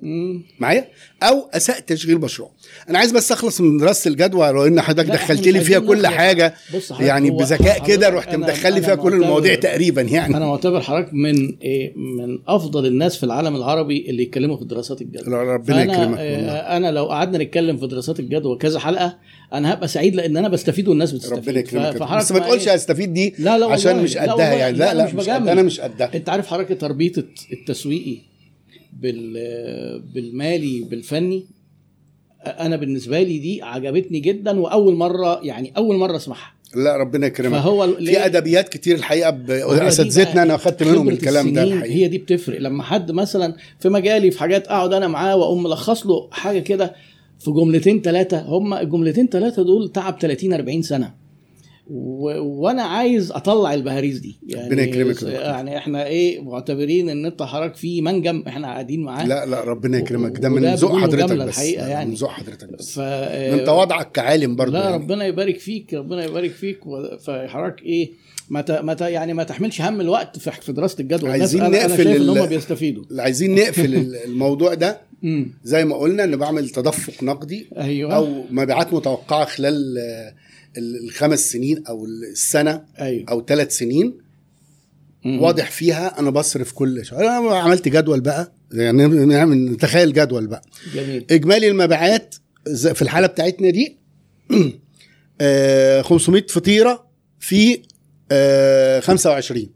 معايا؟ 0.60 0.88
أو 1.22 1.48
أساء 1.52 1.80
تشغيل 1.80 2.18
مشروع 2.18 2.50
أنا 2.88 2.98
عايز 2.98 3.12
بس 3.12 3.32
اخلص 3.32 3.60
من 3.60 3.78
دراسة 3.78 4.08
الجدوى 4.08 4.52
لأن 4.52 4.80
حضرتك 4.80 5.08
لا، 5.08 5.14
إحنا 5.14 5.34
دخلت 5.34 5.48
لي 5.48 5.60
فيها 5.60 5.78
كل. 5.78 6.06
حاجة. 6.06 6.54
حضرتك، 6.68 7.00
يعني 7.00 7.30
بذكاء 7.30 7.86
كده 7.86 8.06
حضرتك 8.06 8.26
رحت 8.26 8.34
مدخل 8.34 8.74
لي 8.74 8.82
فيها 8.82 8.94
كل 8.94 9.12
المواضيع 9.12 9.54
تقريبا 9.54 10.02
يعني. 10.02 10.36
أنا 10.36 10.46
معتبر 10.46 10.80
حضرتك 10.80 11.14
من 11.14 11.56
إيه 11.58 11.92
من 11.96 12.38
أفضل 12.48 12.86
الناس 12.86 13.16
في 13.16 13.24
العالم 13.24 13.56
العربي 13.56 14.10
اللي 14.10 14.22
يتكلموا 14.22 14.56
في 14.56 14.64
دراسات 14.64 15.02
الجدوى. 15.02 15.34
ربنا 15.34 15.82
يكرمك 15.82 16.18
والله. 16.18 16.52
أنا 16.52 16.92
لو 16.92 17.06
قعدنا 17.06 17.44
نتكلم 17.44 17.76
في 17.76 17.86
دراسات 17.86 18.20
الجدوى 18.20 18.58
كذا 18.58 18.78
حلقة 18.78 19.16
أنا 19.52 19.74
هبقى 19.74 19.88
سعيد 19.88 20.14
لأن 20.14 20.36
أنا 20.36 20.48
بستفيد 20.48 20.88
والناس 20.88 21.12
بتستفيد. 21.12 21.38
ربنا 21.38 21.60
يكرمك. 21.60 22.16
بس 22.16 22.32
ما 22.32 22.38
تقولش 22.38 22.68
إيه؟ 22.68 22.74
هستفيد 22.74 23.14
دي 23.14 23.34
لا 23.38 23.58
لا 23.58 23.66
عشان 23.66 24.02
مش 24.02 24.16
قدها 24.16 24.52
يعني. 24.54 24.78
لا 24.78 24.94
لا 24.94 25.04
مش. 25.14 25.28
قدها 25.28 25.52
أنا 25.52 25.62
مش 25.62 25.80
قدها. 25.80 26.10
أنت 26.14 26.28
عارف 26.28 26.46
حركه 26.46 26.74
تربيط 26.74 27.24
التسويقي 27.52 28.16
بال 29.00 29.32
بالمالي 30.14 30.80
بالفني؟ 30.90 31.46
أنا 32.46 32.76
بالنسبة 32.76 33.22
لي 33.22 33.38
دي 33.38 33.62
عجبتني 33.62 34.20
جدا 34.20 34.60
وأول 34.60 34.94
مرة 34.94 35.40
يعني 35.44 35.72
أول 35.76 35.96
مرة 35.96 36.16
أسمعها. 36.16 36.52
لا 36.74 36.96
ربنا 36.96 37.26
يكرمك. 37.26 37.58
فهو 37.58 37.94
في 37.96 38.24
أدبيات 38.24 38.68
كتير 38.68 38.96
الحقيقة 38.96 39.38
أساتذتنا 39.88 40.42
أنا 40.42 40.54
أخدت 40.54 40.82
منهم 40.82 41.08
الكلام 41.08 41.52
ده 41.52 41.62
الحقيقة. 41.62 41.94
هي 41.94 42.08
دي 42.08 42.18
بتفرق. 42.18 42.60
لما 42.60 42.82
حد 42.82 43.10
مثلا 43.10 43.56
في 43.80 43.88
مجالي 43.88 44.30
في 44.30 44.38
حاجات 44.38 44.66
أقعد 44.66 44.92
أنا 44.92 45.08
معاه 45.08 45.36
وأقوم 45.36 45.62
ملخص 45.62 46.06
له 46.06 46.28
حاجة 46.30 46.58
كده 46.58 46.94
في 47.38 47.50
جملتين 47.50 48.02
ثلاثة 48.02 48.40
هم 48.40 48.74
الجملتين 48.74 49.28
ثلاثة 49.28 49.62
دول 49.62 49.92
تعب 49.92 50.18
30 50.20 50.52
40 50.52 50.82
سنة. 50.82 51.19
و... 51.86 52.30
وأنا 52.42 52.82
عايز 52.82 53.32
اطلع 53.32 53.74
البهاريز 53.74 54.18
دي. 54.18 54.38
يعني 54.46 54.66
ربنا 54.68 54.82
يكرمك. 54.82 55.22
يعني 55.22 55.76
إحنا 55.78 56.06
إيه 56.06 56.40
معتبرين 56.42 57.08
ان 57.08 57.24
انت 57.26 57.42
حضرتك 57.42 57.76
في 57.76 58.00
منجم 58.02 58.42
إحنا 58.48 58.66
قاعدين 58.66 59.02
معاه 59.02 59.26
لا 59.26 59.46
لا 59.46 59.64
ربنا 59.64 59.98
يكرمك. 59.98 60.38
ده 60.38 60.48
من 60.48 60.74
ذوق 60.74 60.96
حضرتك 60.98 61.36
بس. 61.36 61.58
يعني. 61.64 62.08
من 62.10 62.14
ذوق 62.16 62.30
حضرتك 62.30 62.68
بس. 62.78 62.90
ف 62.92 63.00
انت 63.00 63.68
وضعك 63.68 64.12
كعالم 64.12 64.56
برضه 64.56 64.72
لا 64.78 64.84
يعني. 64.84 64.94
ربنا 65.04 65.26
يبارك 65.26 65.58
فيك 65.58 65.94
ربنا 65.94 66.24
يبارك 66.24 66.50
فيك. 66.50 66.86
و- 66.86 67.16
فحضرتك 67.16 67.82
إيه 67.82 68.10
ما 68.50 68.60
ت... 68.60 68.70
ما 68.70 68.94
ت... 68.94 69.00
يعني 69.00 69.34
ما 69.34 69.42
تحملش 69.44 69.80
هم 69.80 70.00
الوقت 70.00 70.38
في 70.38 70.50
في 70.50 70.72
دراسة 70.72 70.96
الجدول. 71.00 71.30
الناس- 71.30 71.40
عايزين 71.40 71.60
أنا 71.62 71.78
نقفل 71.86 72.04
شايف 72.04 72.16
إن 72.16 72.22
ال- 72.22 72.38
هم 72.38 72.46
بيستفيدوا. 72.46 73.04
عايزين 73.18 73.54
نقفل 73.54 73.94
ال- 73.94 74.16
الموضوع 74.30 74.74
ده. 74.74 75.00
زي 75.64 75.84
ما 75.84 75.96
قلنا 75.96 76.24
إن 76.24 76.36
بعمل 76.36 76.68
تدفق 76.68 77.22
نقدي 77.22 77.66
أيوه. 77.76 78.14
أو 78.16 78.44
مبيعات 78.50 78.94
متوقعة 78.94 79.44
خلال 79.44 79.74
ال- 79.74 80.32
الخمس 80.78 81.52
سنين 81.52 81.86
أو 81.86 82.04
السنة 82.06 82.84
أيوه. 83.00 83.24
أو 83.30 83.44
ثلاث 83.44 83.76
سنين 83.76 84.18
مم. 85.24 85.42
واضح 85.42 85.70
فيها 85.70 86.18
أنا 86.20 86.30
بصرف 86.30 86.72
كل 86.72 87.06
شهر 87.06 87.20
أنا 87.20 87.58
عملت 87.58 87.88
جدول 87.88 88.20
بقى. 88.20 88.52
يعني 88.72 89.06
نعمل 89.06 89.56
نتخيل 89.72 90.12
جدول 90.12 90.46
بقى. 90.46 90.62
جميل. 90.94 91.26
إجمالي 91.30 91.68
المبيعات 91.68 92.34
في 92.94 93.02
الحالة 93.02 93.26
بتاعتنا 93.26 93.70
دي 93.70 93.98
آه، 95.40 96.02
500 96.02 96.46
فطيرة 96.46 97.06
في 97.38 97.82
آه، 98.32 99.00
25 99.00 99.70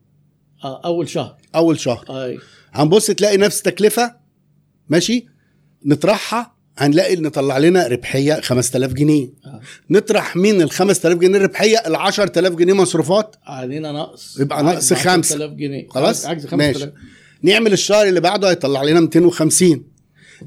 آه 0.64 0.80
أول 0.84 1.08
شهر. 1.08 1.36
أول 1.54 1.80
شهر. 1.80 2.24
أيوه 2.24 2.42
هنبص 2.72 3.06
تلاقي 3.06 3.36
نفس 3.36 3.62
تكلفة 3.62 4.16
ماشي 4.88 5.26
نطرحها 5.84 6.53
هنلاقي 6.78 7.16
نطلع 7.16 7.58
لنا 7.58 7.86
ربحية 7.86 8.40
5000 8.40 8.92
جنيه. 8.92 9.28
آه. 9.46 9.60
نطرح 9.90 10.36
من 10.36 10.62
ال 10.62 10.70
5000 10.70 11.18
جنيه؟ 11.18 11.36
الربحية 11.38 11.76
ال 11.86 11.96
10000 11.96 12.54
جنيه 12.54 12.72
مصروفات. 12.72 13.36
علينا 13.46 13.92
نقص. 13.92 14.40
يبقى 14.40 14.62
نقص 14.64 14.92
خمسة. 14.92 15.34
10,000 15.34 15.50
جنيه. 15.52 15.88
خلاص؟ 15.88 16.26
عجز 16.26 16.54
ماشي. 16.54 16.78
5000 16.78 16.92
نعمل 17.42 17.72
الشهر 17.72 18.08
اللي 18.08 18.20
بعده 18.20 18.50
هيطلع 18.50 18.82
لنا 18.82 19.00
250 19.00 19.84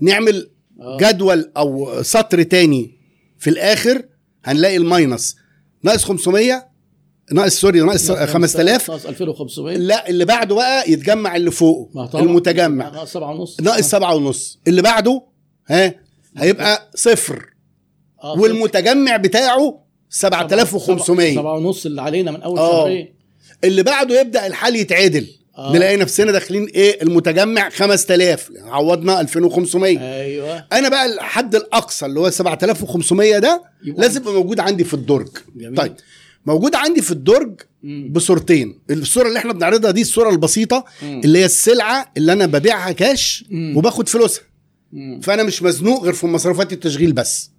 نعمل 0.02 0.50
آه. 0.82 0.98
جدول 1.02 1.52
أو 1.58 2.02
سطر 2.04 2.44
تاني 2.44 2.98
في 3.38 3.50
الآخر 3.50 4.02
هنلاقي 4.46 4.78
ال 4.78 4.86
minus. 4.86 5.36
ناقص 5.84 6.04
500 6.04 6.68
ناقص 7.32 7.60
sorry 7.62 7.82
ناقص 7.82 8.12
5000 8.12 8.90
ناقص 8.90 9.06
2500 9.06 9.78
لا 9.78 10.10
اللي 10.10 10.26
بعده 10.26 10.56
بقى 10.56 10.92
يتجمع 10.92 11.36
اللي 11.36 11.52
فوقه. 11.52 12.20
المتجمع. 12.20 12.90
ناقص 12.90 13.13
7 13.13 13.32
ونص. 13.32 13.62
ناقص 13.62 13.90
سبعة 13.90 14.16
ونص. 14.16 14.60
اللي 14.68 14.82
بعده 14.82 15.22
ها 15.68 16.07
هيبقى 16.38 16.89
صفر 16.95 17.45
آه، 18.23 18.39
والمتجمع 18.39 19.17
بتاعه 19.17 19.84
7500 20.10 21.36
7 21.36 21.54
ونص 21.54 21.86
اللي 21.86 22.02
علينا 22.02 22.32
من 22.32 22.41
أول 22.41 22.60
آه. 22.60 22.71
شهرين 22.84 23.13
اللي 23.63 23.84
بعده 23.84 24.21
يبدأ 24.21 24.47
الحال 24.47 24.76
يتعدل 24.76 25.28
آه. 25.58 25.73
نلاقي 25.73 25.97
نفسنا 25.97 26.32
داخلين 26.32 26.65
إيه 26.65 27.02
المتجمع 27.04 27.69
5000 27.69 28.50
عوضنا 28.63 29.21
2500 29.21 30.00
أيوه 30.21 30.65
أنا 30.73 30.89
بقى 30.89 31.06
الحد 31.06 31.56
الأقصى 31.56 32.06
اللي 32.06 32.19
هو 32.19 32.30
7500 32.30 33.39
ده 33.39 33.63
لازم 33.84 34.21
يبقى 34.21 34.34
موجود 34.34 34.60
عندي 34.60 34.84
في 34.84 34.93
الدرج 34.93 35.28
جميل. 35.56 35.76
طيب 35.78 35.95
موجود 36.45 36.76
عندي 36.76 37.02
في 37.02 37.12
الدرج. 37.12 37.62
بصورتين 38.10 38.80
الصورة 38.89 39.28
اللي 39.28 39.39
إحنا 39.39 39.54
بنعرضها 39.54 39.91
دي 39.91 40.02
الصورة 40.02 40.30
البسيطة 40.30 40.86
مم. 41.04 41.21
اللي 41.26 41.39
هي 41.39 41.45
السلعة 41.45 42.12
اللي 42.17 42.34
أنا 42.34 42.45
ببيعها 42.45 42.91
كاش 42.91 43.45
مم. 43.50 43.78
وباخد 43.78 44.10
فلوسها 44.10 44.43
مم. 44.91 45.19
فأنا 45.21 45.43
مش 45.43 45.63
مزنوق 45.63 46.04
غير 46.04 46.13
في 46.13 46.28
مصروفات 46.28 46.73
التشغيل 46.73 47.13
بس 47.13 47.52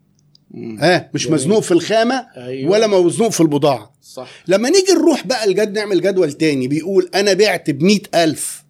مم. 0.50 0.78
ها 0.78 1.10
مش 1.14 1.24
جميل. 1.24 1.34
مزنوق 1.34 1.60
في 1.60 1.70
الخامة 1.72 2.26
أيوة. 2.36 2.70
ولا 2.72 2.86
مزنوق 2.86 3.28
في 3.30 3.40
البضاعة 3.40 3.94
صح 4.02 4.28
لما 4.48 4.68
نيجي 4.70 4.92
نروح 4.92 5.26
بقى 5.26 5.44
الجد 5.44 5.72
نعمل 5.78 6.00
جدول 6.00 6.32
تاني 6.32 6.68
بيقول 6.68 7.10
أنا 7.14 7.32
بعت 7.32 7.70
ب 7.70 7.98
ألف 8.14 8.64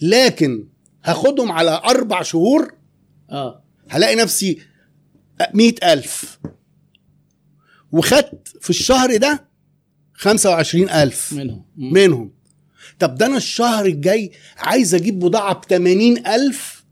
لكن 0.00 0.68
هاخدهم 1.04 1.52
على 1.52 1.80
أربع 1.84 2.22
شهور 2.22 2.74
آه 3.30 3.62
هلاقي 3.88 4.14
نفسي 4.16 4.58
مئة 5.54 5.92
ألف 5.92 6.38
وخدت 7.92 8.48
في 8.60 8.70
الشهر 8.70 9.16
ده 9.16 9.48
خمسة 10.14 10.50
وعشرين 10.50 10.88
ألف 10.90 11.32
منهم. 11.32 11.64
منهم 11.76 12.32
طب 12.98 13.14
ده 13.14 13.26
أنا 13.26 13.36
الشهر 13.36 13.86
الجاي 13.86 14.30
عايز 14.58 14.94
أجيب 14.94 15.18
بضاعة 15.18 15.60
بثمانين 15.60 16.26
ألف 16.26 16.83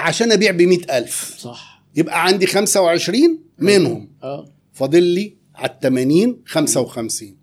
عشان 0.00 0.32
أبيع 0.32 0.50
بمئة 0.50 0.98
ألف. 0.98 1.34
صح. 1.38 1.82
يبقى 1.96 2.24
عندي 2.24 2.46
خمسة 2.46 2.80
وعشرين 2.80 3.42
منهم. 3.58 4.08
آه. 4.22 4.48
فاضل 4.72 5.02
لي 5.02 5.36
على 5.54 5.70
الثمانين 5.70 6.42
خمسة 6.46 6.80
وخمسين. 6.80 7.36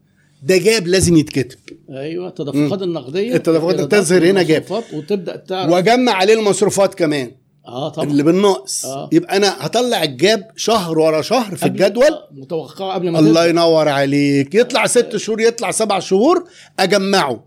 ده 0.44 0.58
جاب 0.58 0.88
لازم 0.88 1.18
يتكتب. 1.18 1.60
أيوه 1.90 2.28
التدفقات 2.28 2.82
النقدية. 2.82 3.36
التدفقات 3.36 3.76
إيرادات 3.76 3.92
تظهر 4.02 4.30
هنا 4.30 4.44
جاب. 4.44 4.84
وتبدأ 4.94 5.36
تعرف. 5.36 5.72
وأجمع 5.72 6.12
عليه 6.12 6.34
المصروفات 6.34 6.96
كمان. 6.96 7.32
آه 7.68 7.90
طبعا. 7.90 8.10
اللي 8.10 8.24
بالنقص. 8.24 8.86
آه. 8.86 9.10
يبقى 9.12 9.38
أنا 9.38 9.56
هطلع 9.60 10.04
الجاب 10.04 10.52
شهر 10.56 11.00
ورا 11.00 11.22
شهر 11.22 11.56
في 11.56 11.66
الجدول. 11.66 12.04
آه، 12.04 12.30
متوقعة 12.32 12.94
قبل 12.94 13.10
ما 13.10 13.20
الله. 13.20 13.48
ينور 13.48 13.88
عليك. 13.90 14.56
يطلع 14.56 14.88
ست 14.88 15.18
شهور 15.18 15.42
يطلع 15.42 15.72
سبع 15.72 16.00
شهور 16.00 16.50
أجمعه. 16.80 17.44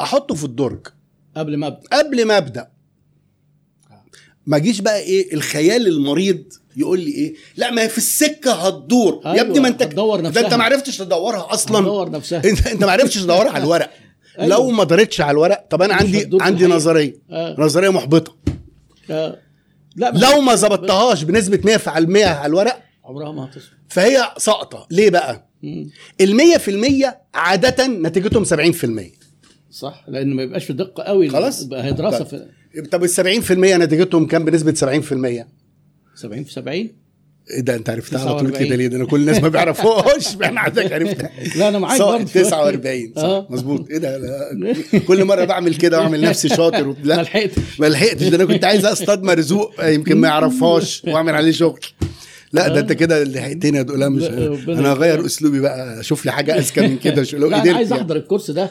أحطه 0.00 0.34
في 0.34 0.44
الدرج. 0.44 0.86
قبل 1.36 1.56
ما 1.56 1.66
أبدأ. 1.66 1.88
قبل 1.92 2.24
ما 2.24 2.38
أبدأ. 2.38 2.68
ما 4.46 4.58
جيش 4.58 4.80
بقى 4.80 5.00
إيه 5.00 5.34
الخيال 5.34 5.86
المريض 5.86 6.42
يقول 6.76 7.00
لي 7.00 7.10
إيه 7.10 7.34
لا 7.56 7.70
ما 7.70 7.82
هي 7.82 7.88
في 7.88 7.98
السكة 7.98 8.52
هتدور 8.52 9.20
يا 9.24 9.32
أيوة، 9.32 9.40
ابني 9.40 9.60
ما 9.60 9.68
أنت 9.68 9.82
هتدور 9.82 10.20
ده 10.20 10.28
نفسها. 10.28 10.44
انت 10.44 10.54
ما 10.54 10.64
عرفتش 10.64 10.98
تدورها 10.98 11.46
أصلا 11.54 11.78
هتدور 11.78 12.10
نفسها 12.10 12.42
أنت 12.50 12.66
أنت 12.66 12.84
ما 12.84 12.92
عرفتش 12.92 13.14
تدورها 13.14 13.50
على 13.50 13.64
الورق 13.64 13.90
أيوة. 14.38 14.48
لو 14.56 14.70
ما 14.70 14.84
دارتش 14.84 15.20
على 15.20 15.30
الورق 15.30 15.66
طب 15.70 15.82
أنا 15.82 15.94
عندي 15.94 16.28
عندي. 16.40 16.66
نظرية 16.66 17.14
آه. 17.30 17.56
نظرية 17.58 17.88
محبطة 17.88 18.36
آه. 19.10 19.38
لا 19.96 20.10
لو 20.14 20.40
ما 20.40 20.54
ظبطتهاش 20.54 21.22
بنسبة 21.22 21.76
100% 21.78 21.88
على 21.88 22.46
الورق 22.46 22.82
عمرها 23.04 23.32
ما 23.32 23.44
هتصل 23.44 23.68
فهي 23.88 24.32
ساقطة 24.38 24.86
ليه 24.90 25.10
بقى. 25.10 25.48
ال 26.20 26.40
100% 27.04 27.06
عادة 27.34 27.86
نتيجتهم 27.86 28.44
70% 28.44 29.02
صح 29.70 30.04
لأن 30.08 30.34
ما 30.34 30.42
يبقاش 30.42 30.64
في 30.64 30.72
دقة 30.72 31.02
قوي 31.02 31.28
خلاص؟ 31.28 31.72
هي 31.72 31.92
دراسة 31.92 32.18
طيب. 32.18 32.26
في 32.26 32.46
طب 32.90 33.04
ال 33.04 33.08
70% 33.44 33.50
نتيجتهم 33.52 34.26
كام 34.26 34.44
بنسبة 34.44 34.72
70% 34.72 34.76
70 36.14 36.44
في 36.44 36.52
70 36.52 36.88
إيه 37.50 37.60
ده 37.60 37.74
أنت 37.74 37.90
عرفتها 37.90 38.20
على 38.20 38.28
طول 38.38 38.50
49. 38.50 38.66
كده 38.66 38.76
ليه؟ 38.76 38.86
ده 38.86 38.96
أنا 38.96 39.04
كل 39.06 39.20
الناس 39.20 39.42
ما 39.42 39.48
بيعرفوهاش 39.48 40.36
إحنا 40.44 40.60
عندك 40.60 40.92
عرفتها 40.92 41.30
لا 41.56 41.68
أنا 41.68 41.78
معاك 41.78 42.00
برضه. 42.00 42.24
49 42.24 43.12
صح 43.16 43.22
آه. 43.22 43.46
مظبوط. 43.50 43.90
إيه 43.90 43.98
ده؟ 43.98 44.18
لا. 44.18 44.74
كل 45.08 45.24
مرة 45.24 45.44
بعمل 45.44 45.74
كده 45.74 45.98
واعمل 45.98 46.20
نفسي 46.20 46.48
شاطر 46.48 46.86
ما 46.86 46.94
لا 47.04 47.22
لحقتش. 47.22 47.80
ما 47.80 47.86
لحقتش. 47.86 48.22
ده 48.28 48.36
أنا 48.36 48.44
كنت 48.44 48.64
عايز 48.64 48.84
اصطاد 48.86 49.22
مرزوق 49.22 49.74
يمكن 49.82 50.16
ما 50.16 50.28
يعرفهاش 50.28 51.02
وأعمل 51.06 51.34
عليه 51.34 51.52
شغل. 51.52 51.80
لا 52.52 52.68
ده 52.68 52.80
أنت 52.80 52.92
كده 52.92 53.24
لحقتني 53.24 53.82
دقلا 53.82 54.08
مش 54.08 54.22
أنا 54.68 54.92
هغير. 54.92 55.26
أسلوبي 55.26 55.60
بقى 55.60 56.00
أشوف 56.00 56.26
لي 56.26 56.32
حاجة 56.32 56.58
أذكى 56.58 56.80
من 56.80 56.98
كده 56.98 57.22
شو 57.22 57.36
لو 57.36 57.48
لا 57.48 57.56
أنا 57.56 57.62
قدرت 57.62 57.76
عايز 57.76 57.90
يعني. 57.90 58.02
أحضر 58.02 58.16
الكورس 58.16 58.50
ده. 58.50 58.70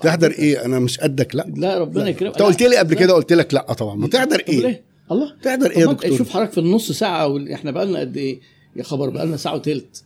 تحضر 0.00 0.30
إيه؟ 0.30 0.64
أنا 0.64 0.78
مش 0.78 1.00
قدك 1.00 1.34
لأ. 1.34 1.46
لا 1.56 1.78
ربنا 1.78 2.08
يكرمك. 2.08 2.32
أنت 2.32 2.42
قلت 2.42 2.62
لي 2.62 2.76
قبل 2.76 2.94
كده 2.94 3.12
قلت 3.14 3.32
لك 3.32 3.54
لأ 3.54 3.72
طبعا. 3.72 3.94
ما 3.96 4.08
تحضر 4.08 4.40
إيه؟ 4.48 4.82
الله. 5.12 5.32
تحضر 5.42 5.70
إيه 5.70 5.78
يا 5.78 5.86
دكتور؟ 5.86 6.16
شوف 6.18 6.30
حضرتك 6.30 6.52
في 6.52 6.58
النص 6.58 6.92
ساعة 6.92 7.44
إحنا 7.54 7.70
بقى 7.70 7.86
لنا 7.86 7.98
قد 8.00 8.16
إيه؟ 8.16 8.40
يا 8.76 8.82
خبر 8.82 9.10
بقى 9.10 9.26
لنا 9.26 9.36
ساعة 9.36 9.56
وثلث 9.56 10.00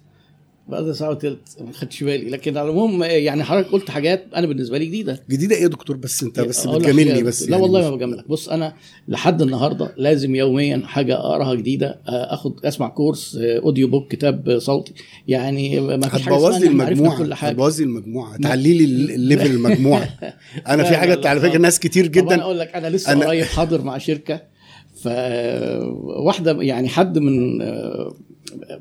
بقى 0.69 0.95
ساعه 0.95 1.11
وثلث 1.11 1.39
ما 1.61 1.73
خدتش 1.73 2.03
بالي. 2.05 2.31
لكن 2.31 2.57
على 2.57 2.67
العموم 2.71 3.03
يعني 3.05 3.45
حضرتك 3.45 3.69
قلت 3.71 3.91
حاجات 3.91 4.27
أنا 4.37 4.47
بالنسبة 4.47 4.79
لي 4.79 4.87
جديدة. 4.87 5.23
جديدة 5.31 5.57
إيه 5.57 5.63
يا 5.63 5.69
دكتور؟ 5.69 5.97
بس 5.97 6.23
أنت 6.23 6.41
بس 6.41 6.67
بتجاملني. 6.67 7.23
بس 7.23 7.43
لا 7.43 7.51
يعني 7.51 7.63
والله 7.63 7.91
ما 7.91 7.97
بجاملك. 7.97 8.29
بص 8.29 8.49
أنا 8.49 8.75
لحد 9.09 9.43
النهارده 9.43 9.95
لازم 9.97 10.35
يوميا 10.35 10.83
حاجة 10.87 11.15
أقراها 11.17 11.55
جديدة 11.55 11.87
آه، 12.09 12.35
أخد 12.35 12.65
أسمع 12.67 12.89
course 12.89 13.37
آه، 13.41 13.59
audio 13.61 13.89
book 13.89 14.13
كتاب 14.13 14.59
صوتي. 14.59 14.93
يعني 15.29 15.81
ما 15.81 16.09
فيش 16.09 16.23
حاجة 16.23 16.35
هتبوظ 16.35 16.57
لي 16.57 16.67
المجموعة. 16.67 17.35
حاجة. 17.35 17.51
هتبوظ 17.51 17.79
لي 17.81 17.85
المجموعه 17.87 18.37
تعلي 18.37 18.79
لي 18.79 18.85
ال- 18.85 19.11
ال 19.11 19.17
level 19.17 19.47
المجموعة. 19.51 20.09
أنا 20.69 20.83
في 20.85 20.91
لا، 20.91 21.29
على. 21.29 21.41
فكرة 21.41 21.59
ناس 21.59 21.79
كتير 21.81 22.07
طب 22.07 22.13
أنا 22.19 22.27
جدا 22.27 22.43
أقول 22.43 22.59
لك 22.59 22.75
أنا 22.75 22.87
لسه 22.87 23.25
قريب 23.27 23.45
حاضر 23.45 23.83
مع 23.83 23.99
شركة. 23.99 24.57
ف 25.03 25.09
واحدة 26.27 26.63
يعني 26.63 26.89
حد 26.89 27.19
من 27.19 27.63
آه، 27.63 28.15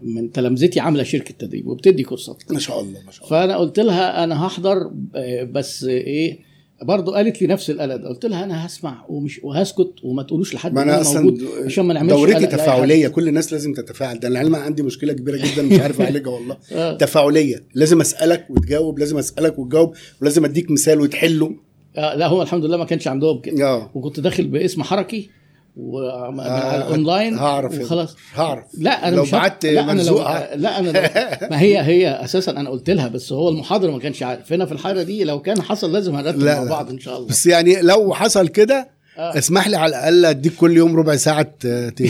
من 0.04 0.32
تلامذتي 0.32 0.80
عاملة 0.80 1.04
شركة 1.04 1.34
تدريب 1.40 1.68
وبتدي 1.68 2.04
كورسات. 2.04 2.44
ما 2.52 2.60
شاء 2.60 2.82
الله 2.82 3.00
ما 3.06 3.12
شاء 3.12 3.28
الله. 3.28 3.30
فأنا 3.40 3.58
قلت 3.58 3.80
لها 3.80 4.24
أنا 4.24 4.48
هحضر 4.48 4.92
آه، 5.16 5.44
بس 5.44 5.84
إيه 5.84 6.40
برضه 6.84 7.16
قالت 7.16 7.42
لي 7.42 7.48
نفس 7.48 7.70
القلق 7.70 8.08
قلت 8.08 8.26
لها 8.26 8.44
أنا 8.44 8.66
هسمع 8.66 9.06
ومش 9.10 9.40
وهسكت 9.44 9.94
وما 10.04 10.24
تقولوش 10.24 10.54
لحد 10.54 10.74
ما 10.74 10.82
أنا 10.82 11.02
أصلا 11.02 11.38
عشان 11.66 11.86
ما 11.86 11.94
نعملش 11.94 12.14
دورتي. 12.14 12.48
تفاعلية. 12.48 13.08
كل 13.08 13.28
الناس 13.28 13.54
لازم 13.54 13.74
تتفاعل. 13.74 14.20
ده 14.20 14.28
أنا 14.28 14.42
العلم 14.42 14.56
عندي 14.56 14.84
مشكلة 14.84 15.14
كبيرة 15.14 15.38
جدا 15.38 15.64
مش 15.64 15.80
عارف 15.80 16.02
أعالجها 16.02 16.30
والله. 16.32 16.58
آه. 16.72 16.98
تفاعلية. 16.98 17.64
لازم 17.74 18.02
أسألك 18.02 18.48
وتجاوب 18.50 19.00
لازم 19.00 19.18
أسألك 19.18 19.60
وتجاوب 19.60 19.94
ولازم 20.22 20.46
أديك 20.46 20.72
مثال 20.72 21.00
وتحله. 21.02 21.56
آه 21.98 22.16
لا 22.16 22.28
هو 22.28 22.42
الحمد 22.42 22.66
لله 22.66 22.78
ما 22.78 22.86
كانش 22.86 23.08
عندهم 23.08 23.42
كده. 23.42 23.66
آه. 23.66 23.92
وكنت 23.96 24.20
داخل 24.20 24.48
باسم 24.48 24.84
حركي 24.84 25.30
وعلى 25.76 26.42
آه، 26.84 26.88
اونلاين 26.88 27.38
هعرف 27.38 27.80
وخلاص. 27.80 28.16
هعرف. 28.36 28.64
لا 28.78 29.08
أنا 29.08 29.16
لو 29.16 29.24
مش 29.24 29.32
بعت 29.32 29.66
لا 29.66 29.92
أنا 29.92 30.02
لو. 30.02 30.18
لا 30.56 30.80
أنا 30.80 30.88
لو 30.90 31.02
ما 31.52 31.62
هي 31.62 31.82
هي 31.82 32.10
أساسا 32.10 32.52
أنا 32.52 32.70
قلت 32.70 32.90
لها 32.90 33.08
بس 33.08 33.34
هو 33.34 33.50
المحاضر 33.50 33.92
ما 33.92 34.00
كانش 34.00 34.24
عارف 34.24 34.54
هنا 34.54 34.66
في 34.66 34.72
الحاله 34.72 35.04
دي 35.04 35.24
لو 35.24 35.42
كان 35.42 35.62
حصل 35.62 35.94
لازم 35.94 36.16
هنرتب 36.16 36.40
لا، 36.40 36.64
مع. 36.64 36.70
بعض 36.70 36.90
إن 36.90 37.00
شاء 37.00 37.18
الله. 37.18 37.28
بس 37.28 37.48
يعني 37.48 37.82
لو 37.82 38.14
حصل 38.14 38.48
كده 38.48 38.96
آه. 39.18 39.38
اسمح 39.38 39.68
لي 39.68 39.76
على 39.78 39.90
الأقل 39.90 40.26
أديك 40.26 40.56
كل 40.56 40.78
يوم 40.78 40.96
ربع 40.96 41.16
ساعة 41.16 41.54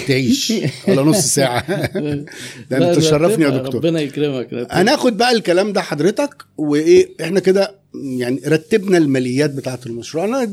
تعيش. 0.08 0.54
ولا 0.88 1.02
نص 1.02 1.18
ساعة. 1.20 1.86
ده 2.70 2.78
انت 2.78 2.96
تشرفني 2.98 3.44
يا 3.46 3.50
دكتور. 3.50 3.76
ربنا 3.76 4.00
يكرمك. 4.02 4.68
هناخد 4.72 5.18
بقى 5.18 5.32
الكلام 5.32 5.74
ده 5.74 5.82
حضرتك 5.82 6.44
وإيه 6.58 7.10
إحنا 7.22 7.40
كده 7.40 7.76
يعني 8.20 8.42
رتبنا 8.48 8.98
الماليات 8.98 9.50
بتاعة 9.50 9.80
المشروع. 9.86 10.26
أنا 10.26 10.44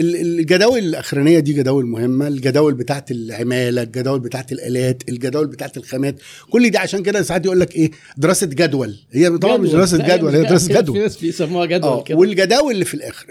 الجداول 0.00 0.78
الأخرانية 0.78 1.38
دي 1.38 1.52
جداول 1.52 1.86
مهمة. 1.86 2.28
الجداول 2.28 2.74
بتاعة 2.74 3.04
العمالة 3.10 3.82
الجداول 3.82 4.20
بتاعة 4.20 4.46
الآلات 4.52 5.08
الجداول 5.08 5.46
بتاعة 5.46 5.72
الخامات. 5.76 6.16
كل 6.50 6.70
دي 6.70 6.78
عشان 6.78 7.02
كده 7.02 7.22
ساعات 7.22 7.44
يقول 7.46 7.60
لك 7.60 7.76
إيه؟ 7.76 7.90
دراسة 8.16 8.46
جدول. 8.46 8.96
هي 9.12 9.38
طبعا 9.38 9.56
مش 9.56 9.70
دراسة 9.70 9.96
لا، 9.98 10.16
جدول 10.16 10.34
هي 10.36 10.42
دراسة 10.42 10.66
في 10.66 10.74
جدول. 10.74 10.98
ناس 10.98 11.16
بيسموها 11.16 11.66
جدول 11.66 11.90
آه 11.90 12.02
كده. 12.02 12.18
والجداول 12.18 12.74
اللي 12.74 12.84
في 12.84 12.94
الآخر. 12.94 13.26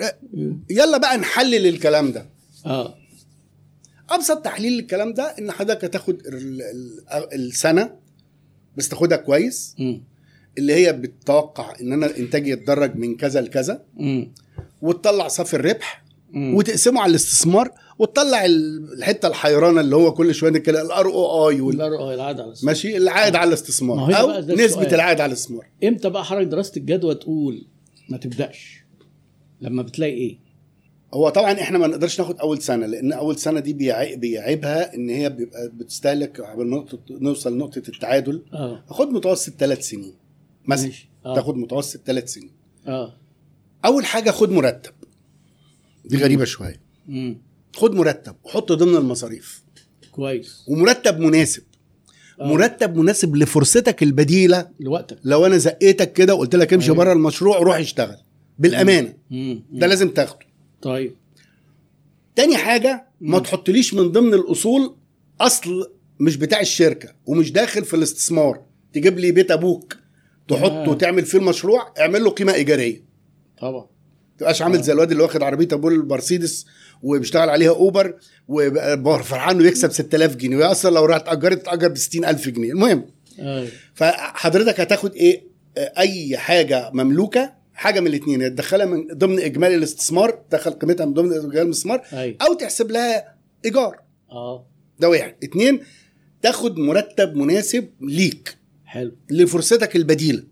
يلا 0.69 0.97
بقى 0.97 1.17
نحلل 1.17 1.67
الكلام 1.67 2.11
ده. 2.11 2.25
آه. 2.65 2.95
أبسط 4.09 4.37
تحليل 4.45 4.73
للكلام 4.73 5.13
ده 5.13 5.23
إن 5.23 5.51
حضرتك 5.51 5.83
هتاخد 5.85 6.19
ال- 6.27 6.61
ال- 6.61 7.33
السنة 7.33 7.91
بس 8.77 8.89
تاخدها 8.89 9.17
كويس 9.17 9.75
مم. 9.79 10.03
اللي 10.57 10.73
هي 10.73 10.93
بتتوقع 10.93 11.73
إن 11.81 11.93
أنا 11.93 12.17
إنتاجي 12.17 12.49
يتدرج 12.51 12.95
من 12.95 13.15
كذا 13.17 13.41
لكذا. 13.41 13.81
وتطلع 14.81 15.27
صافي 15.27 15.53
الربح. 15.53 16.03
وتقسمه 16.35 17.01
على 17.01 17.09
الاستثمار 17.09 17.71
وتطلع 17.99 18.45
ال- 18.45 18.93
الحتة 18.93 19.27
الحيرانة 19.27 19.81
اللي 19.81 19.95
هو 19.95 20.13
كل 20.13 20.33
شوية 20.35 20.51
نتكلم 20.51 20.85
الار 20.85 21.05
أو 21.05 21.49
اي 21.49 21.57
لا، 21.57 21.85
آه 21.85 22.13
العاده 22.13 22.43
على 22.43 22.51
السؤال. 22.51 22.65
ماشي؟ 22.65 22.97
العائد 22.97 23.35
على 23.35 23.45
ما 23.45 23.53
الاستثمار 23.53 24.19
أو 24.19 24.39
نسبة. 24.39 24.87
العائد 24.95 25.21
على 25.21 25.29
الاستثمار. 25.29 25.67
إمتى 25.83 26.09
بقى 26.09 26.25
حضرتك 26.25 26.47
دراسة 26.47 26.71
الجدوى 26.77 27.15
تقول 27.15 27.65
ما 28.09 28.17
تبدأش؟ 28.17 28.83
لما 29.61 29.81
بتلاقي 29.83 30.13
إيه؟ 30.13 30.37
هو 31.13 31.29
طبعا 31.29 31.51
إحنا 31.51 31.77
ما 31.77 31.87
نقدرش 31.87 32.19
ناخد 32.19 32.39
أول 32.39 32.61
سنة 32.61 32.85
لأن 32.85 33.13
أول 33.13 33.37
سنة 33.37 33.59
دي 33.59 33.73
بيعي- 33.73 34.15
بيعيبها 34.15 34.95
إن 34.95 35.09
هي 35.09 35.29
بيبقى 35.29 35.69
بتستهلك 35.73 36.41
نوصل 37.09 37.57
نقطه 37.57 37.81
التعادل. 37.89 38.41
آه. 38.53 38.83
خد 38.87 39.07
متوسط 39.09 39.53
ثلاث 39.59 39.87
سنين 39.89 40.13
مثلا. 40.65 40.91
آه. 41.25 41.35
تاخد 41.35 41.57
متوسط 41.57 41.99
ثلاث 42.05 42.33
سنين. 42.33 42.51
آه. 42.87 43.13
أول 43.85 44.05
حاجة 44.05 44.31
خد 44.31 44.51
مرتب. 44.51 44.91
دي 46.05 46.17
غريبة 46.17 46.45
شوية. 46.45 46.81
مم. 47.07 47.41
خد 47.75 47.95
مرتب 47.95 48.35
وحطه 48.43 48.75
ضمن 48.75 48.95
المصاريف. 48.95 49.63
كويس. 50.11 50.63
ومرتب 50.67 51.19
مناسب. 51.19 51.63
آه. 52.41 52.47
مرتب 52.47 52.95
مناسب 52.95 53.35
لفرصتك 53.35 54.03
البديلة. 54.03 54.69
لوقتك. 54.79 55.19
لو 55.23 55.45
أنا 55.45 55.57
زقيتك 55.57 56.13
كده 56.13 56.35
وقلت 56.35 56.55
لك 56.55 56.73
امشي 56.73 56.85
أيوة. 56.85 56.97
بره 56.97 57.13
المشروع 57.13 57.57
روح 57.57 57.75
اشتغل. 57.75 58.17
بالأمانة. 58.59 59.13
مم. 59.29 59.63
ده 59.71 59.87
لازم 59.87 60.09
تاخده. 60.09 60.45
طيب. 60.81 61.15
تاني 62.35 62.57
حاجة 62.57 63.07
ما 63.21 63.37
مم. 63.37 63.43
تحطليش 63.43 63.93
من 63.93 64.11
ضمن 64.11 64.33
الأصول 64.33 64.95
أصل 65.41 65.91
مش 66.19 66.35
بتاع 66.35 66.59
الشركة 66.61 67.15
ومش 67.25 67.51
داخل 67.51 67.85
في 67.85 67.93
الاستثمار. 67.93 68.61
تجيب 68.93 69.19
لي 69.19 69.31
بيت 69.31 69.51
أبوك 69.51 69.95
تحطه 70.47 70.85
آه. 70.85 70.89
وتعمل 70.89 71.25
فيه 71.25 71.37
المشروع 71.37 71.93
اعمل 71.99 72.23
له 72.23 72.29
قيمة 72.29 72.53
إيجارية. 72.53 73.03
طبعا. 73.61 73.85
تبقاش 74.39 74.61
عامل. 74.61 74.81
زي 74.81 74.93
الواد 74.93 75.11
اللي 75.11 75.23
واخد 75.23 75.43
عربية 75.43 75.67
ابوه 75.71 75.91
المرسيدس 75.91 76.65
وبيشتغل 77.01 77.49
عليها 77.49 77.69
أوبر 77.69 78.15
وبقى 78.47 79.23
فرحان 79.23 79.55
إنه 79.59 79.67
يكسب 79.67 79.91
6000 79.91 80.35
جنيه. 80.35 80.57
وهي 80.57 80.65
أصلا 80.65 80.95
لو 80.95 81.05
راحت 81.05 81.21
اتاجرت 81.27 81.61
تتاجر 81.61 81.87
ب 81.87 81.97
60000 81.97 82.49
جنيه. 82.49 82.71
المهم 82.71 83.05
أيوه. 83.39 83.67
فحضرتك 83.93 84.79
هتاخد 84.79 85.15
إيه؟ 85.15 85.43
أي 85.77 86.37
حاجة 86.37 86.89
مملوكة 86.93 87.53
حاجة 87.73 87.99
من 87.99 88.07
الاثنين 88.07 88.55
تدخلها 88.55 88.85
من 88.85 89.07
ضمن 89.13 89.39
إجمالي 89.39 89.75
الاستثمار 89.75 90.29
تدخل 90.49 90.71
قيمتها 90.71 91.05
من 91.05 91.13
ضمن 91.13 91.33
إجمالي 91.33 91.61
الاستثمار 91.61 92.01
أيوه. 92.13 92.35
أو 92.41 92.53
تحسب 92.53 92.91
لها 92.91 93.35
إيجار. 93.65 93.99
آه. 94.31 94.65
ده 94.99 95.09
واحد. 95.09 95.35
اتنين 95.43 95.79
تاخد 96.41 96.77
مرتب 96.77 97.35
مناسب 97.35 97.89
ليك. 98.01 98.57
حلو. 98.85 99.11
لفرصتك 99.29 99.95
البديلة. 99.95 100.43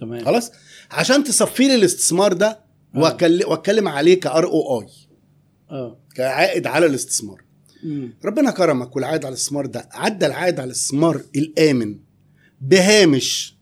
تمام. 0.00 0.24
خلاص؟ 0.24 0.50
عشان 0.90 1.24
تصفي 1.24 1.66
لي 1.68 1.74
الاستثمار 1.74 2.32
ده 2.32 2.60
واتكلم 2.94 3.88
عليه 3.88 4.20
كار 4.20 4.46
أو 4.46 4.80
اي 4.80 4.86
آه. 5.70 5.98
كعائد 6.14 6.66
على 6.66 6.86
الاستثمار. 6.86 7.44
مم. 7.84 8.14
ربنا 8.24 8.50
كرمك 8.50 8.96
والعائد 8.96 9.24
على 9.24 9.32
الاستثمار 9.32 9.66
ده 9.66 9.88
عدى 9.92 10.26
العائد 10.26 10.60
على 10.60 10.66
الاستثمار 10.66 11.22
الآمن 11.36 11.98
بهامش. 12.60 13.56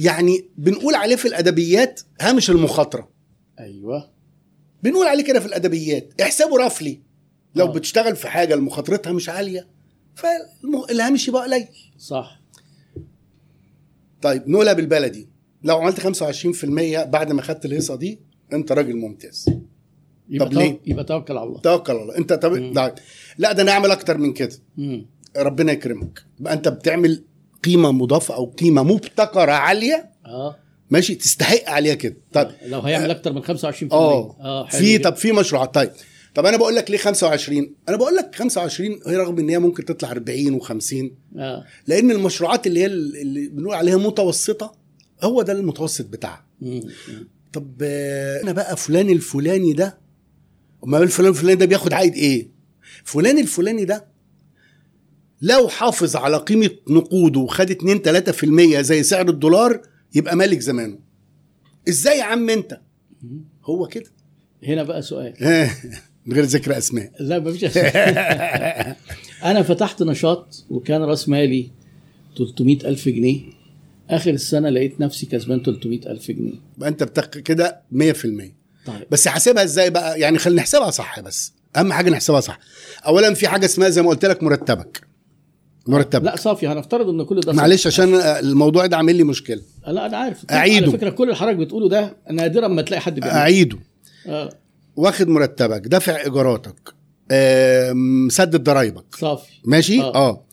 يعني 0.00 0.48
بنقول 0.56 0.94
عليه 0.94 1.16
في 1.16 1.28
الأدبيات 1.28 2.00
هامش 2.20 2.50
المخاطرة. 2.50 3.08
أيوه. 3.60 4.10
بنقول 4.82 5.06
عليه 5.06 5.24
كده 5.24 5.40
في 5.40 5.46
الأدبيات 5.46 6.20
احسبه 6.22 6.66
رفلي. 6.66 7.00
لو 7.54 7.66
آه. 7.66 7.72
بتشتغل 7.72 8.16
في 8.16 8.28
حاجة 8.28 8.56
مخاطرتها 8.56 9.12
مش 9.12 9.28
عالية 9.28 9.68
فالهامش 10.14 11.28
يبقى 11.28 11.42
قليل. 11.42 11.68
صح. 11.98 12.40
طيب 14.22 14.48
نقولها 14.48 14.72
بالبلدي. 14.72 15.28
لو 15.64 15.76
عملت 15.78 16.00
25% 16.00 17.04
بعد 17.04 17.32
ما 17.32 17.42
خدت 17.42 17.64
الهيصة 17.64 17.96
دي 17.96 18.18
أنت 18.52 18.72
راجل 18.72 18.96
ممتاز. 18.96 19.46
يبقى 20.30 20.48
طب 20.48 20.54
ليه؟ 20.54 20.80
يبقى 20.86 21.04
توكل 21.04 21.36
على 21.38 21.46
الله. 21.48 21.60
توكل 21.60 21.92
على 21.92 22.02
الله. 22.02 22.16
أنت 22.18 22.32
طب. 22.32 22.52
لا, 22.52 22.94
لا 23.38 23.52
ده 23.52 23.62
أنا 23.62 23.72
أعمل 23.72 23.90
أكتر 23.90 24.18
من 24.18 24.32
كده. 24.32 24.52
مم. 24.76 25.06
ربنا 25.36 25.72
يكرمك. 25.72 26.22
يبقى 26.40 26.52
أنت 26.54 26.68
بتعمل 26.68 27.24
قيمة 27.64 27.92
مضافة 27.92 28.34
أو 28.34 28.44
قيمة 28.46 28.82
مبتكرة 28.82 29.52
عالية 29.52 30.10
آه. 30.26 30.56
ماشي 30.90 31.14
تستحق 31.14 31.68
عليها 31.70 31.94
كده. 31.94 32.16
طيب 32.32 32.48
لو 32.66 32.80
هيعمل 32.80 33.10
أكتر 33.10 33.32
من 33.32 33.42
25% 33.42 33.92
آه. 33.92 34.66
حلو 34.66 34.80
في. 34.80 34.98
طب 34.98 35.16
في 35.16 35.32
مشروعات. 35.32 35.74
طيب 35.74 35.90
طب 36.34 36.46
أنا 36.46 36.56
بقول 36.56 36.74
لك 36.74 36.90
ليه 36.90 36.98
25 36.98 37.74
أنا 37.88 37.96
بقول 37.96 38.14
لك 38.16 38.34
25 38.34 39.00
هي 39.06 39.16
رغم 39.16 39.38
إن 39.38 39.48
هي 39.48 39.58
ممكن 39.58 39.84
تطلع 39.84 40.10
40 40.10 40.60
و50 40.60 40.94
آه. 41.38 41.64
لأن 41.86 42.10
المشروعات 42.10 42.66
اللي 42.66 42.80
هي 42.80 42.86
اللي 42.86 43.48
بنقول 43.48 43.74
عليها 43.74 43.96
متوسطة 43.96 44.77
هو 45.22 45.42
ده 45.42 45.52
المتوسط 45.52 46.06
بتاعها. 46.06 46.46
طب 47.52 47.72
آه، 47.82 48.42
أنا 48.42 48.52
بقى 48.52 48.76
فلان 48.76 49.10
الفلاني 49.10 49.72
ده 49.72 49.98
امال 50.84 51.02
الفلان 51.02 51.30
الفلاني 51.30 51.54
ده 51.54 51.66
بياخد 51.66 51.92
عائد 51.92 52.14
إيه؟ 52.14 52.48
فلان 53.04 53.38
الفلاني 53.38 53.84
ده 53.84 54.06
لو 55.42 55.68
حافظ 55.68 56.16
على 56.16 56.36
قيمة 56.36 56.70
نقوده 56.88 57.40
وخد 57.40 57.70
2 57.70 58.22
3% 58.78 58.80
زي 58.80 59.02
سعر 59.02 59.28
الدولار 59.28 59.82
يبقى 60.14 60.36
مالك 60.36 60.60
زمانه. 60.60 60.98
إزاي 61.88 62.18
يا 62.18 62.24
عم 62.24 62.50
أنت؟ 62.50 62.80
هو 63.64 63.86
كده. 63.86 64.10
هنا 64.64 64.82
بقى 64.82 65.02
سؤال. 65.02 65.34
من 66.26 66.34
غير 66.34 66.44
ذكر 66.44 66.78
أسماء. 66.78 67.12
لا 67.20 67.38
مفيش 67.38 67.64
أسئلة. 67.64 67.88
أنا 69.50 69.62
فتحت 69.62 70.02
نشاط 70.02 70.64
وكان 70.70 71.02
رأس 71.02 71.28
مالي 71.28 71.70
300 72.38 72.76
ألف 72.88 73.08
جنيه. 73.08 73.40
آخر 74.10 74.30
السنة 74.30 74.68
لقيت 74.68 75.00
نفسي 75.00 75.26
كسبان 75.26 75.62
300 75.62 76.00
ألف 76.06 76.30
جنيه. 76.30 76.54
يبقى 76.76 76.88
أنت 76.88 77.02
بتق 77.02 77.30
كده 77.30 77.80
100% 77.92 77.96
طيب. 78.86 79.06
بس 79.10 79.28
حاسبها 79.28 79.64
إزاي 79.64 79.90
بقى؟ 79.90 80.20
يعني 80.20 80.38
خلينا 80.38 80.60
نحسبها 80.60 80.90
صح 80.90 81.20
بس. 81.20 81.52
أهم 81.76 81.92
حاجة 81.92 82.10
نحسبها 82.10 82.40
صح. 82.40 82.58
اولا 83.06 83.34
في 83.34 83.48
حاجة 83.48 83.64
اسمها 83.64 83.88
زي 83.88 84.02
ما 84.02 84.08
قلت 84.08 84.24
لك 84.24 84.42
مرتبك. 84.42 85.00
مرتبك. 85.86 86.24
لا 86.24 86.36
صافي 86.36 86.68
هنفترض 86.68 87.08
إن 87.08 87.24
كل 87.24 87.40
ده. 87.40 87.52
معلش 87.52 87.86
عشان 87.86 88.14
الموضوع 88.14 88.86
ده 88.86 88.96
عامل 88.96 89.16
لي 89.16 89.24
مشكلة. 89.24 89.62
لا 89.86 90.06
أنا 90.06 90.16
عارف. 90.16 90.44
أعيده. 90.50 90.86
على 90.86 90.92
فكرة 90.98 91.10
كل 91.10 91.34
حضرتك 91.34 91.56
بتقوله 91.56 91.88
ده 91.88 92.16
نادرا 92.30 92.68
ما 92.68 92.82
تلاقي 92.82 93.00
حد 93.00 93.14
بيعمله. 93.20 93.36
أعيده. 93.40 93.78
آه. 94.26 94.48
واخد 94.96 95.28
مرتبك. 95.28 95.80
دافع 95.86 96.20
إيجاراتك. 96.24 96.94
مسدد 98.26 98.62
ضرايبك. 98.64 99.14
صافي. 99.16 99.52
ماشي؟ 99.64 100.00
آه. 100.00 100.14
آه. 100.14 100.44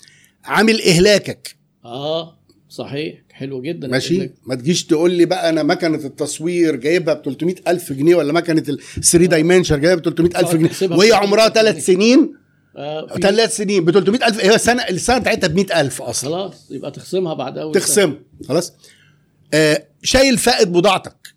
عامل 0.45 0.81
إهلاكك. 0.81 1.55
آه. 1.85 2.37
صحيح 2.75 3.15
حلو 3.31 3.61
جدا 3.61 3.87
ماشي؟ 3.87 4.29
ما 4.45 4.55
تجيش 4.55 4.85
تقول 4.85 5.11
لي 5.11 5.25
بقى 5.25 5.49
أنا 5.49 5.63
مكنة 5.63 6.05
التصوير 6.05 6.75
جايبها 6.75 7.13
ب 7.13 7.21
300 7.25 7.55
ألف 7.67 7.93
جنيه 7.93 8.15
ولا 8.15 8.33
مكنة 8.33 8.63
ال 8.69 8.79
3 9.03 9.25
دايمنشن 9.25 9.81
جايبها 9.81 10.01
ب 10.01 10.15
300 10.15 10.39
الف 10.39 10.55
جنيه 10.55 10.97
وهي 10.97 11.11
عمرها 11.13 11.49
300 11.49 11.71
ثلاث 11.71 11.85
سنين؟ 11.85 12.33
آه 12.77 13.07
ثلاث 13.07 13.55
سنين 13.55 13.85
ب 13.85 13.91
300 13.91 14.27
ألف 14.27 14.39
هي 14.45 14.55
السنة 14.55 14.81
السنة 14.83 15.17
بتاعتها 15.17 15.47
ب 15.47 15.55
100 15.55 15.81
ألف 15.81 16.01
أصلا. 16.01 16.29
خلاص 16.29 16.71
يبقى 16.71 16.91
تخصمها 16.91 17.33
بعد 17.33 17.57
أول. 17.57 17.73
تخصم 17.73 18.15
خلاص. 18.47 18.73
آه 19.53 19.87
شايل 20.03 20.37
فائد 20.37 20.71
بضاعتك. 20.71 21.33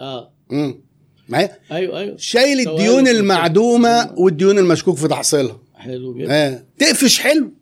آه. 0.00 0.32
امم 0.52 0.80
معايا؟ 1.28 1.58
أيوه 1.72 1.98
أيوه. 1.98 2.16
شايل 2.16 2.68
الديون 2.68 3.08
المعدومة 3.08 4.14
والديون 4.16 4.58
المشكوك 4.58 4.96
في 4.96 5.08
تحصيلها. 5.08 5.60
حلو 5.74 6.14
جدا. 6.14 6.32
آه. 6.32 6.64
تقفش 6.78 7.18
حلو 7.18 7.52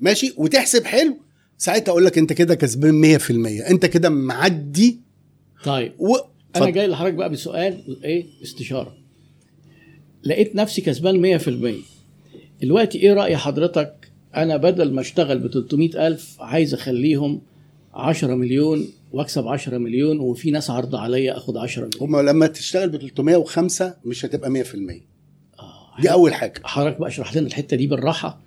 ماشي؟ 0.00 0.34
وتحسب 0.36 0.84
حلو 0.84 1.16
ساعتها 1.58 1.92
أقول 1.92 2.04
لك 2.04 2.18
أنت 2.18 2.32
كده 2.32 2.54
كسبان 2.54 3.18
100% 3.18 3.30
أنت 3.70 3.86
كده 3.86 4.08
معدي. 4.10 5.00
طيب. 5.64 5.92
و... 5.98 6.16
أنا. 6.56 6.70
جاي 6.70 6.86
لحضرتك 6.86 7.14
بقى 7.14 7.30
بسؤال 7.30 8.04
إيه؟ 8.04 8.26
استشارة. 8.42 8.94
لقيت 10.24 10.56
نفسي 10.56 10.80
كسبان 10.80 11.38
100% 11.38 11.50
دلوقتي 12.62 12.98
إيه 12.98 13.12
رأي 13.12 13.36
حضرتك؟ 13.36 14.10
أنا 14.36 14.56
بدل 14.56 14.92
ما 14.92 15.00
أشتغل 15.00 15.38
ب 15.38 15.46
300 15.52 16.06
ألف 16.06 16.36
عايز 16.40 16.74
أخليهم 16.74 17.40
10 17.94 18.34
مليون 18.34 18.88
وأكسب 19.12 19.48
10 19.48 19.78
مليون 19.78 20.20
وفي 20.20 20.50
ناس 20.50 20.70
عرض 20.70 20.96
عليا 20.96 21.36
آخد 21.36 21.56
10 21.56 21.84
مليون. 21.84 22.02
هما 22.08 22.22
لما 22.30 22.46
تشتغل 22.46 22.88
ب 22.88 22.96
305 22.96 23.94
مش 24.04 24.24
هتبقى 24.24 24.64
100% 24.64 24.66
آه. 25.60 26.00
دي 26.00 26.12
أول 26.12 26.34
حاجة. 26.34 26.54
حضرتك 26.64 26.98
بقى 27.00 27.08
اشرح 27.08 27.36
لنا 27.36 27.46
الحتة 27.46 27.76
دي 27.76 27.86
بالراحة. 27.86 28.43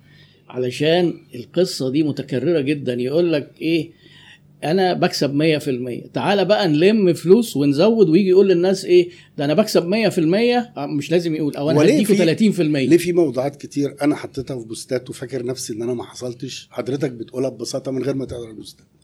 علشان 0.48 1.14
القصة 1.34 1.90
دي 1.90 2.02
متكررة 2.02 2.60
جدا. 2.60 2.94
يقول 2.94 3.32
لك 3.32 3.50
إيه 3.60 3.90
أنا 4.64 4.92
بكسب 4.92 5.34
100% 6.06 6.10
تعالى 6.14 6.44
بقى 6.44 6.68
نلم 6.68 7.12
فلوس 7.12 7.56
ونزود 7.56 8.08
ويجي 8.08 8.28
يقول 8.28 8.48
للناس 8.48 8.84
إيه 8.84 9.08
ده 9.38 9.44
أنا 9.44 9.54
بكسب 9.54 9.82
100% 9.88 10.78
آه، 10.78 10.86
مش 10.86 11.10
لازم 11.10 11.34
يقول 11.34 11.56
أو 11.56 11.70
أنا 11.70 11.82
هديكوا 11.82 12.14
في- 12.14 12.50
30% 12.50 12.60
ليه 12.88 12.96
في 12.96 13.12
موضوعات 13.12 13.56
كتير 13.56 13.94
أنا 14.02 14.16
حطيتها 14.16 14.60
في 14.60 14.66
بوستات 14.66 15.10
وفاكر 15.10 15.44
نفسي 15.46 15.72
إن 15.72 15.82
أنا 15.82 15.94
ما 15.94 16.04
حصلتش؟ 16.04 16.68
حضرتك 16.70 17.10
بتقولها 17.10 17.50
ببساطة 17.50 17.90
من 17.90 18.02
غير 18.02 18.14
ما 18.14 18.24
تقرأ 18.24 18.50
البوستات. 18.50 18.86